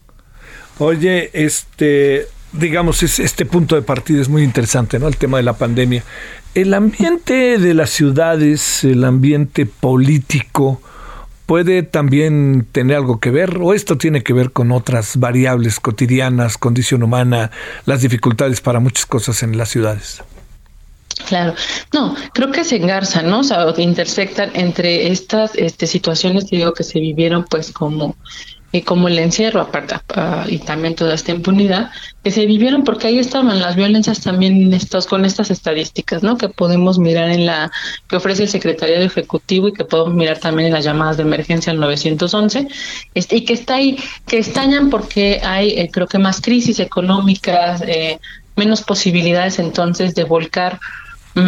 Oye, 0.80 1.30
este, 1.34 2.28
digamos, 2.52 3.04
este 3.04 3.46
punto 3.46 3.76
de 3.76 3.82
partida 3.82 4.22
es 4.22 4.30
muy 4.30 4.44
interesante, 4.44 5.00
¿no? 5.00 5.08
El 5.08 5.18
tema 5.18 5.38
de 5.38 5.44
la 5.44 5.54
pandemia. 5.54 6.04
El 6.56 6.74
ambiente 6.74 7.58
de 7.58 7.74
las 7.74 7.90
ciudades, 7.90 8.84
el 8.84 9.04
ambiente 9.04 9.66
político, 9.66 10.82
puede 11.46 11.84
también 11.84 12.66
tener 12.72 12.98
algo 12.98 13.20
que 13.20 13.32
ver 13.32 13.58
o 13.62 13.74
esto 13.74 13.98
tiene 13.98 14.24
que 14.24 14.34
ver 14.34 14.52
con 14.52 14.72
otras 14.72 15.18
variables 15.18 15.80
cotidianas, 15.80 16.58
condición 16.58 17.04
humana, 17.04 17.52
las 17.86 18.02
dificultades 18.02 18.62
para 18.62 18.80
muchas 18.80 19.06
cosas 19.06 19.44
en 19.44 19.58
las 19.58 19.70
ciudades. 19.70 20.24
Claro, 21.28 21.54
no, 21.94 22.16
creo 22.34 22.52
que 22.52 22.64
se 22.64 22.78
engarzan, 22.78 23.30
¿no? 23.30 23.40
O 23.40 23.44
sea, 23.44 23.66
intersectan 23.78 24.52
entre 24.56 25.12
estas 25.12 25.52
este, 25.56 25.86
situaciones, 25.86 26.48
digo, 26.48 26.74
que 26.74 26.84
se 26.84 27.00
vivieron 27.00 27.46
pues 27.46 27.72
como 27.72 28.16
y 28.74 28.82
como 28.82 29.08
el 29.08 29.20
encierro 29.20 29.62
aparte 29.62 29.96
ah, 30.16 30.46
y 30.50 30.58
también 30.58 30.96
toda 30.96 31.14
esta 31.14 31.32
impunidad 31.32 31.92
que 32.24 32.32
se 32.32 32.48
vivieron 32.48 32.84
porque 32.84 33.08
ahí 33.08 33.20
estaban 33.20 33.62
las 33.62 33.76
violencias 33.76 34.20
también 34.22 34.74
estos 34.74 35.06
con 35.06 35.26
estas 35.26 35.52
estadísticas 35.52 36.24
no 36.24 36.38
que 36.38 36.50
podemos 36.50 36.98
mirar 36.98 37.30
en 37.30 37.46
la 37.46 37.72
que 38.10 38.16
ofrece 38.16 38.44
el 38.44 38.50
secretariado 38.50 39.06
ejecutivo 39.06 39.68
y 39.68 39.74
que 39.74 39.86
podemos 39.86 40.16
mirar 40.16 40.40
también 40.40 40.68
en 40.68 40.74
las 40.74 40.84
llamadas 40.84 41.18
de 41.18 41.24
emergencia 41.24 41.72
al 41.72 41.80
911 41.80 42.68
este, 43.14 43.36
y 43.36 43.46
que 43.46 43.54
está 43.54 43.76
ahí 43.76 43.98
que 44.26 44.40
estañan 44.40 44.90
porque 44.90 45.40
hay 45.44 45.70
eh, 45.70 45.90
creo 45.94 46.08
que 46.08 46.18
más 46.18 46.42
crisis 46.42 46.80
económicas 46.80 47.84
eh, 47.86 48.20
menos 48.56 48.82
posibilidades 48.82 49.60
entonces 49.60 50.16
de 50.16 50.24
volcar 50.24 50.80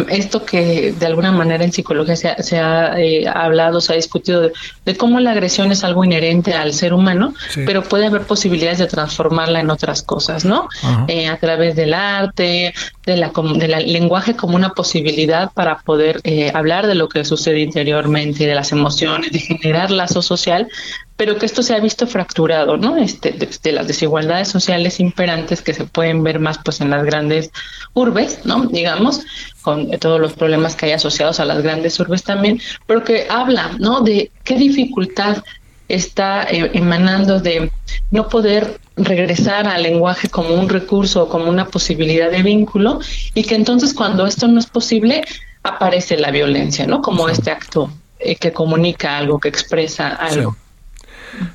esto 0.08 0.44
que 0.44 0.92
de 0.92 1.06
alguna 1.06 1.32
manera 1.32 1.64
en 1.64 1.72
psicología 1.72 2.16
se 2.16 2.58
ha, 2.58 2.98
eh, 2.98 3.26
hablado, 3.28 3.80
se 3.80 3.92
ha 3.92 3.96
discutido 3.96 4.50
de, 4.84 4.96
cómo 4.96 5.20
la 5.20 5.32
agresión 5.32 5.70
es 5.70 5.84
algo 5.84 6.04
inherente 6.04 6.54
al 6.54 6.72
ser 6.72 6.92
humano, 6.92 7.34
pero 7.66 7.82
puede 7.82 8.06
haber 8.06 8.22
posibilidades 8.22 8.78
de 8.78 8.86
transformarla 8.86 9.60
en 9.60 9.70
otras 9.70 10.02
cosas, 10.02 10.44
¿no? 10.44 10.68
Eh, 11.08 11.28
a 11.28 11.38
través 11.38 11.76
del 11.76 11.94
arte, 11.94 12.74
de 13.04 13.16
la, 13.16 13.32
del 13.56 13.92
lenguaje 13.92 14.34
como 14.34 14.56
una 14.56 14.70
posibilidad 14.70 15.52
para 15.52 15.78
poder 15.78 16.20
eh, 16.24 16.50
hablar 16.52 16.86
de 16.86 16.94
lo 16.94 17.08
que 17.08 17.24
sucede 17.24 17.60
interiormente, 17.60 18.46
de 18.46 18.54
las 18.54 18.72
emociones, 18.72 19.30
de 19.30 19.38
generar 19.38 19.90
lazo 19.90 20.22
social, 20.22 20.68
pero 21.16 21.38
que 21.38 21.46
esto 21.46 21.62
se 21.62 21.74
ha 21.74 21.80
visto 21.80 22.06
fracturado, 22.06 22.76
¿no? 22.76 22.96
Este, 22.96 23.32
de, 23.32 23.72
las 23.72 23.88
desigualdades 23.88 24.48
sociales 24.48 25.00
imperantes 25.00 25.62
que 25.62 25.72
se 25.72 25.84
pueden 25.84 26.22
ver 26.22 26.38
más 26.38 26.58
pues 26.58 26.80
en 26.80 26.90
las 26.90 27.04
grandes 27.04 27.50
urbes, 27.94 28.40
¿no? 28.44 28.66
Digamos, 28.66 29.22
con 29.62 29.90
todos 29.98 30.20
los 30.20 30.34
problemas 30.34 30.76
que 30.76 30.86
hay 30.86 30.92
asociados 30.92 31.40
a 31.40 31.44
las 31.44 31.62
grandes 31.62 31.98
urbes 31.98 32.22
también, 32.22 32.60
pero 32.86 33.02
que 33.02 33.26
habla, 33.30 33.72
¿no? 33.78 34.02
De 34.02 34.30
qué 34.44 34.56
dificultad 34.56 35.42
está 35.88 36.44
eh, 36.44 36.70
emanando 36.74 37.40
de 37.40 37.70
no 38.10 38.28
poder 38.28 38.80
regresar 38.96 39.66
al 39.66 39.82
lenguaje 39.82 40.28
como 40.28 40.54
un 40.54 40.68
recurso, 40.68 41.28
como 41.28 41.48
una 41.48 41.66
posibilidad 41.66 42.30
de 42.30 42.42
vínculo, 42.42 43.00
y 43.34 43.44
que 43.44 43.54
entonces 43.54 43.94
cuando 43.94 44.26
esto 44.26 44.48
no 44.48 44.58
es 44.58 44.66
posible, 44.66 45.24
aparece 45.62 46.16
la 46.16 46.30
violencia, 46.30 46.86
¿no? 46.86 47.00
Como 47.00 47.28
este 47.28 47.50
acto 47.50 47.90
eh, 48.18 48.36
que 48.36 48.52
comunica 48.52 49.16
algo, 49.16 49.38
que 49.38 49.48
expresa 49.48 50.08
algo. 50.08 50.56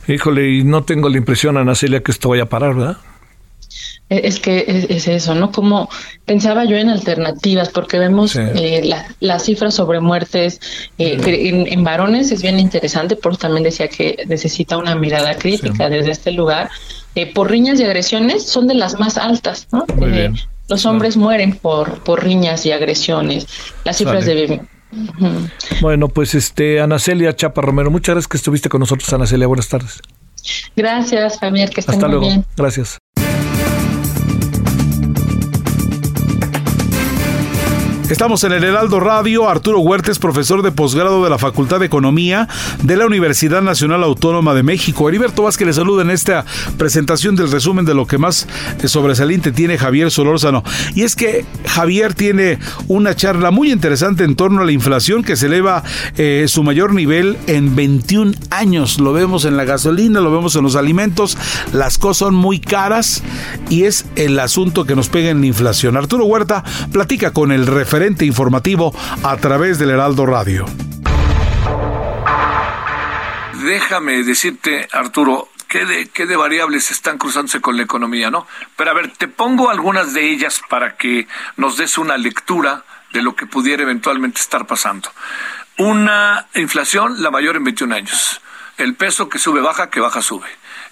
Híjole, 0.07 0.49
y 0.49 0.63
no 0.63 0.83
tengo 0.83 1.09
la 1.09 1.17
impresión, 1.17 1.57
Ana 1.57 1.75
Celia, 1.75 2.01
que 2.01 2.11
esto 2.11 2.29
vaya 2.29 2.43
a 2.43 2.47
parar, 2.47 2.75
¿verdad? 2.75 2.97
E, 4.09 4.27
es 4.27 4.39
que 4.39 4.85
es, 4.89 5.07
eso, 5.07 5.33
¿no? 5.35 5.51
Como 5.51 5.89
pensaba 6.25 6.65
yo 6.65 6.75
en 6.75 6.89
alternativas, 6.89 7.69
porque 7.69 7.97
vemos 7.97 8.35
eh, 8.35 8.89
las 9.19 9.43
cifras 9.43 9.73
sobre 9.73 10.01
muertes 10.01 10.59
eh, 10.97 11.65
en, 11.69 11.83
varones 11.83 12.31
es 12.31 12.41
bien 12.41 12.59
interesante, 12.59 13.15
porque 13.15 13.39
también 13.39 13.63
decía 13.63 13.87
que 13.87 14.23
necesita 14.27 14.77
una 14.77 14.95
mirada 14.95 15.35
crítica 15.35 15.89
desde 15.89 16.11
este 16.11 16.31
lugar. 16.31 16.69
Eh, 17.15 17.31
por 17.33 17.49
riñas 17.49 17.79
y 17.79 17.83
agresiones 17.83 18.45
son 18.45 18.67
de 18.67 18.73
las 18.73 18.99
más 18.99 19.17
altas, 19.17 19.67
¿no? 19.71 19.85
los 20.67 20.85
hombres 20.85 21.17
mueren 21.17 21.57
por, 21.57 22.01
por 22.03 22.23
riñas 22.23 22.65
y 22.65 22.71
agresiones. 22.71 23.45
Las 23.83 23.97
cifras 23.97 24.25
de 24.25 24.61
bueno, 25.81 26.09
pues 26.09 26.35
este, 26.35 26.81
Ana 26.81 26.99
Celia 26.99 27.35
Chapa 27.35 27.61
Romero, 27.61 27.91
muchas 27.91 28.15
gracias 28.15 28.27
que 28.27 28.37
estuviste 28.37 28.69
con 28.69 28.79
nosotros, 28.79 29.11
Ana 29.13 29.25
Celia. 29.27 29.47
Buenas 29.47 29.69
tardes. 29.69 30.01
Gracias, 30.75 31.39
Javier, 31.39 31.69
que 31.69 31.81
estén 31.81 31.95
Hasta 31.95 32.07
muy 32.07 32.11
luego. 32.17 32.27
bien. 32.27 32.45
Gracias. 32.57 32.97
Estamos 38.11 38.43
en 38.43 38.51
el 38.51 38.65
Heraldo 38.65 38.99
Radio. 38.99 39.47
Arturo 39.47 39.79
Huertes, 39.79 40.19
profesor 40.19 40.63
de 40.63 40.73
posgrado 40.73 41.23
de 41.23 41.29
la 41.29 41.37
Facultad 41.37 41.79
de 41.79 41.85
Economía 41.85 42.49
de 42.83 42.97
la 42.97 43.05
Universidad 43.05 43.61
Nacional 43.61 44.03
Autónoma 44.03 44.53
de 44.53 44.63
México. 44.63 45.07
Heriberto 45.07 45.43
Vázquez 45.43 45.65
le 45.65 45.71
saluda 45.71 46.01
en 46.01 46.09
esta 46.09 46.43
presentación 46.77 47.37
del 47.37 47.49
resumen 47.49 47.85
de 47.85 47.93
lo 47.93 48.07
que 48.07 48.17
más 48.17 48.49
sobresaliente 48.83 49.53
tiene 49.53 49.77
Javier 49.77 50.11
Solórzano. 50.11 50.61
Y 50.93 51.03
es 51.03 51.15
que 51.15 51.45
Javier 51.65 52.13
tiene 52.13 52.59
una 52.89 53.15
charla 53.15 53.49
muy 53.49 53.71
interesante 53.71 54.25
en 54.25 54.35
torno 54.35 54.61
a 54.61 54.65
la 54.65 54.73
inflación 54.73 55.23
que 55.23 55.37
se 55.37 55.45
eleva 55.45 55.81
eh, 56.17 56.47
su 56.49 56.63
mayor 56.63 56.93
nivel 56.93 57.37
en 57.47 57.77
21 57.77 58.33
años. 58.49 58.99
Lo 58.99 59.13
vemos 59.13 59.45
en 59.45 59.55
la 59.55 59.63
gasolina, 59.63 60.19
lo 60.19 60.33
vemos 60.33 60.57
en 60.57 60.63
los 60.63 60.75
alimentos. 60.75 61.37
Las 61.71 61.97
cosas 61.97 62.17
son 62.17 62.35
muy 62.35 62.59
caras 62.59 63.23
y 63.69 63.85
es 63.85 64.05
el 64.17 64.37
asunto 64.37 64.83
que 64.83 64.97
nos 64.97 65.07
pega 65.07 65.29
en 65.29 65.39
la 65.39 65.47
inflación. 65.47 65.95
Arturo 65.95 66.25
Huerta 66.25 66.65
platica 66.91 67.31
con 67.31 67.53
el 67.53 67.67
referente 67.67 68.00
informativo 68.25 68.93
a 69.23 69.37
través 69.37 69.79
del 69.79 69.91
Heraldo 69.91 70.25
Radio. 70.25 70.65
Déjame 73.63 74.23
decirte, 74.23 74.87
Arturo, 74.91 75.49
qué 75.67 75.85
de, 75.85 76.09
qué 76.09 76.25
de 76.25 76.35
variables 76.35 76.91
están 76.91 77.17
cruzándose 77.17 77.61
con 77.61 77.77
la 77.77 77.83
economía, 77.83 78.31
¿no? 78.31 78.47
Pero 78.75 78.91
a 78.91 78.93
ver, 78.93 79.11
te 79.11 79.27
pongo 79.27 79.69
algunas 79.69 80.13
de 80.13 80.29
ellas 80.29 80.61
para 80.69 80.97
que 80.97 81.27
nos 81.57 81.77
des 81.77 81.97
una 81.97 82.17
lectura 82.17 82.83
de 83.13 83.21
lo 83.21 83.35
que 83.35 83.45
pudiera 83.45 83.83
eventualmente 83.83 84.39
estar 84.39 84.65
pasando. 84.65 85.09
una 85.77 86.47
inflación 86.53 87.21
la 87.23 87.31
mayor 87.31 87.55
en 87.55 87.63
21 87.63 87.95
años. 87.95 88.41
El 88.77 88.95
peso 88.95 89.29
que 89.29 89.39
sube 89.39 89.61
baja, 89.61 89.89
que 89.89 89.99
baja 89.99 90.21
sube 90.21 90.47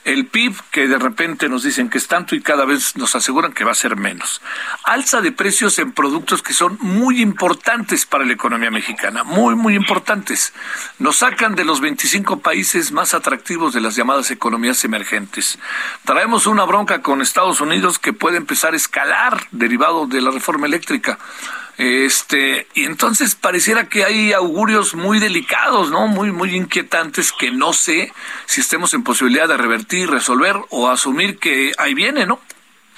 el 0.06 0.28
PIB 0.28 0.56
que 0.72 0.88
de 0.88 0.98
repente 0.98 1.50
nos 1.50 1.64
dicen 1.64 1.90
que 1.90 1.98
es 1.98 2.08
tanto 2.08 2.36
y 2.36 2.42
cada 2.42 2.66
vez 2.66 2.96
nos 2.96 3.16
aseguran 3.16 3.52
que 3.52 3.66
va 3.66 3.72
a 3.72 3.76
ser 3.76 3.96
menos. 3.96 4.42
Alza 4.84 5.22
de 5.22 5.32
precios 5.32 5.78
en 5.78 5.92
productos 5.92 6.42
que 6.42 6.54
son 6.54 6.78
muy 6.82 7.22
importantes 7.22 8.06
para 8.06 8.26
la 8.26 8.34
economía 8.34 8.72
mexicana, 8.72 9.24
muy, 9.24 9.56
muy 9.56 9.76
importantes. 9.76 10.54
Nos 11.00 11.18
sacan 11.18 11.56
de 11.56 11.66
los 11.66 11.82
25 11.82 12.40
países 12.40 12.92
más 12.92 13.14
atractivos 13.14 13.74
de 13.74 13.82
las 13.82 13.96
llamadas 13.96 14.32
economías 14.32 14.84
emergentes. 14.86 15.60
Traemos 16.06 16.48
una 16.48 16.64
bronca 16.64 17.02
con 17.02 17.22
Estados 17.22 17.62
Unidos 17.62 18.00
que 18.00 18.14
puede 18.14 18.38
empezar 18.38 18.74
a 18.74 18.78
escalar 18.78 19.48
derivado 19.52 20.08
de 20.08 20.22
la 20.22 20.32
reforma 20.32 20.66
eléctrica. 20.66 21.20
Este, 21.80 22.68
y 22.74 22.84
entonces 22.84 23.36
pareciera 23.36 23.86
que 23.86 24.04
hay 24.04 24.34
augurios 24.34 24.96
muy 24.96 25.18
delicados, 25.18 25.90
¿no? 25.90 26.08
Muy, 26.08 26.30
muy 26.30 26.54
inquietantes 26.54 27.32
que 27.32 27.52
no 27.52 27.72
sé 27.72 28.12
si 28.46 28.60
estemos 28.60 28.94
en 28.94 29.02
posibilidad 29.02 29.48
de 29.48 29.56
revertir, 29.56 30.10
resolver 30.10 30.58
o 30.72 30.90
asumir 30.90 31.40
que 31.40 31.72
ahí 31.78 31.94
viene, 31.94 32.26
¿no? 32.26 32.42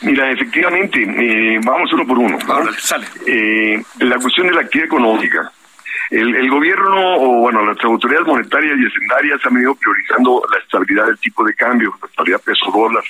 Mira, 0.01 0.31
efectivamente, 0.31 0.99
eh, 0.99 1.59
vamos 1.63 1.93
uno 1.93 2.07
por 2.07 2.17
uno. 2.17 2.39
sale. 2.79 3.05
Eh, 3.27 3.83
la 3.99 4.17
cuestión 4.17 4.47
de 4.47 4.53
la 4.53 4.61
actividad 4.61 4.87
económica. 4.87 5.51
El, 6.09 6.35
el, 6.35 6.49
gobierno, 6.49 7.17
o 7.17 7.41
bueno, 7.41 7.63
las 7.63 7.77
autoridades 7.83 8.25
monetarias 8.25 8.79
y 8.79 8.87
hacendarias 8.87 9.45
han 9.45 9.53
venido 9.53 9.75
priorizando 9.75 10.41
la 10.51 10.57
estabilidad 10.57 11.05
del 11.05 11.19
tipo 11.19 11.43
de 11.43 11.53
cambio, 11.53 11.95
la 12.01 12.07
estabilidad 12.07 12.41
peso-dólar 12.41 13.03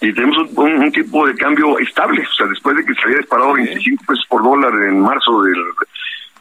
y 0.00 0.12
tenemos 0.14 0.38
un, 0.56 0.90
tipo 0.92 1.26
de 1.26 1.34
cambio 1.34 1.78
estable. 1.78 2.22
O 2.22 2.34
sea, 2.34 2.46
después 2.46 2.76
de 2.76 2.84
que 2.84 2.94
se 2.94 3.02
había 3.02 3.18
disparado 3.18 3.52
25 3.52 4.04
pesos 4.06 4.26
por 4.28 4.42
dólar 4.42 4.72
en 4.88 5.00
marzo 5.00 5.42
del, 5.42 5.62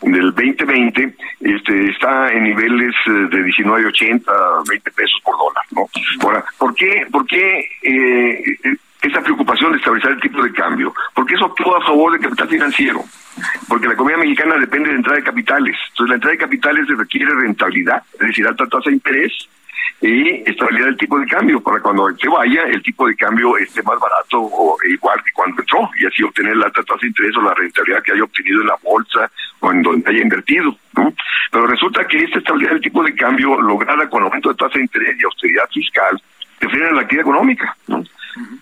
del 0.01 0.34
2020, 0.34 1.16
este, 1.41 1.89
está 1.89 2.32
en 2.32 2.43
niveles 2.43 2.95
eh, 3.07 3.12
de 3.12 3.45
19.80, 3.45 4.70
20 4.70 4.91
pesos 4.91 5.22
por 5.24 5.38
dólar. 5.38 5.64
¿no? 5.72 5.89
Ahora, 6.22 6.45
¿por 6.57 6.74
qué, 6.74 7.05
por 7.12 7.26
qué 7.26 7.66
eh, 7.84 8.57
esa 9.01 9.22
preocupación 9.22 9.74
de 9.74 9.78
estabilizar 9.80 10.12
el 10.12 10.22
tipo 10.22 10.41
de 10.41 10.53
cambio? 10.53 10.93
Porque 11.14 11.36
eso 11.36 11.45
actúa 11.45 11.80
a 11.80 11.86
favor 11.86 12.14
del 12.14 12.22
capital 12.22 12.47
financiero. 12.47 13.03
Porque 13.68 13.88
la 13.88 13.93
economía 13.93 14.18
mexicana 14.18 14.55
depende 14.57 14.89
de 14.89 14.95
entrada 14.95 15.18
de 15.18 15.24
capitales. 15.24 15.76
Entonces, 15.89 16.10
la 16.10 16.16
entrada 16.16 16.32
de 16.32 16.38
capitales 16.38 16.88
requiere 16.88 17.34
rentabilidad, 17.36 18.03
es 18.14 18.28
decir, 18.28 18.47
alta 18.47 18.66
tasa 18.68 18.89
de 18.89 18.95
interés 18.95 19.49
y 20.01 20.49
estabilidad 20.49 20.85
del 20.85 20.97
tipo 20.97 21.19
de 21.19 21.25
cambio 21.27 21.61
para 21.61 21.81
cuando 21.81 22.09
se 22.15 22.29
vaya 22.29 22.63
el 22.63 22.81
tipo 22.81 23.07
de 23.07 23.15
cambio 23.15 23.57
esté 23.57 23.83
más 23.83 23.99
barato 23.99 24.41
o 24.41 24.77
igual 24.87 25.21
que 25.23 25.31
cuando 25.33 25.61
entró 25.61 25.89
y 25.99 26.05
así 26.05 26.23
obtener 26.23 26.55
la 26.55 26.67
alta 26.67 26.83
tasa 26.83 26.99
de 27.01 27.07
interés 27.07 27.35
o 27.35 27.41
la 27.41 27.53
rentabilidad 27.53 28.03
que 28.03 28.13
haya 28.13 28.23
obtenido 28.23 28.61
en 28.61 28.67
la 28.67 28.77
bolsa 28.81 29.29
o 29.59 29.71
en 29.71 29.81
donde 29.81 30.09
haya 30.09 30.21
invertido. 30.21 30.75
Pero 31.51 31.67
resulta 31.67 32.07
que 32.07 32.23
esta 32.23 32.39
estabilidad 32.39 32.71
del 32.73 32.81
tipo 32.81 33.03
de 33.03 33.13
cambio 33.13 33.59
lograda 33.59 34.09
con 34.09 34.23
aumento 34.23 34.49
de 34.49 34.55
tasa 34.55 34.75
de 34.75 34.81
interés 34.81 35.17
y 35.19 35.25
austeridad 35.25 35.69
fiscal 35.69 36.21
frena 36.59 36.91
la 36.91 37.01
actividad 37.01 37.27
económica. 37.27 37.75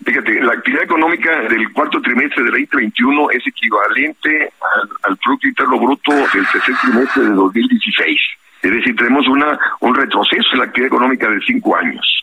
Fíjate, 0.04 0.40
la 0.40 0.54
actividad 0.54 0.84
económica 0.84 1.42
del 1.42 1.72
cuarto 1.72 2.00
trimestre 2.00 2.42
del 2.44 2.66
2021 2.68 3.30
es 3.30 3.46
equivalente 3.46 4.50
al, 4.74 4.88
al 5.02 5.16
Producto 5.18 5.48
Interno 5.48 5.78
Bruto 5.78 6.12
del 6.12 6.46
tercer 6.50 6.74
trimestre 6.82 7.22
de 7.24 7.30
2016. 7.30 8.18
Es 8.68 8.74
decir, 8.74 8.96
tenemos 8.96 9.26
una 9.28 9.58
un 9.80 9.94
retroceso 9.94 10.48
en 10.52 10.58
la 10.58 10.64
actividad 10.66 10.88
económica 10.88 11.28
de 11.30 11.40
cinco 11.40 11.76
años. 11.76 12.22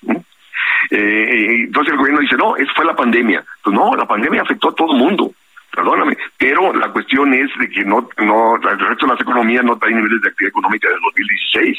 Eh, 0.91 1.63
entonces 1.65 1.93
el 1.93 1.97
gobierno 1.97 2.21
dice, 2.21 2.35
no, 2.37 2.55
eso 2.55 2.71
fue 2.75 2.85
la 2.85 2.95
pandemia. 2.95 3.43
Pues 3.63 3.75
no, 3.75 3.95
la 3.95 4.05
pandemia 4.05 4.43
afectó 4.43 4.69
a 4.69 4.75
todo 4.75 4.93
el 4.93 4.99
mundo, 4.99 5.31
perdóname, 5.73 6.17
pero 6.37 6.73
la 6.73 6.89
cuestión 6.91 7.33
es 7.33 7.49
de 7.59 7.69
que 7.69 7.83
no, 7.83 8.07
no, 8.17 8.55
el 8.55 8.79
resto 8.79 9.07
de 9.07 9.13
las 9.13 9.21
economías 9.21 9.63
no 9.63 9.77
traen 9.77 9.95
niveles 9.95 10.21
de 10.21 10.29
actividad 10.29 10.49
económica 10.49 10.87
del 10.87 10.99
2016. 10.99 11.77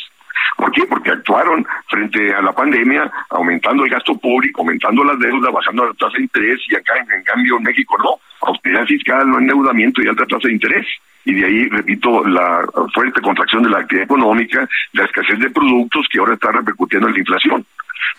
¿Por 0.57 0.71
qué? 0.73 0.83
Porque 0.87 1.11
actuaron 1.11 1.67
frente 1.89 2.35
a 2.35 2.43
la 2.43 2.53
pandemia, 2.53 3.11
aumentando 3.31 3.85
el 3.85 3.91
gasto 3.91 4.17
público, 4.17 4.63
aumentando 4.63 5.05
las 5.05 5.19
deudas, 5.19 5.53
bajando 5.53 5.87
la 5.87 5.95
tasa 5.95 6.17
de 6.17 6.25
interés, 6.25 6.61
y 6.69 6.77
acá 6.77 6.95
en, 6.99 7.23
cambio 7.23 7.57
en 7.59 7.65
México 7.65 7.97
no, 7.99 8.19
austeridad 8.49 8.87
fiscal, 8.87 9.29
no 9.29 9.39
endeudamiento 9.39 10.03
y 10.03 10.09
alta 10.09 10.27
tasa 10.27 10.49
de 10.49 10.55
interés 10.55 10.87
y 11.27 11.35
de 11.35 11.45
ahí, 11.45 11.69
repito, 11.69 12.25
la 12.25 12.65
fuerte 12.95 13.21
contracción 13.21 13.65
de 13.65 13.71
la 13.71 13.81
actividad 13.81 14.05
económica, 14.05 14.67
la 14.93 15.05
escasez 15.05 15.39
de 15.41 15.51
productos 15.51 16.07
que 16.09 16.21
ahora 16.21 16.35
está 16.35 16.53
repercutiendo 16.53 17.09
en 17.09 17.15
la 17.15 17.19
inflación. 17.19 17.67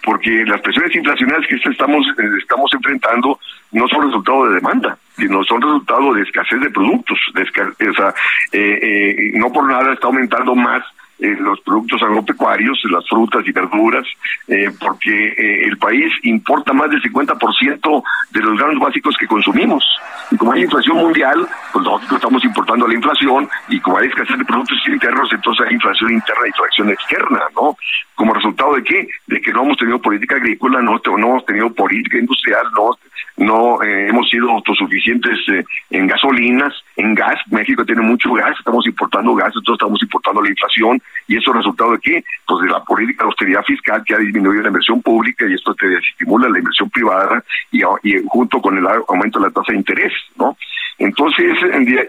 Porque 0.03 0.43
las 0.45 0.59
presiones 0.59 0.93
inflacionarias 0.93 1.47
que 1.47 1.69
estamos, 1.69 2.05
eh, 2.19 2.23
estamos 2.37 2.69
enfrentando 2.73 3.39
no 3.71 3.87
son 3.87 4.07
resultado 4.07 4.49
de 4.49 4.55
demanda, 4.55 4.97
sino 5.15 5.41
son 5.45 5.61
resultado 5.61 6.13
de 6.13 6.23
escasez 6.23 6.59
de 6.59 6.69
productos. 6.69 7.17
De 7.33 7.45
sea, 7.93 8.13
eh, 8.51 8.79
eh, 8.81 9.31
no 9.35 9.53
por 9.53 9.65
nada 9.69 9.93
está 9.93 10.07
aumentando 10.07 10.53
más 10.53 10.83
eh, 11.19 11.35
los 11.39 11.59
productos 11.61 12.01
agropecuarios, 12.03 12.79
las 12.91 13.07
frutas 13.07 13.45
y 13.47 13.51
verduras, 13.51 14.05
eh, 14.47 14.69
porque 14.79 15.29
eh, 15.29 15.65
el 15.65 15.77
país 15.77 16.13
importa 16.23 16.73
más 16.73 16.89
del 16.89 17.01
50% 17.01 18.03
de 18.31 18.39
los 18.41 18.57
granos 18.57 18.79
básicos 18.79 19.17
que 19.17 19.27
consumimos. 19.27 19.83
Y 20.29 20.37
como 20.37 20.51
hay 20.51 20.63
inflación 20.63 20.97
mundial, 20.97 21.47
pues 21.73 21.85
nosotros 21.85 22.13
estamos 22.13 22.43
importando 22.45 22.87
la 22.87 22.93
inflación 22.93 23.49
y 23.69 23.79
como 23.79 23.97
hay 23.97 24.07
escasez 24.07 24.37
de 24.37 24.45
productos 24.45 24.77
internos, 24.87 25.29
entonces 25.31 25.67
hay 25.67 25.73
inflación 25.73 26.13
interna 26.13 26.47
y 26.47 26.51
tracción 26.51 26.89
externa, 26.89 27.41
¿no? 27.55 27.77
Como 28.13 28.33
resultado 28.33 28.75
de 28.75 28.83
qué? 28.83 29.07
De 29.27 29.41
que 29.41 29.53
no 29.53 29.63
hemos 29.63 29.77
tenido 29.77 29.99
política 29.99 30.35
agrícola, 30.35 30.81
no, 30.81 31.01
no 31.03 31.27
hemos 31.27 31.45
tenido 31.45 31.73
política 31.73 32.17
industrial, 32.17 32.65
no 32.75 32.91
no 33.37 33.81
eh, 33.83 34.09
hemos 34.09 34.27
sido 34.29 34.49
autosuficientes 34.49 35.37
eh, 35.49 35.63
en 35.91 36.07
gasolinas, 36.07 36.73
en 36.95 37.13
gas. 37.13 37.39
México 37.51 37.85
tiene 37.85 38.01
mucho 38.01 38.33
gas, 38.33 38.57
estamos 38.57 38.85
importando 38.87 39.35
gas, 39.35 39.53
entonces 39.55 39.73
estamos 39.73 40.01
importando 40.01 40.41
la 40.41 40.49
inflación. 40.49 41.01
¿Y 41.27 41.37
eso 41.37 41.53
resultado 41.53 41.91
de 41.91 41.99
qué? 41.99 42.23
Pues 42.47 42.61
de 42.63 42.69
la 42.69 42.83
política 42.83 43.23
de 43.23 43.27
austeridad 43.27 43.63
fiscal 43.63 44.03
que 44.03 44.15
ha 44.15 44.17
disminuido 44.17 44.63
la 44.63 44.69
inversión 44.69 45.01
pública 45.01 45.45
y 45.47 45.53
esto 45.53 45.73
te 45.75 45.97
estimula 45.97 46.49
la 46.49 46.59
inversión 46.59 46.89
privada 46.89 47.43
y, 47.71 47.81
junto 48.27 48.59
con 48.59 48.77
el 48.77 48.87
aumento 49.07 49.39
de 49.39 49.45
la 49.45 49.51
tasa 49.51 49.71
de 49.71 49.77
interés, 49.77 50.13
¿no? 50.37 50.57
Entonces, 50.97 51.55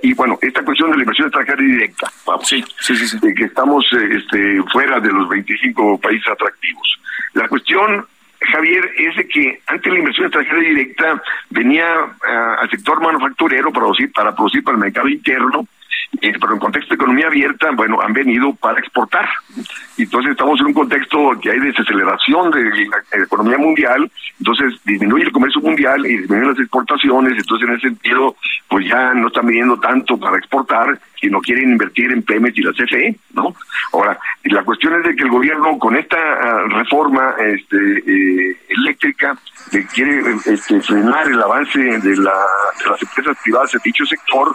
y 0.02 0.14
bueno, 0.14 0.38
esta 0.40 0.64
cuestión 0.64 0.90
de 0.90 0.96
la 0.96 1.02
inversión 1.02 1.28
extranjera 1.28 1.62
directa, 1.62 2.10
vamos, 2.26 2.48
sí, 2.48 2.64
sí, 2.80 2.96
sí, 2.96 3.18
que 3.34 3.44
estamos 3.44 3.84
eh, 3.92 4.16
este, 4.16 4.62
fuera 4.72 4.98
de 4.98 5.12
los 5.12 5.28
25 5.28 6.00
países 6.00 6.26
atractivos. 6.26 6.98
La 7.34 7.46
cuestión 7.48 8.06
Javier, 8.52 8.90
es 8.96 9.16
de 9.16 9.28
que 9.28 9.60
antes 9.66 9.92
la 9.92 9.98
inversión 9.98 10.26
extranjera 10.26 10.60
directa 10.60 11.22
venía 11.50 11.86
ah, 12.26 12.56
al 12.60 12.70
sector 12.70 13.00
manufacturero 13.00 13.72
producir, 13.72 14.12
para 14.12 14.34
producir 14.34 14.62
para 14.64 14.76
el 14.76 14.82
mercado 14.82 15.08
interno 15.08 15.66
pero 16.20 16.54
en 16.54 16.58
contexto 16.58 16.90
de 16.90 16.94
economía 16.96 17.26
abierta, 17.26 17.70
bueno, 17.74 18.00
han 18.00 18.12
venido 18.12 18.54
para 18.54 18.78
exportar. 18.80 19.28
Entonces 19.96 20.32
estamos 20.32 20.58
en 20.60 20.66
un 20.66 20.74
contexto 20.74 21.30
que 21.40 21.50
hay 21.50 21.60
desaceleración 21.60 22.50
de 22.50 22.64
la 22.64 23.24
economía 23.24 23.58
mundial, 23.58 24.10
entonces 24.38 24.74
disminuye 24.84 25.24
el 25.24 25.32
comercio 25.32 25.60
mundial 25.60 26.04
y 26.06 26.18
disminuyen 26.18 26.50
las 26.50 26.60
exportaciones, 26.60 27.34
entonces 27.36 27.68
en 27.68 27.74
ese 27.74 27.88
sentido, 27.88 28.36
pues 28.68 28.86
ya 28.86 29.12
no 29.14 29.28
están 29.28 29.46
viniendo 29.46 29.78
tanto 29.78 30.18
para 30.18 30.38
exportar, 30.38 30.98
sino 31.20 31.40
quieren 31.40 31.72
invertir 31.72 32.12
en 32.12 32.22
Pemex 32.22 32.56
y 32.56 32.62
la 32.62 32.72
CFE, 32.72 33.16
¿no? 33.34 33.54
Ahora, 33.92 34.18
la 34.44 34.62
cuestión 34.62 34.94
es 34.94 35.04
de 35.04 35.16
que 35.16 35.24
el 35.24 35.30
gobierno 35.30 35.78
con 35.78 35.96
esta 35.96 36.16
ah, 36.16 36.64
reforma 36.68 37.34
este, 37.38 37.76
eh, 37.76 38.56
eléctrica 38.68 39.36
quiere 39.92 40.22
este, 40.46 40.80
frenar 40.80 41.28
el 41.28 41.42
avance 41.42 41.78
de, 41.78 42.16
la, 42.16 42.32
de 42.78 42.90
las 42.90 43.02
empresas 43.02 43.36
privadas 43.42 43.74
en 43.74 43.80
dicho 43.84 44.06
sector, 44.06 44.54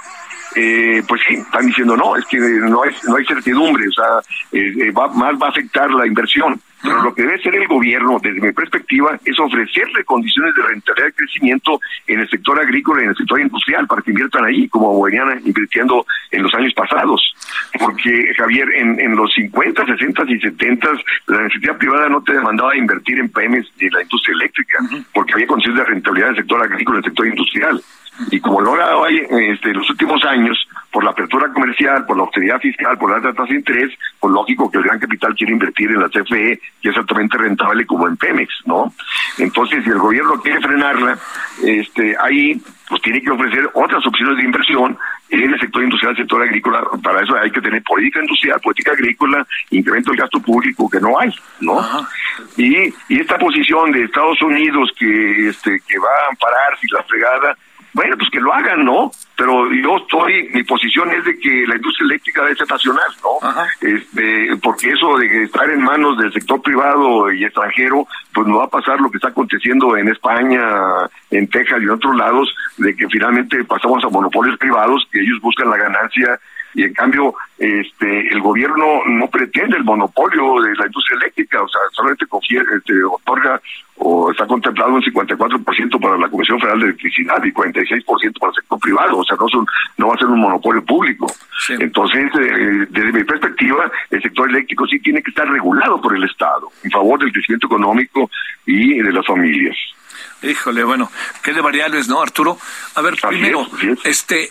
eh, 0.56 1.04
pues 1.08 1.22
sí, 1.28 1.43
están 1.44 1.66
diciendo 1.66 1.96
no, 1.96 2.16
es 2.16 2.26
que 2.26 2.38
no, 2.38 2.84
es, 2.84 3.04
no 3.06 3.16
hay 3.16 3.26
certidumbre, 3.26 3.88
o 3.88 3.92
sea, 3.92 4.20
eh, 4.52 4.74
eh, 4.78 4.92
va, 4.92 5.08
más 5.10 5.36
va 5.42 5.48
a 5.48 5.50
afectar 5.50 5.90
la 5.92 6.08
inversión. 6.08 6.60
Pero 6.84 7.02
lo 7.02 7.16
que 7.16 7.22
debe 7.22 7.36
hacer 7.36 7.56
el 7.56 7.68
gobierno, 7.68 8.20
desde 8.22 8.42
mi 8.42 8.52
perspectiva, 8.52 9.18
es 9.24 9.40
ofrecerle 9.40 10.04
condiciones 10.04 10.54
de 10.54 10.64
rentabilidad 10.64 11.08
de 11.08 11.14
crecimiento 11.14 11.80
en 12.08 12.20
el 12.20 12.30
sector 12.30 12.60
agrícola 12.60 13.02
y 13.02 13.04
en 13.06 13.12
el 13.12 13.16
sector 13.16 13.40
industrial 13.40 13.88
para 13.88 14.02
que 14.02 14.12
inviertan 14.12 14.44
ahí, 14.44 14.68
como 14.68 15.02
venían 15.02 15.42
invirtiendo 15.46 16.06
en 16.32 16.44
los 16.44 16.54
años 16.54 16.74
pasados. 16.74 17.34
Porque, 17.80 18.34
Javier, 18.38 18.70
en, 18.76 19.00
en 19.00 19.16
los 19.16 19.32
50, 19.34 19.86
60 19.86 20.24
y 20.28 20.40
70, 20.42 20.90
la 21.28 21.44
necesidad 21.44 21.78
privada 21.78 22.10
no 22.10 22.22
te 22.22 22.34
demandaba 22.34 22.76
invertir 22.76 23.18
en 23.18 23.30
PMs 23.30 23.66
de 23.78 23.90
la 23.90 24.02
industria 24.02 24.36
eléctrica, 24.36 24.80
porque 25.14 25.34
había 25.34 25.48
condiciones 25.48 25.80
de 25.80 25.90
rentabilidad 25.90 26.30
en 26.32 26.36
el 26.36 26.42
sector 26.42 26.64
agrícola 26.64 26.98
y 26.98 27.00
en 27.00 27.06
el 27.06 27.10
sector 27.10 27.28
industrial. 27.28 27.82
Y 28.30 28.40
como 28.40 28.62
lo 28.62 28.76
ha 28.76 28.98
hoy, 28.98 29.26
este, 29.52 29.70
en 29.70 29.78
los 29.78 29.90
últimos 29.90 30.24
años, 30.26 30.68
por 30.94 31.04
la 31.04 31.10
apertura 31.10 31.52
comercial, 31.52 32.06
por 32.06 32.16
la 32.16 32.24
austeridad 32.24 32.60
fiscal, 32.60 32.98
por 33.00 33.10
la 33.10 33.16
alta 33.16 33.34
tasa 33.34 33.50
de 33.50 33.56
interés, 33.56 33.92
pues 34.20 34.32
lógico 34.32 34.70
que 34.70 34.78
el 34.78 34.84
gran 34.84 35.00
capital 35.00 35.34
quiere 35.36 35.54
invertir 35.54 35.90
en 35.90 36.00
la 36.00 36.08
CFE, 36.08 36.62
que 36.82 36.90
es 36.90 36.96
altamente 36.96 37.36
rentable 37.36 37.84
como 37.88 38.08
en 38.08 38.16
Pemex, 38.16 38.54
¿no? 38.66 38.94
Entonces, 39.40 39.84
si 39.84 39.90
el 39.90 39.98
gobierno 39.98 40.40
quiere 40.40 40.62
frenarla, 40.62 41.18
este, 41.64 42.16
ahí 42.22 42.62
pues 42.88 43.02
tiene 43.02 43.24
que 43.24 43.32
ofrecer 43.32 43.68
otras 43.74 44.06
opciones 44.06 44.38
de 44.38 44.44
inversión 44.44 44.96
en 45.30 45.54
el 45.54 45.60
sector 45.60 45.84
industrial, 45.84 46.12
el 46.12 46.18
sector 46.18 46.44
agrícola. 46.44 46.84
Para 47.02 47.24
eso 47.24 47.36
hay 47.36 47.50
que 47.50 47.62
tener 47.62 47.82
política 47.82 48.20
industrial, 48.20 48.60
política 48.62 48.92
agrícola, 48.92 49.48
incremento 49.72 50.12
del 50.12 50.20
gasto 50.20 50.40
público, 50.40 50.88
que 50.88 51.00
no 51.00 51.20
hay, 51.20 51.34
¿no? 51.60 51.82
Y, 52.56 52.94
y 53.10 53.20
esta 53.20 53.40
posición 53.40 53.92
de 53.92 54.04
Estados 54.04 54.40
Unidos 54.44 54.92
que, 54.96 55.50
este, 55.50 55.82
que 55.88 55.98
va 55.98 56.10
a 56.24 56.30
amparar 56.30 56.78
si 56.80 56.88
la 56.94 57.02
fregada, 57.02 57.58
bueno, 57.94 58.18
pues 58.18 58.30
que 58.32 58.40
lo 58.40 58.54
hagan, 58.54 58.84
¿no? 58.84 59.12
Pero 59.38 59.72
yo 59.72 59.98
estoy, 59.98 60.50
mi 60.54 60.64
posición 60.64 61.12
es 61.12 61.24
de 61.26 61.38
que 61.38 61.66
la 61.68 61.76
industria 61.76 62.06
eléctrica 62.06 62.44
debe 62.44 62.56
ser 62.56 62.70
nacional, 62.70 63.12
¿no? 63.22 63.50
Este, 63.82 64.58
porque 64.62 64.92
eso 64.92 65.18
de 65.18 65.44
estar 65.44 65.70
en 65.70 65.84
manos 65.84 66.18
del 66.18 66.34
sector 66.34 66.62
privado 66.62 67.32
y 67.32 67.44
extranjero, 67.44 68.08
pues 68.34 68.48
no 68.48 68.58
va 68.58 68.66
a 68.66 68.70
pasar 68.70 69.00
lo 69.00 69.12
que 69.12 69.18
está 69.18 69.30
aconteciendo 69.30 69.96
en 69.96 70.10
España, 70.10 70.62
en 71.30 71.48
Texas 71.48 71.80
y 71.82 71.84
en 71.84 71.92
otros 71.92 72.16
lados, 72.16 72.54
de 72.78 72.96
que 72.96 73.08
finalmente 73.10 73.64
pasamos 73.64 74.04
a 74.04 74.10
monopolios 74.10 74.58
privados, 74.58 75.08
que 75.12 75.22
ellos 75.22 75.40
buscan 75.42 75.70
la 75.70 75.78
ganancia 75.78 76.40
y 76.74 76.84
en 76.84 76.94
cambio 76.94 77.36
este 77.58 78.28
el 78.30 78.42
gobierno 78.42 79.04
no 79.08 79.28
pretende 79.30 79.78
el 79.78 79.84
monopolio 79.84 80.62
de 80.62 80.76
la 80.76 80.86
industria 80.86 81.18
eléctrica, 81.18 81.62
o 81.62 81.68
sea, 81.68 81.82
solamente 81.92 82.26
confiere, 82.28 82.66
este, 82.78 83.04
otorga 83.04 83.62
o 83.96 84.32
está 84.32 84.46
contemplado 84.48 84.94
un 84.94 85.02
54% 85.02 86.02
para 86.02 86.18
la 86.18 86.30
Comisión 86.30 86.60
Federal 86.60 86.80
de 86.80 86.86
Electricidad 86.88 87.44
y 87.44 87.52
46% 87.52 88.40
para 88.40 88.50
el 88.50 88.56
sector 88.56 88.80
privado, 88.80 89.18
o 89.18 89.24
sea, 89.24 89.38
no, 89.40 89.48
son, 89.48 89.66
no 89.98 90.08
va 90.08 90.16
a 90.16 90.18
ser 90.18 90.28
un 90.28 90.40
monopolio 90.40 90.84
público. 90.84 91.28
Entonces, 91.70 92.32
eh, 92.42 92.88
desde 92.90 93.12
mi 93.12 93.24
perspectiva, 93.24 93.90
el 94.10 94.22
sector 94.22 94.50
eléctrico 94.50 94.88
sí 94.88 95.00
tiene 95.00 95.22
que 95.22 95.30
estar 95.30 95.48
regulado 95.48 96.02
por 96.02 96.16
el 96.16 96.24
Estado 96.24 96.70
en 96.84 96.92
favor 96.92 97.20
del 97.20 97.32
crecimiento 97.32 97.68
económico 97.68 98.30
y 98.66 99.00
de 99.00 99.12
las 99.12 99.26
familias. 99.26 99.78
Híjole, 100.42 100.84
bueno, 100.84 101.10
qué 101.42 101.54
de 101.54 101.62
variables, 101.62 102.10
¿no, 102.10 102.22
Arturo? 102.22 102.58
A 102.96 103.02
ver, 103.02 103.16
primero, 103.30 103.66
este, 104.04 104.50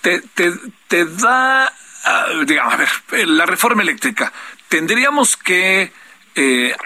te, 0.00 0.22
te, 0.34 0.50
te 0.94 1.06
da, 1.06 1.72
ah, 2.04 2.26
digamos, 2.46 2.74
a 2.74 2.76
ver, 2.76 2.88
la 3.26 3.46
reforma 3.46 3.82
eléctrica, 3.82 4.32
tendríamos 4.68 5.36
que 5.36 5.92
eh, 6.36 6.76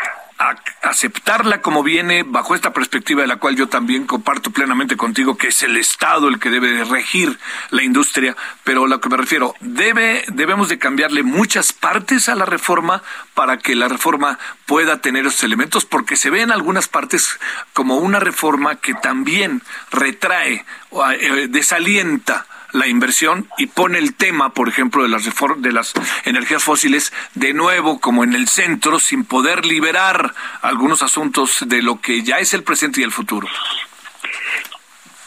aceptarla 0.80 1.61
como 1.61 1.82
viene 1.82 2.22
bajo 2.22 2.54
esta 2.54 2.72
perspectiva 2.72 3.20
de 3.20 3.28
la 3.28 3.36
cual 3.36 3.54
yo 3.54 3.68
también 3.68 4.06
comparto 4.06 4.50
plenamente 4.50 4.96
contigo 4.96 5.36
que 5.36 5.48
es 5.48 5.62
el 5.62 5.76
Estado 5.76 6.28
el 6.28 6.38
que 6.38 6.48
debe 6.48 6.84
regir 6.84 7.38
la 7.68 7.82
industria, 7.82 8.34
pero 8.64 8.86
a 8.86 8.88
lo 8.88 8.98
que 8.98 9.11
me 9.11 9.18
refiero, 9.18 9.54
debe 9.61 10.24
debemos 10.28 10.70
de 10.70 10.78
cambiarle 10.78 11.22
muchas 11.22 11.74
partes 11.74 12.30
a 12.30 12.34
la 12.34 12.46
reforma 12.46 13.02
para 13.34 13.59
que 13.59 13.74
la 13.74 13.88
reforma 13.88 14.38
pueda 14.64 15.02
tener 15.02 15.26
esos 15.26 15.42
elementos 15.42 15.84
porque 15.84 16.16
se 16.16 16.30
ve 16.30 16.40
en 16.40 16.50
algunas 16.50 16.88
partes 16.88 17.38
como 17.74 17.98
una 17.98 18.20
reforma 18.20 18.76
que 18.76 18.94
también 18.94 19.61
retrae 19.90 20.64
o 20.88 21.06
eh, 21.11 21.48
desalienta 21.48 22.46
la 22.72 22.86
inversión 22.86 23.48
y 23.56 23.66
pone 23.66 23.98
el 23.98 24.14
tema, 24.14 24.50
por 24.50 24.68
ejemplo, 24.68 25.02
de 25.02 25.08
las 25.08 25.24
de 25.58 25.72
las 25.72 25.94
energías 26.24 26.62
fósiles 26.62 27.12
de 27.34 27.54
nuevo 27.54 28.00
como 28.00 28.24
en 28.24 28.34
el 28.34 28.48
centro 28.48 28.98
sin 28.98 29.24
poder 29.24 29.64
liberar 29.64 30.34
algunos 30.62 31.02
asuntos 31.02 31.64
de 31.66 31.82
lo 31.82 32.00
que 32.00 32.22
ya 32.22 32.38
es 32.38 32.54
el 32.54 32.62
presente 32.62 33.00
y 33.00 33.04
el 33.04 33.12
futuro. 33.12 33.48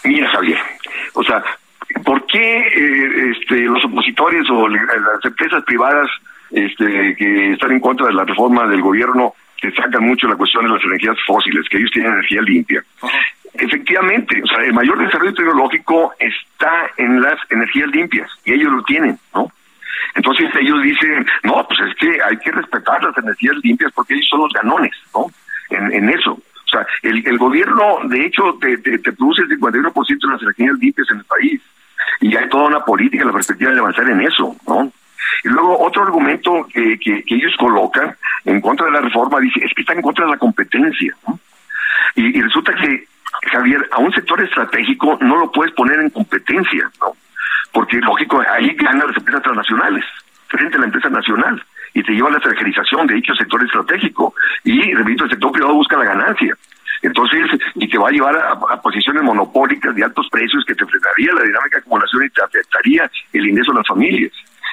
Mira, 0.04 0.30
Javier, 0.30 0.60
o 1.14 1.24
sea, 1.24 1.44
¿por 2.04 2.26
qué 2.26 2.58
eh, 2.60 3.32
este, 3.32 3.56
los 3.62 3.84
opositores 3.86 4.50
o 4.50 4.68
las 4.68 5.24
empresas 5.24 5.64
privadas 5.64 6.10
este, 6.52 7.16
que 7.16 7.54
están 7.54 7.72
en 7.72 7.80
contra 7.80 8.08
de 8.08 8.14
la 8.14 8.26
reforma 8.26 8.68
del 8.68 8.82
gobierno 8.82 9.34
que 9.62 9.72
sacan 9.72 10.04
mucho 10.04 10.28
la 10.28 10.36
cuestión 10.36 10.66
de 10.66 10.72
las 10.72 10.84
energías 10.84 11.18
fósiles, 11.26 11.68
que 11.70 11.78
ellos 11.78 11.92
tienen 11.92 12.14
energía 12.14 12.42
limpia? 12.42 12.84
Efectivamente, 13.54 14.42
o 14.44 14.48
sea, 14.48 14.64
el 14.64 14.74
mayor 14.74 14.98
desarrollo 14.98 15.34
tecnológico 15.34 16.14
está 16.20 16.90
en 16.98 17.22
las 17.22 17.38
energías 17.50 17.90
limpias 17.90 18.30
y 18.46 18.54
ellos 18.54 18.72
lo 18.72 18.84
tienen, 18.84 19.20
¿no? 19.36 19.52
Entonces 20.16 20.50
ellos 20.60 20.82
dicen, 20.82 21.26
no, 21.44 21.66
pues 21.68 21.80
es 21.82 21.96
que 21.96 22.22
hay 22.24 22.38
que 22.38 22.52
respetar 22.52 23.04
las 23.04 23.18
energías 23.18 23.56
limpias 23.64 23.92
porque 23.94 24.14
ellos 24.14 24.28
son 24.30 24.42
los 24.42 24.54
ganones, 24.54 24.94
¿no? 25.14 25.28
En, 25.70 26.10
eso. 26.10 26.32
O 26.32 26.70
sea, 26.70 26.86
el, 27.02 27.26
el 27.26 27.38
gobierno, 27.38 28.00
de 28.06 28.26
hecho, 28.26 28.58
te, 28.60 28.78
te, 28.78 29.12
produce 29.14 29.44
el 29.44 29.58
51% 29.58 30.08
de 30.08 30.28
las 30.28 30.42
energías 30.42 30.78
limpias 30.80 31.08
en 31.12 31.18
el 31.20 31.26
país. 31.26 31.62
Y 32.20 32.36
hay 32.36 32.50
toda 32.50 32.68
una 32.68 32.84
política, 32.84 33.26
la 33.26 33.32
perspectiva 33.32 33.72
de 33.72 33.80
avanzar 33.80 34.10
en 34.10 34.22
eso, 34.22 34.56
¿no? 34.68 34.92
Y 35.44 35.50
luego 35.50 35.80
otro 35.80 36.04
argumento 36.04 36.68
que, 36.72 36.98
que, 37.00 37.24
que 37.24 37.36
ellos 37.36 37.56
colocan 37.58 38.16
en 38.46 38.62
contra 38.62 38.86
de 38.88 38.94
la 38.94 39.02
reforma 39.02 39.40
dice, 39.40 39.60
es 39.64 39.74
que 39.74 39.82
está 39.82 39.94
en 39.94 40.02
contra 40.02 40.26
de 40.26 40.32
la 40.32 40.38
competencia. 40.38 41.16
Y, 42.16 42.42
resulta 42.42 42.74
que 42.76 43.06
Javier, 43.52 43.88
a 43.92 44.00
un 44.00 44.12
sector 44.14 44.42
estratégico 44.44 45.18
no 45.22 45.38
lo 45.38 45.52
puedes 45.52 45.74
poner 45.74 46.00
en 46.00 46.10
competencia, 46.10 46.90
¿no? 47.00 47.16
Porque, 47.72 47.98
lógico, 47.98 48.42
ahí 48.50 48.74
ganan 48.76 49.08
las 49.08 49.18
empresas 49.18 49.42
transnacionales 49.44 50.04
frente 50.48 50.76
a 50.76 50.80
la 50.80 50.86
empresa 50.86 51.10
nacional 51.10 51.64
y 51.94 52.04
te 52.04 52.12
lleva 52.12 52.28
a 52.28 52.32
la 52.32 52.38
extranjerización 52.38 53.08
de 53.08 53.16
dicho 53.16 53.34
sector 53.36 53.64
estratégico. 53.64 54.34
Y, 54.64 54.94
repito, 54.94 55.24
el 55.24 55.30
sector 55.30 55.52
privado 55.52 55.76
busca 55.76 55.98
la 55.98 56.06
ganancia. 56.06 56.56
Entonces, 57.02 57.50
y 57.76 57.88
te 57.88 57.98
va 57.98 58.10
a 58.10 58.12
llevar 58.12 58.38
a, 58.38 58.82
posiciones 58.82 59.24
monopólicas 59.24 59.96
de 59.96 60.04
altos 60.04 60.28
precios 60.30 60.64
que 60.66 60.76
te 60.76 60.86
frenaría 60.86 61.34
la 61.34 61.44
dinámica 61.44 61.80
acumulación 61.80 62.26
y 62.26 62.30
te 62.30 62.44
afectaría 62.44 63.10
el 63.34 63.48
ingreso 63.48 63.72
de 63.72 63.78
las 63.78 63.88
familias. 63.88 64.32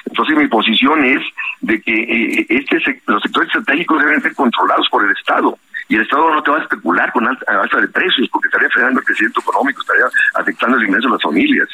Entonces, 0.09 0.37
mi 0.37 0.47
posición 0.47 1.05
es 1.05 1.21
de 1.61 1.81
que 1.81 1.93
eh, 1.93 2.45
este, 2.49 3.01
los 3.05 3.21
sectores 3.21 3.47
estratégicos 3.47 4.03
deben 4.03 4.21
ser 4.21 4.33
controlados 4.35 4.87
por 4.89 5.05
el 5.05 5.11
Estado 5.11 5.57
y 5.89 5.95
el 5.95 6.01
Estado 6.03 6.33
no 6.33 6.43
te 6.43 6.51
va 6.51 6.57
a 6.57 6.61
especular 6.61 7.11
con 7.11 7.27
alta, 7.27 7.45
alta 7.61 7.81
de 7.81 7.87
precios 7.87 8.29
porque 8.31 8.47
estaría 8.47 8.69
frenando 8.69 8.99
el 8.99 9.05
crecimiento 9.05 9.41
económico, 9.41 9.81
estaría 9.81 10.05
afectando 10.35 10.77
el 10.77 10.87
ingreso 10.87 11.07
de 11.07 11.13
las 11.13 11.23
familias. 11.23 11.67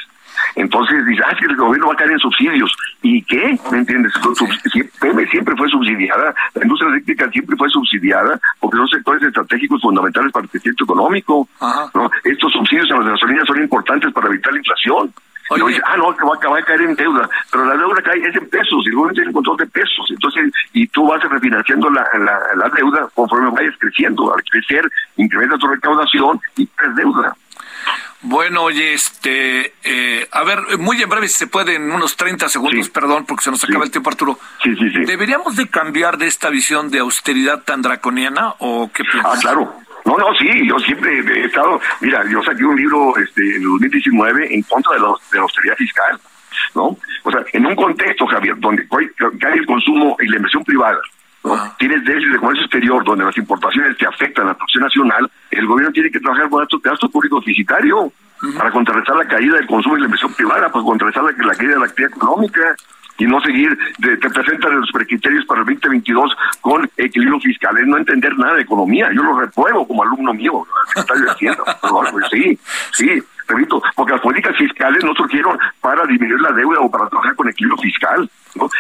Entonces 0.56 1.06
dice, 1.06 1.22
ah, 1.26 1.36
que 1.38 1.46
el 1.46 1.56
gobierno 1.56 1.88
va 1.88 1.94
a 1.94 1.98
caer 1.98 2.12
en 2.12 2.20
subsidios. 2.20 2.74
¿Y 3.02 3.22
qué? 3.24 3.58
¿Me 3.72 3.80
entiendes? 3.80 4.14
PM 5.02 5.28
siempre 5.28 5.56
fue 5.56 5.70
subsidiada, 5.70 6.34
la 6.54 6.64
industria 6.64 6.90
eléctrica 6.92 7.30
siempre 7.30 7.56
fue 7.58 7.70
subsidiada, 7.70 8.40
porque 8.60 8.78
son 8.78 8.88
sectores 8.88 9.24
estratégicos 9.24 9.82
fundamentales 9.82 10.32
para 10.32 10.44
el 10.44 10.50
crecimiento 10.50 10.84
económico. 10.86 11.48
¿no? 11.94 12.10
Estos 12.24 12.52
subsidios 12.54 12.90
a 12.92 12.98
las 12.98 13.08
gasolinas 13.08 13.48
son 13.48 13.62
importantes 13.62 14.14
para 14.14 14.28
evitar 14.28 14.54
la 14.54 14.60
inflación. 14.60 15.14
Dice, 15.68 15.82
ah, 15.86 15.96
no, 15.98 16.16
que 16.16 16.24
va, 16.24 16.50
va, 16.50 16.60
a 16.60 16.64
caer 16.64 16.82
en 16.82 16.96
deuda, 16.96 17.30
pero 17.52 17.66
la 17.66 17.78
deuda 17.78 18.02
cae 18.02 18.18
es 18.18 18.36
en 18.36 18.50
pesos, 18.50 18.84
y 18.86 18.92
gobierno 18.92 19.14
tiene 19.14 19.32
control 19.32 19.58
de 19.58 19.68
pesos, 19.68 20.06
entonces, 20.10 20.52
y 20.74 20.88
tú 20.88 21.08
vas 21.08 21.22
refinanciando 21.22 21.90
la, 21.92 22.08
la, 22.14 22.40
la 22.56 22.70
deuda 22.70 23.08
conforme 23.14 23.52
vayas 23.52 23.76
creciendo, 23.78 24.34
al 24.34 24.44
crecer, 24.44 24.90
incrementa 25.18 25.58
tu 25.58 25.68
recaudación 25.68 26.42
y 26.58 26.64
es 26.64 26.96
deuda. 26.96 27.36
Bueno, 28.28 28.64
oye, 28.64 28.94
este, 28.94 29.74
eh, 29.84 30.28
a 30.32 30.44
ver, 30.44 30.80
muy 30.80 31.00
en 31.00 31.08
breve, 31.08 31.28
si 31.28 31.36
se 31.36 31.48
puede, 31.48 31.76
en 31.76 31.92
unos 31.92 32.18
30 32.18 32.50
segundos, 32.50 32.90
perdón, 32.90 33.26
porque 33.26 33.44
se 33.44 33.52
nos 33.52 33.64
acaba 33.64 33.84
el 33.84 33.92
tiempo, 33.92 34.10
Arturo. 34.10 34.40
Sí, 34.64 34.76
sí, 34.76 34.90
sí. 34.90 35.06
¿Deberíamos 35.06 35.56
de 35.56 35.68
cambiar 35.68 36.18
de 36.18 36.26
esta 36.26 36.50
visión 36.50 36.90
de 36.90 37.00
austeridad 37.00 37.62
tan 37.64 37.84
draconiana 37.84 38.56
o 38.58 38.90
qué 38.92 39.04
piensas? 39.04 39.32
Ah, 39.32 39.40
claro. 39.40 39.85
No, 40.06 40.18
no, 40.18 40.34
sí, 40.36 40.68
yo 40.68 40.78
siempre 40.80 41.20
he 41.20 41.46
estado, 41.46 41.80
mira, 42.00 42.24
yo 42.30 42.42
saqué 42.44 42.64
un 42.64 42.76
libro 42.76 43.18
este, 43.18 43.42
en 43.42 43.64
el 43.64 43.70
2019 43.70 44.56
en 44.56 44.62
contra 44.64 44.94
de, 44.94 45.00
de 45.00 45.38
la 45.38 45.42
austeridad 45.42 45.76
fiscal, 45.76 46.20
¿no? 46.76 46.98
O 47.24 47.32
sea, 47.32 47.44
en 47.54 47.66
un 47.66 47.76
contexto, 47.76 48.28
Javier, 48.28 48.56
donde 48.60 48.88
cae 49.40 49.54
el 49.54 49.66
consumo 49.66 50.16
y 50.20 50.28
la 50.28 50.38
inversión 50.38 50.64
privada, 50.64 51.00
Tienes 51.78 52.04
déficit 52.06 52.32
de 52.32 52.40
comercio 52.40 52.64
exterior 52.64 53.04
donde 53.04 53.26
las 53.26 53.38
importaciones 53.38 53.96
te 53.98 54.08
afectan 54.08 54.46
a 54.46 54.50
la 54.50 54.54
producción 54.56 54.84
nacional, 54.84 55.32
el 55.52 55.68
gobierno 55.68 55.94
tiene 55.94 56.10
que 56.10 56.20
trabajar 56.20 56.50
con 56.50 56.64
estos 56.64 56.82
gastos 56.82 57.12
público 57.12 57.40
deficitario 57.40 58.12
para 58.58 58.72
contrarrestar 58.72 59.16
la 59.16 59.28
caída 59.28 59.56
del 59.58 59.68
consumo 59.68 59.96
y 59.96 60.00
la 60.00 60.06
inversión 60.06 60.34
privada, 60.34 60.70
pues 60.72 60.84
contrarrestar 60.84 61.24
la, 61.24 61.46
la 61.46 61.56
caída 61.56 61.74
de 61.74 61.80
la 61.80 61.86
actividad 61.86 62.12
económica 62.16 62.76
y 63.18 63.26
no 63.26 63.40
seguir, 63.42 63.78
te 64.00 64.30
presentan 64.30 64.80
los 64.80 64.92
precriterios 64.92 65.46
para 65.46 65.62
el 65.62 65.68
2022 65.68 66.36
con 66.62 66.90
equilibrio 66.98 67.40
fiscal, 67.40 67.78
es 67.78 67.88
no 67.88 67.98
entender 67.98 68.38
nada 68.38 68.56
de 68.56 68.64
economía. 68.64 69.10
Yo 69.14 69.24
lo 69.24 69.40
repruebo 69.40 69.88
como 69.88 70.04
alumno 70.04 70.34
mío, 70.34 70.66
está 70.96 71.14
diciendo. 71.14 71.64
Pues 72.12 72.26
sí, 72.32 72.60
sí, 72.94 73.24
repito, 73.48 73.82
porque 73.96 74.14
las 74.14 74.22
políticas 74.22 74.56
fiscales 74.58 75.04
no 75.04 75.14
surgieron 75.14 75.58
para 75.82 76.06
disminuir 76.06 76.40
la 76.42 76.52
deuda 76.52 76.80
o 76.80 76.90
para 76.90 77.08
trabajar 77.10 77.36
con 77.36 77.50
equilibrio 77.50 77.82
fiscal. 77.82 78.30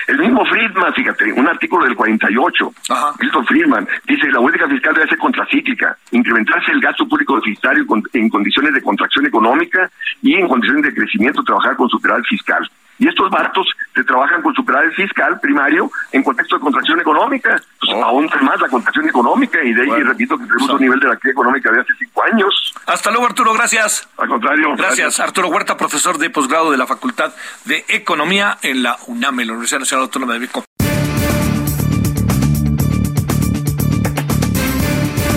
El 0.08 0.20
mismo 0.20 0.46
Friedman, 0.46 0.94
fíjate, 0.94 1.34
un 1.34 1.48
artículo 1.48 1.86
del 1.86 1.96
48, 1.96 2.74
Milton 3.20 3.46
Friedman, 3.46 3.88
dice 4.06 4.32
la 4.32 4.40
política 4.40 4.68
fiscal 4.68 4.94
debe 4.94 5.08
ser 5.08 5.18
contracíclica, 5.18 5.98
incrementarse 6.12 6.72
el 6.72 6.80
gasto 6.80 7.08
público 7.08 7.36
deficitario 7.36 7.86
en 8.14 8.30
condiciones 8.30 8.74
de 8.74 8.82
contracción 8.82 9.26
económica 9.26 9.90
y 10.22 10.36
en 10.36 10.48
condiciones 10.48 10.84
de 10.84 10.94
crecimiento 10.94 11.44
trabajar 11.44 11.76
con 11.76 11.90
superávit 11.90 12.26
fiscal. 12.26 12.70
Y 12.98 13.08
estos 13.08 13.30
barcos 13.30 13.68
se 13.94 14.04
trabajan 14.04 14.42
con 14.42 14.54
superávit 14.54 14.94
fiscal 14.94 15.40
primario 15.40 15.92
en 16.12 16.24
contexto 16.24 16.56
de 16.56 16.62
contracción 16.62 17.00
económica. 17.00 17.62
Pues 17.80 17.92
oh. 17.94 18.04
aún 18.04 18.30
más 18.42 18.60
la 18.62 18.70
contracción 18.70 19.08
económica 19.10 19.64
y 19.64 19.74
de 19.74 19.84
ahí 19.84 20.04
repito 20.04 20.38
que 20.38 20.46
tenemos 20.46 20.70
un 20.70 20.82
nivel 20.82 21.00
de 21.00 21.08
la 21.08 21.14
actividad 21.14 21.34
económica 21.34 21.72
de 21.72 21.82
hace 21.82 21.94
cinco 22.00 22.24
años. 22.24 22.74
Hasta 22.86 23.12
luego 23.12 23.26
Arturo, 23.26 23.54
gracias. 23.54 24.08
Al 24.18 24.28
contrario. 24.28 24.76
Gracias. 24.78 25.20
Arturo 25.20 25.48
Huerta, 25.50 25.78
profesor 25.78 26.18
de 26.18 26.30
posgrado 26.30 26.72
de 26.72 26.78
la 26.78 26.88
Facultad 26.88 27.34
de 27.66 27.86
Economía 27.90 28.58
en 28.62 28.84
la 28.84 28.98
UNAM, 29.08 29.38
la 29.40 29.54
Universidad 29.54 29.80
Nacional 29.80 30.04
Autónoma 30.04 30.34
de 30.34 30.40
México. 30.40 30.66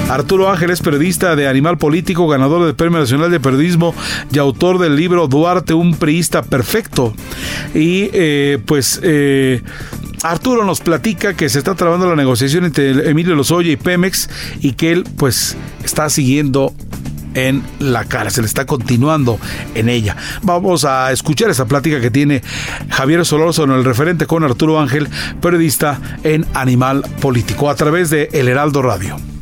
Arturo 0.09 0.51
Ángel 0.51 0.71
es 0.71 0.81
periodista 0.81 1.37
de 1.37 1.49
Animal 1.49 1.77
Político, 1.77 2.27
ganador 2.29 2.65
del 2.65 2.75
Premio 2.75 2.99
Nacional 2.99 3.31
de 3.31 3.41
Periodismo 3.41 3.95
y 4.33 4.39
autor 4.39 4.79
del 4.79 4.97
libro 4.97 5.29
Duarte, 5.29 5.75
un 5.75 5.95
priista 5.95 6.43
perfecto. 6.43 7.15
Y 7.75 8.09
eh, 8.13 8.59
pues 8.65 9.01
eh, 9.03 9.63
Arturo 10.23 10.65
nos 10.65 10.81
platica 10.81 11.35
que 11.35 11.51
se 11.51 11.59
está 11.59 11.75
trabando 11.75 12.09
la 12.09 12.17
negociación 12.17 12.65
entre 12.65 13.11
Emilio 13.11 13.35
Lozoya 13.35 13.71
y 13.71 13.77
Pemex 13.77 14.31
y 14.61 14.73
que 14.73 14.93
él 14.93 15.05
pues 15.17 15.57
está 15.85 16.09
siguiendo 16.09 16.73
en 17.35 17.63
la 17.79 18.05
cárcel, 18.07 18.47
está 18.47 18.65
continuando 18.65 19.39
en 19.75 19.91
ella. 19.91 20.17
Vamos 20.43 20.87
a 20.87 21.13
escuchar 21.13 21.51
esa 21.51 21.67
plática 21.67 22.01
que 22.01 22.11
tiene 22.11 22.43
Javier 22.89 23.27
Solórzano, 23.27 23.77
el 23.77 23.85
referente 23.85 24.27
con 24.27 24.43
Arturo 24.43 24.81
Ángel, 24.81 25.09
periodista 25.43 26.01
en 26.25 26.47
Animal 26.55 27.03
Político, 27.21 27.69
a 27.69 27.75
través 27.75 28.09
de 28.09 28.31
El 28.33 28.49
Heraldo 28.49 28.81
Radio. 28.81 29.38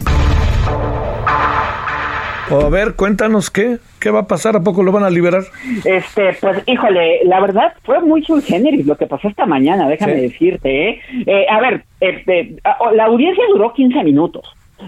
A 2.51 2.69
ver, 2.69 2.95
cuéntanos 2.95 3.51
qué, 3.51 3.79
qué 4.01 4.11
va 4.11 4.21
a 4.21 4.27
pasar, 4.27 4.57
¿a 4.57 4.61
poco 4.61 4.83
lo 4.83 4.93
van 4.93 5.05
a 5.05 5.11
liberar? 5.11 5.43
Este, 5.85 6.37
pues, 6.41 6.63
híjole, 6.67 7.21
la 7.25 7.41
verdad 7.41 7.73
fue 7.83 8.01
muy 8.01 8.23
generis 8.43 8.87
lo 8.87 8.97
que 8.97 9.07
pasó 9.07 9.29
esta 9.29 9.47
mañana, 9.47 9.89
déjame 9.89 10.15
decirte, 10.15 10.91
¿eh? 10.91 11.01
¿eh? 11.27 11.47
A 11.51 11.61
ver, 11.61 11.85
este, 12.01 12.57
la 12.95 13.05
audiencia 13.05 13.45
duró 13.49 13.73
15 13.73 14.05
minutos, 14.05 14.47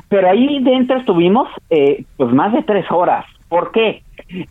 pero 0.09 0.31
ahí 0.31 0.63
dentro 0.63 0.99
estuvimos, 0.99 1.49
eh, 1.71 2.05
pues, 2.17 2.33
más 2.33 2.53
de 2.53 2.63
tres 2.63 2.87
horas. 2.91 3.25
¿Por 3.49 3.73
qué? 3.73 4.03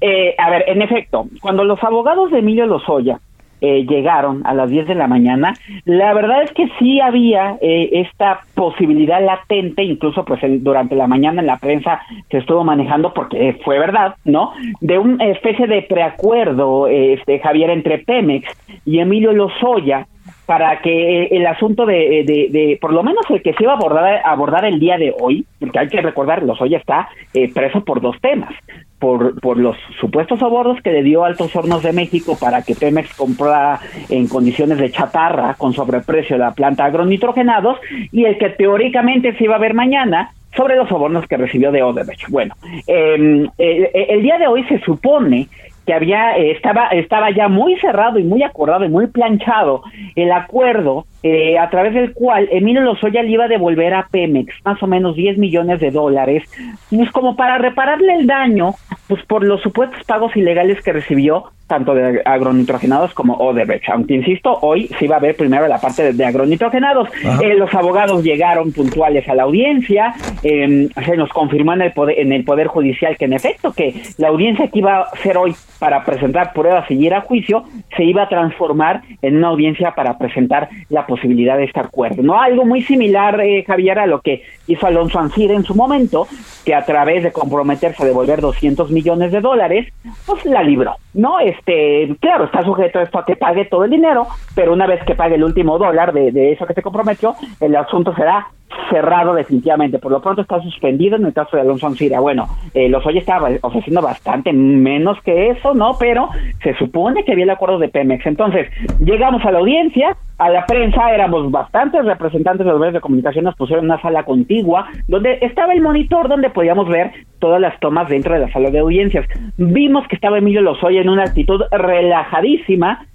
Eh, 0.01 0.35
a 0.37 0.49
ver, 0.49 0.65
en 0.67 0.81
efecto, 0.81 1.27
cuando 1.41 1.63
los 1.63 1.83
abogados 1.83 2.31
de 2.31 2.39
Emilio 2.39 2.65
Lozoya 2.65 3.19
eh, 3.61 3.85
llegaron 3.87 4.45
a 4.45 4.53
las 4.53 4.69
10 4.69 4.87
de 4.87 4.95
la 4.95 5.07
mañana, 5.07 5.53
la 5.85 6.13
verdad 6.13 6.43
es 6.43 6.51
que 6.51 6.69
sí 6.79 6.99
había 6.99 7.57
eh, 7.61 7.89
esta 7.93 8.41
posibilidad 8.53 9.23
latente, 9.23 9.83
incluso 9.83 10.23
pues 10.25 10.41
durante 10.63 10.95
la 10.95 11.07
mañana 11.07 11.41
en 11.41 11.47
la 11.47 11.57
prensa 11.57 12.01
se 12.29 12.37
estuvo 12.37 12.63
manejando 12.63 13.13
porque 13.13 13.59
fue 13.63 13.79
verdad, 13.79 14.15
¿no? 14.25 14.51
De 14.81 14.97
una 14.97 15.25
especie 15.25 15.67
de 15.67 15.81
preacuerdo, 15.83 16.87
este 16.87 17.39
Javier, 17.39 17.69
entre 17.69 17.99
Pemex 17.99 18.47
y 18.85 18.99
Emilio 18.99 19.33
Lozoya 19.33 20.07
para 20.45 20.79
que 20.81 21.25
el 21.25 21.45
asunto 21.45 21.85
de, 21.85 22.23
de, 22.25 22.77
por 22.79 22.93
lo 22.93 23.03
menos 23.03 23.25
el 23.29 23.41
que 23.41 23.53
se 23.53 23.63
iba 23.63 23.73
a 23.73 23.75
abordar, 23.75 24.21
abordar 24.23 24.65
el 24.65 24.79
día 24.79 24.97
de 24.97 25.13
hoy, 25.19 25.45
porque 25.59 25.79
hay 25.79 25.87
que 25.87 26.01
recordar, 26.01 26.41
Lozoya 26.43 26.77
está 26.77 27.09
eh, 27.33 27.51
preso 27.53 27.83
por 27.83 28.01
dos 28.01 28.15
temas 28.21 28.53
por, 28.99 29.39
por 29.39 29.57
los 29.57 29.77
supuestos 29.99 30.41
abordos 30.41 30.81
que 30.81 30.91
le 30.91 31.03
dio 31.03 31.23
Altos 31.23 31.55
Hornos 31.55 31.83
de 31.83 31.93
México 31.93 32.37
para 32.39 32.63
que 32.63 32.75
Pemex 32.75 33.13
comprara 33.15 33.79
en 34.09 34.27
condiciones 34.27 34.79
de 34.79 34.91
chatarra 34.91 35.53
con 35.55 35.73
sobreprecio 35.73 36.37
la 36.37 36.53
planta 36.53 36.85
agronitrogenados 36.85 37.79
y 38.11 38.25
el 38.25 38.37
que 38.37 38.49
teóricamente 38.49 39.35
se 39.37 39.43
iba 39.43 39.55
a 39.55 39.59
ver 39.59 39.73
mañana 39.73 40.31
sobre 40.55 40.75
los 40.75 40.89
sobornos 40.89 41.27
que 41.27 41.37
recibió 41.37 41.71
de 41.71 41.83
Odebrecht. 41.83 42.29
Bueno, 42.29 42.55
em, 42.87 43.47
el, 43.57 43.89
el, 43.93 44.23
día 44.23 44.39
de 44.39 44.47
hoy 44.47 44.63
se 44.63 44.79
supone 44.79 45.47
que 45.87 45.93
había 45.93 46.37
eh, 46.37 46.51
estaba 46.51 46.89
estaba 46.89 47.31
ya 47.31 47.47
muy 47.47 47.77
cerrado 47.79 48.19
y 48.19 48.23
muy 48.23 48.43
acordado 48.43 48.83
y 48.83 48.89
muy 48.89 49.07
planchado 49.07 49.83
el 50.15 50.31
acuerdo 50.33 51.05
eh, 51.23 51.57
a 51.57 51.69
través 51.69 51.93
del 51.93 52.13
cual 52.13 52.49
Emilio 52.51 52.81
Lozoya 52.81 53.23
le 53.23 53.31
iba 53.31 53.45
a 53.45 53.47
devolver 53.47 53.93
a 53.93 54.07
Pemex 54.11 54.53
más 54.65 54.83
o 54.83 54.87
menos 54.87 55.15
10 55.15 55.37
millones 55.37 55.79
de 55.79 55.91
dólares, 55.91 56.43
pues 56.89 57.09
como 57.11 57.37
para 57.37 57.57
repararle 57.57 58.15
el 58.15 58.27
daño, 58.27 58.75
pues 59.07 59.23
por 59.25 59.43
los 59.43 59.61
supuestos 59.61 60.03
pagos 60.05 60.35
ilegales 60.35 60.83
que 60.83 60.93
recibió 60.93 61.51
tanto 61.67 61.93
de 61.93 62.21
agronitrogenados 62.23 63.13
como 63.13 63.35
Odebrecht. 63.35 63.89
Aunque 63.89 64.15
insisto, 64.15 64.57
hoy 64.61 64.87
se 64.97 65.05
iba 65.05 65.17
a 65.17 65.19
ver 65.19 65.35
primero 65.35 65.67
la 65.67 65.79
parte 65.79 66.13
de, 66.13 66.25
agronitrogenados. 66.25 67.09
Eh, 67.41 67.55
los 67.55 67.73
abogados 67.73 68.23
llegaron 68.23 68.71
puntuales 68.71 69.27
a 69.27 69.35
la 69.35 69.43
audiencia, 69.43 70.15
eh, 70.43 70.89
se 71.05 71.17
nos 71.17 71.29
confirmó 71.29 71.73
en 71.73 71.81
el, 71.81 71.91
poder, 71.91 72.19
en 72.19 72.31
el 72.31 72.43
Poder 72.43 72.67
Judicial 72.67 73.17
que 73.17 73.25
en 73.25 73.33
efecto 73.33 73.73
que 73.73 74.01
la 74.17 74.29
audiencia 74.29 74.67
que 74.69 74.79
iba 74.79 75.01
a 75.01 75.15
ser 75.17 75.37
hoy 75.37 75.53
para 75.79 76.03
presentar 76.03 76.53
pruebas 76.53 76.89
y 76.89 76.95
ir 76.95 77.13
a 77.13 77.21
juicio 77.21 77.63
se 77.95 78.03
iba 78.03 78.23
a 78.23 78.29
transformar 78.29 79.01
en 79.21 79.37
una 79.37 79.49
audiencia 79.49 79.91
para 79.91 80.17
presentar 80.17 80.69
la 80.89 81.05
posibilidad 81.05 81.57
de 81.57 81.65
este 81.65 81.79
acuerdo. 81.79 82.23
No 82.23 82.41
algo 82.41 82.65
muy 82.65 82.81
similar, 82.81 83.39
eh, 83.41 83.63
Javier, 83.65 83.99
a 83.99 84.07
lo 84.07 84.21
que 84.21 84.43
hizo 84.67 84.87
Alonso 84.87 85.19
Ancir 85.19 85.51
en 85.51 85.63
su 85.63 85.75
momento, 85.75 86.27
que 86.65 86.73
a 86.73 86.85
través 86.85 87.23
de 87.23 87.31
comprometerse 87.31 88.03
a 88.03 88.05
devolver 88.05 88.41
200 88.41 88.91
millones 88.91 89.31
de 89.31 89.41
dólares, 89.41 89.93
pues 90.25 90.45
la 90.45 90.63
libró, 90.63 90.95
¿no? 91.13 91.39
Este, 91.57 92.15
claro, 92.19 92.45
está 92.45 92.63
sujeto 92.63 92.99
esto 92.99 93.19
a 93.19 93.25
que 93.25 93.35
pague 93.35 93.65
todo 93.65 93.83
el 93.83 93.91
dinero, 93.91 94.27
pero 94.55 94.73
una 94.73 94.87
vez 94.87 95.03
que 95.05 95.15
pague 95.15 95.35
el 95.35 95.43
último 95.43 95.77
dólar 95.77 96.13
de, 96.13 96.31
de 96.31 96.51
eso 96.53 96.65
que 96.65 96.73
se 96.73 96.81
comprometió, 96.81 97.35
el 97.59 97.75
asunto 97.75 98.13
será 98.15 98.47
cerrado 98.89 99.33
definitivamente. 99.33 99.99
Por 99.99 100.11
lo 100.11 100.21
pronto 100.21 100.41
está 100.41 100.61
suspendido 100.61 101.15
en 101.15 101.25
el 101.25 101.33
caso 101.33 101.55
de 101.55 101.61
Alonso 101.61 101.87
Ancira. 101.87 102.19
Bueno, 102.19 102.47
eh, 102.73 102.89
los 102.89 103.05
hoy 103.05 103.17
estaba 103.17 103.49
ofreciendo 103.61 104.01
bastante 104.01 104.51
menos 104.53 105.17
que 105.23 105.49
eso, 105.49 105.73
¿no? 105.73 105.97
Pero 105.99 106.29
se 106.63 106.75
supone 106.75 107.23
que 107.23 107.31
había 107.31 107.45
el 107.45 107.49
acuerdo 107.49 107.79
de 107.79 107.89
Pemex. 107.89 108.25
Entonces, 108.25 108.67
llegamos 108.99 109.43
a 109.45 109.51
la 109.51 109.59
audiencia, 109.59 110.17
a 110.37 110.49
la 110.49 110.65
prensa, 110.65 111.11
éramos 111.11 111.49
bastantes 111.51 112.05
representantes 112.05 112.65
de 112.65 112.71
los 112.71 112.79
medios 112.79 112.95
de 112.95 113.01
comunicación, 113.01 113.45
nos 113.45 113.55
pusieron 113.55 113.85
una 113.85 114.01
sala 114.01 114.23
contigua, 114.23 114.87
donde 115.07 115.39
estaba 115.41 115.73
el 115.73 115.81
monitor 115.81 116.27
donde 116.27 116.49
podíamos 116.49 116.87
ver 116.87 117.11
todas 117.39 117.59
las 117.61 117.79
tomas 117.79 118.09
dentro 118.09 118.33
de 118.33 118.41
la 118.41 118.51
sala 118.51 118.69
de 118.69 118.79
audiencias. 118.79 119.25
Vimos 119.57 120.07
que 120.07 120.15
estaba 120.15 120.37
Emilio 120.37 120.61
Lozoya 120.61 121.01
en 121.01 121.09
una 121.09 121.23
actitud 121.23 121.61
relajadísima, 121.71 123.05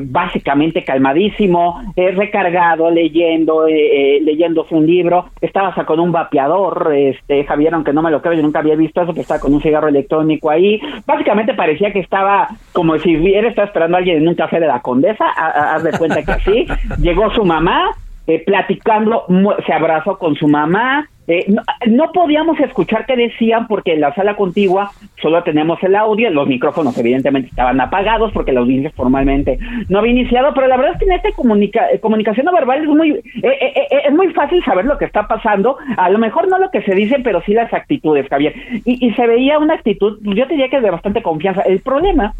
básicamente 0.00 0.82
calmadísimo, 0.82 1.80
eh, 1.94 2.10
recargado, 2.12 2.90
leyendo, 2.90 3.66
eh, 3.68 4.16
eh, 4.16 4.20
leyéndose 4.22 4.74
un 4.74 4.86
libro, 4.86 5.26
estaba 5.40 5.74
con 5.84 6.00
un 6.00 6.10
vapeador, 6.10 6.92
este, 6.94 7.44
Javier, 7.44 7.74
aunque 7.74 7.92
no 7.92 8.02
me 8.02 8.10
lo 8.10 8.22
creo, 8.22 8.34
yo 8.34 8.42
nunca 8.42 8.60
había 8.60 8.76
visto 8.76 9.02
eso, 9.02 9.12
que 9.12 9.20
estaba 9.20 9.40
con 9.40 9.52
un 9.52 9.60
cigarro 9.60 9.88
electrónico 9.88 10.50
ahí, 10.50 10.80
básicamente 11.06 11.54
parecía 11.54 11.92
que 11.92 12.00
estaba 12.00 12.48
como 12.72 12.98
si 12.98 13.16
hubiera 13.16 13.48
estado 13.48 13.66
esperando 13.66 13.96
a 13.96 13.98
alguien 13.98 14.18
en 14.18 14.28
un 14.28 14.34
café 14.34 14.58
de 14.58 14.66
la 14.66 14.80
condesa, 14.80 15.26
haz 15.26 15.82
de 15.82 15.96
cuenta 15.98 16.22
que 16.22 16.32
así, 16.32 16.66
llegó 17.00 17.30
su 17.34 17.44
mamá, 17.44 17.90
eh, 18.26 18.42
platicando, 18.44 19.24
se 19.66 19.72
abrazó 19.72 20.18
con 20.18 20.34
su 20.34 20.48
mamá, 20.48 21.08
eh, 21.28 21.46
no, 21.86 22.10
podíamos 22.12 22.58
escuchar 22.58 23.04
qué 23.04 23.14
decían 23.14 23.66
porque 23.68 23.92
en 23.92 24.00
la 24.00 24.14
sala 24.14 24.34
contigua 24.34 24.90
solo 25.20 25.42
tenemos 25.42 25.82
el 25.82 25.94
audio, 25.94 26.30
los 26.30 26.48
micrófonos 26.48 26.96
evidentemente 26.96 27.50
estaban 27.50 27.78
apagados 27.80 28.32
porque 28.32 28.52
la 28.52 28.60
audiencia 28.60 28.90
formalmente 28.96 29.58
no 29.90 29.98
había 29.98 30.12
iniciado, 30.12 30.54
pero 30.54 30.66
la 30.66 30.78
verdad 30.78 30.94
es 30.94 30.98
que 30.98 31.04
en 31.04 31.12
esta 31.12 31.30
comunica 31.32 31.90
eh, 31.92 32.00
comunicación 32.00 32.46
no 32.46 32.52
verbal 32.52 32.82
es 32.82 32.88
muy, 32.88 33.10
eh, 33.42 33.88
es 34.06 34.14
muy 34.14 34.32
fácil 34.32 34.64
saber 34.64 34.86
lo 34.86 34.96
que 34.96 35.04
está 35.04 35.28
pasando, 35.28 35.76
a 35.98 36.08
lo 36.08 36.18
mejor 36.18 36.48
no 36.48 36.58
lo 36.58 36.70
que 36.70 36.80
se 36.80 36.94
dice, 36.94 37.18
pero 37.22 37.42
sí 37.42 37.52
las 37.52 37.72
actitudes, 37.74 38.26
Javier. 38.28 38.54
Y, 38.86 39.06
y 39.06 39.12
se 39.12 39.26
veía 39.26 39.58
una 39.58 39.74
actitud, 39.74 40.18
yo 40.22 40.46
te 40.46 40.54
diría 40.54 40.70
que 40.70 40.80
de 40.80 40.90
bastante 40.90 41.22
confianza. 41.22 41.60
El 41.62 41.80
problema 41.80 42.32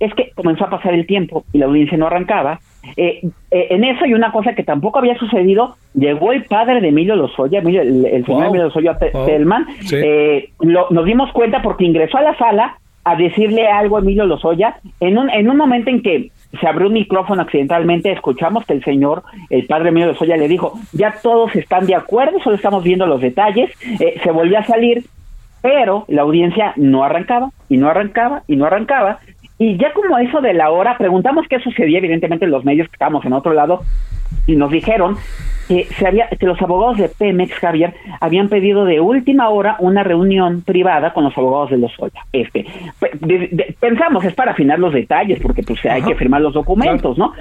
es 0.00 0.12
que 0.14 0.30
comenzó 0.34 0.64
a 0.64 0.70
pasar 0.70 0.94
el 0.94 1.06
tiempo 1.06 1.44
y 1.52 1.58
la 1.58 1.66
audiencia 1.66 1.98
no 1.98 2.06
arrancaba. 2.06 2.60
Eh, 2.96 3.20
eh, 3.50 3.66
en 3.70 3.84
eso 3.84 4.06
y 4.06 4.14
una 4.14 4.32
cosa 4.32 4.54
que 4.54 4.62
tampoco 4.62 4.98
había 4.98 5.16
sucedido, 5.18 5.76
llegó 5.94 6.32
el 6.32 6.44
padre 6.44 6.80
de 6.80 6.88
Emilio 6.88 7.16
Lozoya, 7.16 7.60
Emilio, 7.60 7.82
el, 7.82 8.24
señor 8.24 8.46
Emilio 8.46 8.64
Lozoya 8.64 8.98
Telman, 8.98 9.66
eh, 9.92 10.50
nos 10.60 11.04
dimos 11.04 11.32
cuenta 11.32 11.62
porque 11.62 11.84
ingresó 11.84 12.18
a 12.18 12.22
la 12.22 12.36
sala 12.36 12.78
a 13.04 13.14
decirle 13.16 13.68
algo 13.68 13.96
a 13.96 14.00
Emilio 14.00 14.26
Lozoya. 14.26 14.76
En 15.00 15.16
un, 15.18 15.30
en 15.30 15.48
un 15.48 15.56
momento 15.56 15.90
en 15.90 16.02
que 16.02 16.30
se 16.60 16.66
abrió 16.66 16.88
un 16.88 16.94
micrófono 16.94 17.42
accidentalmente, 17.42 18.10
escuchamos 18.10 18.64
que 18.64 18.72
el 18.72 18.84
señor, 18.84 19.22
el 19.50 19.66
padre 19.66 19.90
Emilio 19.90 20.08
Lozoya 20.08 20.36
le 20.36 20.48
dijo, 20.48 20.72
ya 20.92 21.14
todos 21.22 21.54
están 21.54 21.86
de 21.86 21.94
acuerdo, 21.94 22.40
solo 22.40 22.56
estamos 22.56 22.82
viendo 22.82 23.06
los 23.06 23.20
detalles, 23.20 23.70
se 23.78 24.30
volvió 24.30 24.58
a 24.58 24.64
salir, 24.64 25.04
pero 25.62 26.04
la 26.08 26.22
audiencia 26.22 26.72
no 26.76 27.04
arrancaba 27.04 27.50
y 27.68 27.76
no 27.76 27.88
arrancaba 27.88 28.42
y 28.46 28.56
no 28.56 28.66
arrancaba 28.66 29.18
y 29.58 29.76
ya 29.76 29.92
como 29.92 30.18
eso 30.18 30.40
de 30.40 30.54
la 30.54 30.70
hora, 30.70 30.98
preguntamos 30.98 31.46
qué 31.48 31.58
sucedía, 31.60 31.98
evidentemente 31.98 32.44
en 32.44 32.50
los 32.50 32.64
medios 32.64 32.88
que 32.88 32.94
estábamos 32.94 33.24
en 33.24 33.32
otro 33.32 33.52
lado, 33.52 33.82
y 34.46 34.56
nos 34.56 34.70
dijeron 34.70 35.16
que, 35.66 35.84
se 35.84 36.06
había, 36.06 36.28
que 36.28 36.46
los 36.46 36.60
abogados 36.60 36.98
de 36.98 37.08
Pemex, 37.08 37.54
Javier, 37.54 37.94
habían 38.20 38.48
pedido 38.48 38.84
de 38.84 39.00
última 39.00 39.48
hora 39.48 39.76
una 39.80 40.02
reunión 40.02 40.62
privada 40.62 41.12
con 41.12 41.24
los 41.24 41.36
abogados 41.36 41.70
de 41.70 41.78
los 41.78 41.92
Soya. 41.92 42.20
Este, 42.32 42.66
pensamos, 43.80 44.24
es 44.24 44.34
para 44.34 44.52
afinar 44.52 44.78
los 44.78 44.92
detalles, 44.92 45.40
porque 45.40 45.62
pues 45.62 45.84
hay 45.86 46.02
que 46.02 46.14
firmar 46.14 46.42
los 46.42 46.54
documentos, 46.54 47.18
¿no? 47.18 47.32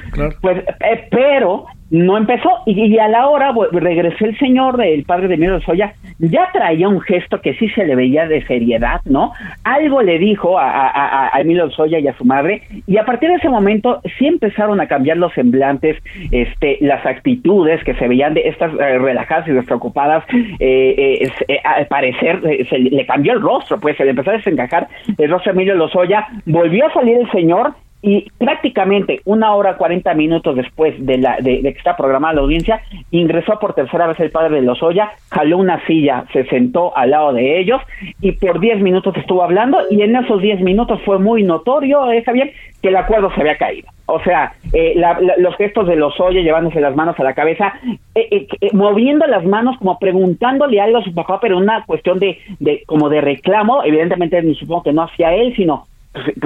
Pues, 0.42 0.64
eh, 0.80 1.08
pero 1.12 1.66
no 1.92 2.18
empezó 2.18 2.50
y, 2.66 2.98
a 2.98 3.08
la 3.08 3.28
hora 3.28 3.54
regresó 3.72 4.26
el 4.26 4.38
señor 4.40 4.84
el 4.84 5.04
padre 5.04 5.28
de 5.28 5.36
Emilio 5.36 5.62
Soya 5.62 5.94
ya 6.18 6.50
traía 6.52 6.88
un 6.88 7.00
gesto 7.02 7.42
que 7.42 7.54
sí 7.56 7.70
se 7.70 7.86
le 7.86 7.96
veía 7.96 8.28
de 8.28 8.46
seriedad 8.48 9.02
no 9.06 9.34
algo 9.64 10.02
le 10.02 10.18
dijo 10.18 10.58
a, 10.58 11.30
a, 11.34 11.40
Emilio 11.40 11.70
Soya 11.70 12.00
y 12.00 12.08
a 12.08 12.18
su 12.18 12.26
madre 12.26 12.64
y 12.88 12.98
a 12.98 13.06
partir 13.06 13.30
de 13.30 13.36
ese 13.36 13.50
momento 13.50 14.02
sí 14.18 14.26
empezaron 14.26 14.82
a 14.82 14.88
cambiar 14.88 15.18
los 15.18 15.32
semblantes 15.34 15.98
este 16.32 16.78
las 16.82 17.06
actitudes 17.06 17.84
que 17.84 17.94
se 17.94 18.08
veían 18.08 18.34
de 18.34 18.48
estas 18.48 18.74
eh, 18.74 18.98
relajadas 18.98 19.48
y 19.48 19.52
despreocupadas 19.52 20.24
eh, 20.60 21.30
eh, 21.48 21.60
al 21.64 21.86
parecer 21.86 22.42
se 22.68 22.80
le 22.80 23.06
cambió 23.06 23.34
el 23.34 23.42
rostro 23.42 23.80
pues 23.80 23.96
se 23.96 24.06
le 24.06 24.12
empezó 24.12 24.32
a 24.32 24.34
desencajar 24.34 24.88
el 25.18 25.30
rostro 25.30 25.52
de 25.52 25.58
Emilio 25.58 25.76
Lozoya 25.76 26.28
volvió 26.46 26.88
a 26.88 26.94
salir 26.94 27.20
el 27.20 27.32
señor 27.32 27.74
y 28.06 28.30
prácticamente 28.38 29.22
una 29.26 29.56
hora 29.56 29.78
cuarenta 29.78 30.14
minutos 30.14 30.56
después 30.56 30.94
de, 31.04 31.18
la, 31.18 31.38
de, 31.42 31.62
que 31.64 31.70
está 31.70 31.98
programada 31.98 32.36
la 32.36 32.42
audiencia, 32.42 32.82
ingresó 33.10 33.58
por 33.60 33.74
tercera 33.74 34.06
vez 34.06 34.20
el 34.20 34.30
padre 34.30 34.58
de 34.58 34.62
Lozoya, 34.62 35.10
jaló 35.32 35.58
una 35.58 35.84
silla, 35.88 36.26
se 36.32 36.46
sentó 36.46 36.96
al 36.96 37.10
lado 37.10 37.34
de 37.34 37.60
ellos 37.60 37.82
y 38.22 38.34
por 38.34 38.60
diez 38.60 38.80
minutos 38.80 39.18
estuvo 39.18 39.42
hablando 39.42 39.80
y 39.90 40.04
en 40.04 40.16
esos 40.16 40.40
diez 40.40 40.62
minutos 40.62 41.02
fue 41.04 41.18
muy 41.18 41.42
notorio, 41.42 42.12
eh, 42.12 42.22
Javier, 42.24 42.54
que 42.80 42.90
el 42.90 42.96
acuerdo 42.96 43.34
se 43.34 43.42
había 43.42 43.58
caído. 43.58 43.88
O 44.06 44.20
sea, 44.20 44.54
eh, 44.72 44.94
los 45.40 45.56
gestos 45.56 45.88
de 45.88 45.96
los 45.96 46.20
Oye 46.20 46.44
llevándose 46.44 46.80
las 46.80 46.96
manos 46.96 47.20
a 47.20 47.24
la 47.24 47.34
cabeza, 47.34 47.74
eh, 48.14 48.48
eh, 48.62 48.70
moviendo 48.72 49.26
las 49.26 49.44
manos 49.44 49.78
como 49.80 49.98
preguntándole 49.98 50.80
algo 50.80 51.00
a 51.00 51.04
su 51.04 51.12
papá, 51.12 51.40
pero 51.42 51.58
una 51.58 51.84
cuestión 51.86 52.20
de, 52.20 52.38
de 52.60 52.84
como 52.86 53.10
de 53.10 53.22
reclamo, 53.22 53.84
evidentemente 53.84 54.44
supongo 54.54 54.84
que 54.84 54.94
no 54.94 55.02
hacía 55.02 55.34
él, 55.34 55.56
sino 55.56 55.88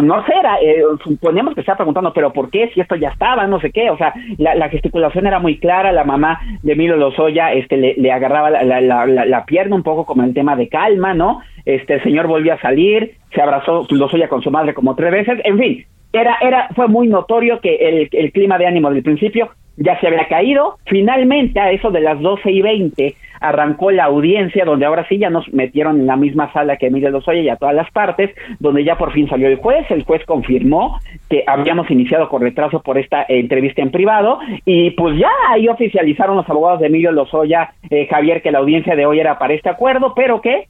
no 0.02 0.26
sé, 0.26 0.34
era, 0.40 0.58
suponemos 1.04 1.54
que 1.54 1.62
estaba 1.62 1.78
preguntando, 1.78 2.14
pero 2.14 2.34
¿por 2.34 2.50
qué? 2.50 2.70
Si 2.74 2.82
esto 2.82 2.96
ya 2.96 3.10
estaba, 3.10 3.48
no 3.48 3.60
sé 3.60 3.72
qué, 3.72 3.90
o 3.90 3.98
sea, 3.98 4.14
la, 4.38 4.70
gesticulación 4.70 5.28
era 5.28 5.40
muy 5.40 5.60
clara, 5.60 5.92
la 5.92 6.04
mamá 6.04 6.40
de 6.64 6.74
Emilio 6.74 6.98
Lozoya 6.98 7.54
este, 7.54 7.78
le, 7.78 8.12
agarraba 8.12 8.50
la, 8.50 8.82
la, 8.82 9.06
la, 9.06 9.46
pierna 9.46 9.76
un 9.76 9.84
poco 9.84 10.06
como 10.06 10.24
el 10.24 10.34
tema 10.34 10.56
de 10.56 10.70
calma, 10.70 11.14
¿no? 11.14 11.42
Este, 11.66 11.96
el 11.96 12.04
señor 12.04 12.28
volvió 12.28 12.54
a 12.54 12.62
salir, 12.62 13.16
se 13.34 13.42
abrazó 13.42 13.86
Lozoya 13.90 14.28
con 14.28 14.42
su 14.42 14.52
madre 14.52 14.74
como 14.74 14.96
tres 14.96 15.12
veces, 15.12 15.40
en 15.44 15.58
fin, 15.58 15.86
era, 16.12 16.38
era, 16.42 16.70
fue 16.76 16.88
muy 16.88 17.08
notorio 17.08 17.60
que 17.60 18.08
el 18.12 18.32
clima 18.32 18.58
de 18.58 18.66
ánimo 18.66 18.90
del 18.90 19.04
principio 19.04 19.52
ya 19.80 20.00
se 20.00 20.08
había 20.08 20.28
caído. 20.28 20.78
Finalmente, 20.86 21.60
a 21.60 21.72
eso 21.72 21.90
de 21.90 22.02
las 22.02 22.20
doce 22.20 22.52
y 22.52 22.62
veinte, 22.62 23.16
arrancó 23.40 23.90
la 23.92 24.04
audiencia, 24.04 24.66
donde 24.66 24.86
ahora 24.86 25.08
sí 25.08 25.18
ya 25.18 25.30
nos 25.30 25.52
metieron 25.54 26.02
en 26.02 26.08
la 26.08 26.18
misma 26.18 26.52
sala 26.52 26.76
que 26.76 26.88
Emilio 26.88 27.10
Lozoya 27.10 27.42
y 27.42 27.50
a 27.50 27.56
todas 27.56 27.74
las 27.74 27.90
partes, 27.92 28.30
donde 28.60 28.84
ya 28.84 28.98
por 28.98 29.14
fin 29.14 29.30
salió 29.30 29.48
el 29.48 29.56
juez. 29.56 29.90
El 29.90 30.04
juez 30.04 30.26
confirmó 30.26 31.00
que 31.30 31.44
habíamos 31.48 31.90
iniciado 31.90 32.28
con 32.28 32.42
retraso 32.42 32.82
por 32.82 32.98
esta 32.98 33.26
entrevista 33.28 33.82
en 33.82 33.92
privado, 33.92 34.40
y 34.66 34.92
pues 34.92 35.18
ya 35.18 35.32
ahí 35.50 35.68
oficializaron 35.68 36.36
los 36.36 36.50
abogados 36.50 36.82
de 36.82 36.88
Emilio 36.88 37.12
Lozoya, 37.12 37.72
eh, 37.90 38.08
Javier, 38.08 38.42
que 38.42 38.52
la 38.52 38.60
audiencia 38.60 38.96
de 38.96 39.06
hoy 39.06 39.20
era 39.20 39.40
para 39.40 39.54
este 39.54 39.70
acuerdo, 39.70 40.14
pero 40.14 40.42
que 40.42 40.68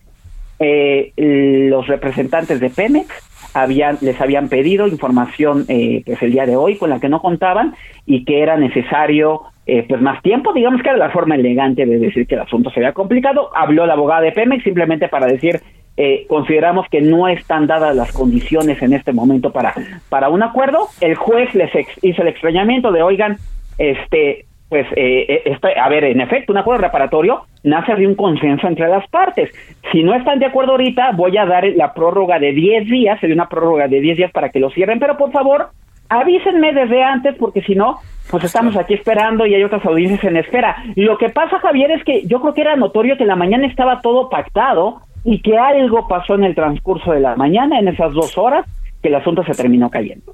eh, 0.60 1.14
los 1.16 1.88
representantes 1.88 2.60
de 2.60 2.70
Pemex 2.70 3.08
habían, 3.54 3.98
les 4.02 4.20
habían 4.20 4.50
pedido 4.50 4.88
información 4.88 5.66
eh, 5.68 6.04
pues 6.06 6.22
el 6.22 6.32
día 6.32 6.46
de 6.46 6.56
hoy 6.56 6.78
con 6.78 6.90
la 6.90 7.00
que 7.00 7.10
no 7.10 7.22
contaban 7.22 7.76
y 8.06 8.26
que 8.26 8.42
era 8.42 8.58
necesario 8.58 9.44
eh, 9.66 9.86
pues 9.88 10.02
más 10.02 10.22
tiempo, 10.24 10.54
digamos 10.54 10.82
que 10.82 10.90
era 10.90 10.98
la 10.98 11.12
forma 11.12 11.36
elegante 11.36 11.86
de 11.86 12.00
decir 12.00 12.26
que 12.26 12.36
el 12.36 12.42
asunto 12.42 12.72
se 12.72 12.80
había 12.80 12.94
complicado. 12.94 13.50
Habló 13.56 13.86
la 13.86 13.94
abogada 13.94 14.22
de 14.22 14.32
Pemex 14.32 14.64
simplemente 14.64 15.08
para 15.10 15.28
decir 15.28 15.62
eh, 15.96 16.26
consideramos 16.28 16.88
que 16.90 17.02
no 17.02 17.28
están 17.28 17.68
dadas 17.68 17.96
las 17.96 18.12
condiciones 18.12 18.82
en 18.82 18.94
este 18.94 19.12
momento 19.12 19.52
para, 19.52 19.74
para 20.10 20.30
un 20.30 20.42
acuerdo. 20.42 20.88
El 21.02 21.16
juez 21.16 21.54
les 21.54 21.72
hizo 22.02 22.22
el 22.22 22.30
extrañamiento 22.30 22.92
de, 22.92 23.04
oigan, 23.04 23.38
este, 23.78 24.46
pues, 24.70 24.86
eh, 24.96 25.42
eh 25.46 25.58
a 25.80 25.90
ver, 25.90 26.04
en 26.06 26.22
efecto, 26.22 26.54
un 26.54 26.60
acuerdo 26.60 26.84
reparatorio 26.84 27.42
nace 27.64 27.96
de 27.96 28.08
un 28.08 28.16
consenso 28.16 28.68
entre 28.68 28.88
las 28.88 29.08
partes. 29.10 29.52
Si 29.92 30.04
no 30.04 30.14
están 30.14 30.40
de 30.40 30.46
acuerdo 30.46 30.72
ahorita, 30.72 31.12
voy 31.14 31.38
a 31.38 31.46
dar 31.46 31.66
la 31.76 31.94
prórroga 31.94 32.40
de 32.40 32.54
10 32.54 32.86
días, 32.86 33.20
sería 33.20 33.36
una 33.36 33.50
prórroga 33.50 33.88
de 33.88 34.00
10 34.00 34.18
días 34.18 34.32
para 34.32 34.50
que 34.50 34.60
lo 34.60 34.70
cierren, 34.70 35.00
pero 35.00 35.18
por 35.18 35.32
favor, 35.32 35.70
avísenme 36.08 36.72
desde 36.74 37.04
antes, 37.04 37.36
porque 37.36 37.62
si 37.62 37.76
no, 37.76 37.98
pues 38.30 38.44
estamos 38.44 38.78
aquí 38.78 38.94
esperando 38.94 39.46
y 39.46 39.56
hay 39.56 39.64
otras 39.64 39.84
audiencias 39.86 40.24
en 40.24 40.38
espera. 40.38 40.84
Lo 40.96 41.18
que 41.18 41.30
pasa, 41.30 41.60
Javier, 41.60 41.92
es 41.92 42.04
que 42.04 42.26
yo 42.28 42.40
creo 42.40 42.54
que 42.54 42.62
era 42.62 42.76
notorio 42.76 43.18
que 43.18 43.24
en 43.24 43.30
la 43.30 43.36
mañana 43.36 43.66
estaba 43.66 44.02
todo 44.02 44.30
pactado 44.30 45.02
y 45.24 45.42
que 45.42 45.58
algo 45.58 46.08
pasó 46.08 46.36
en 46.36 46.44
el 46.44 46.56
transcurso 46.56 47.12
de 47.12 47.20
la 47.20 47.36
mañana, 47.36 47.80
en 47.80 47.88
esas 47.88 48.14
dos 48.14 48.38
horas, 48.38 48.66
que 49.02 49.10
el 49.10 49.16
asunto 49.16 49.44
se 49.44 49.54
terminó 49.54 49.90
cayendo. 49.90 50.32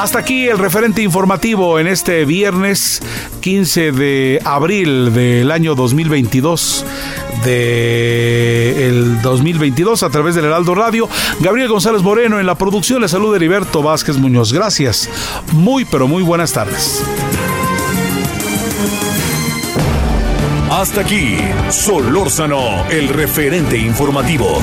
Hasta 0.00 0.20
aquí 0.20 0.48
el 0.48 0.56
referente 0.56 1.02
informativo 1.02 1.78
en 1.78 1.86
este 1.86 2.24
viernes 2.24 3.02
15 3.42 3.92
de 3.92 4.40
abril 4.46 5.12
del 5.12 5.50
año 5.50 5.74
2022 5.74 6.86
de 7.44 8.88
el 8.88 9.20
2022 9.20 10.02
a 10.02 10.08
través 10.08 10.34
del 10.34 10.46
Heraldo 10.46 10.74
Radio. 10.74 11.06
Gabriel 11.40 11.68
González 11.68 12.00
Moreno 12.00 12.40
en 12.40 12.46
la 12.46 12.54
producción. 12.54 13.02
Le 13.02 13.08
saluda 13.08 13.36
Heriberto 13.36 13.82
Vázquez 13.82 14.16
Muñoz. 14.16 14.54
Gracias. 14.54 15.10
Muy, 15.52 15.84
pero 15.84 16.08
muy 16.08 16.22
buenas 16.22 16.54
tardes. 16.54 17.04
Hasta 20.70 21.02
aquí, 21.02 21.36
Solórzano, 21.68 22.88
el 22.88 23.08
referente 23.08 23.76
informativo. 23.76 24.62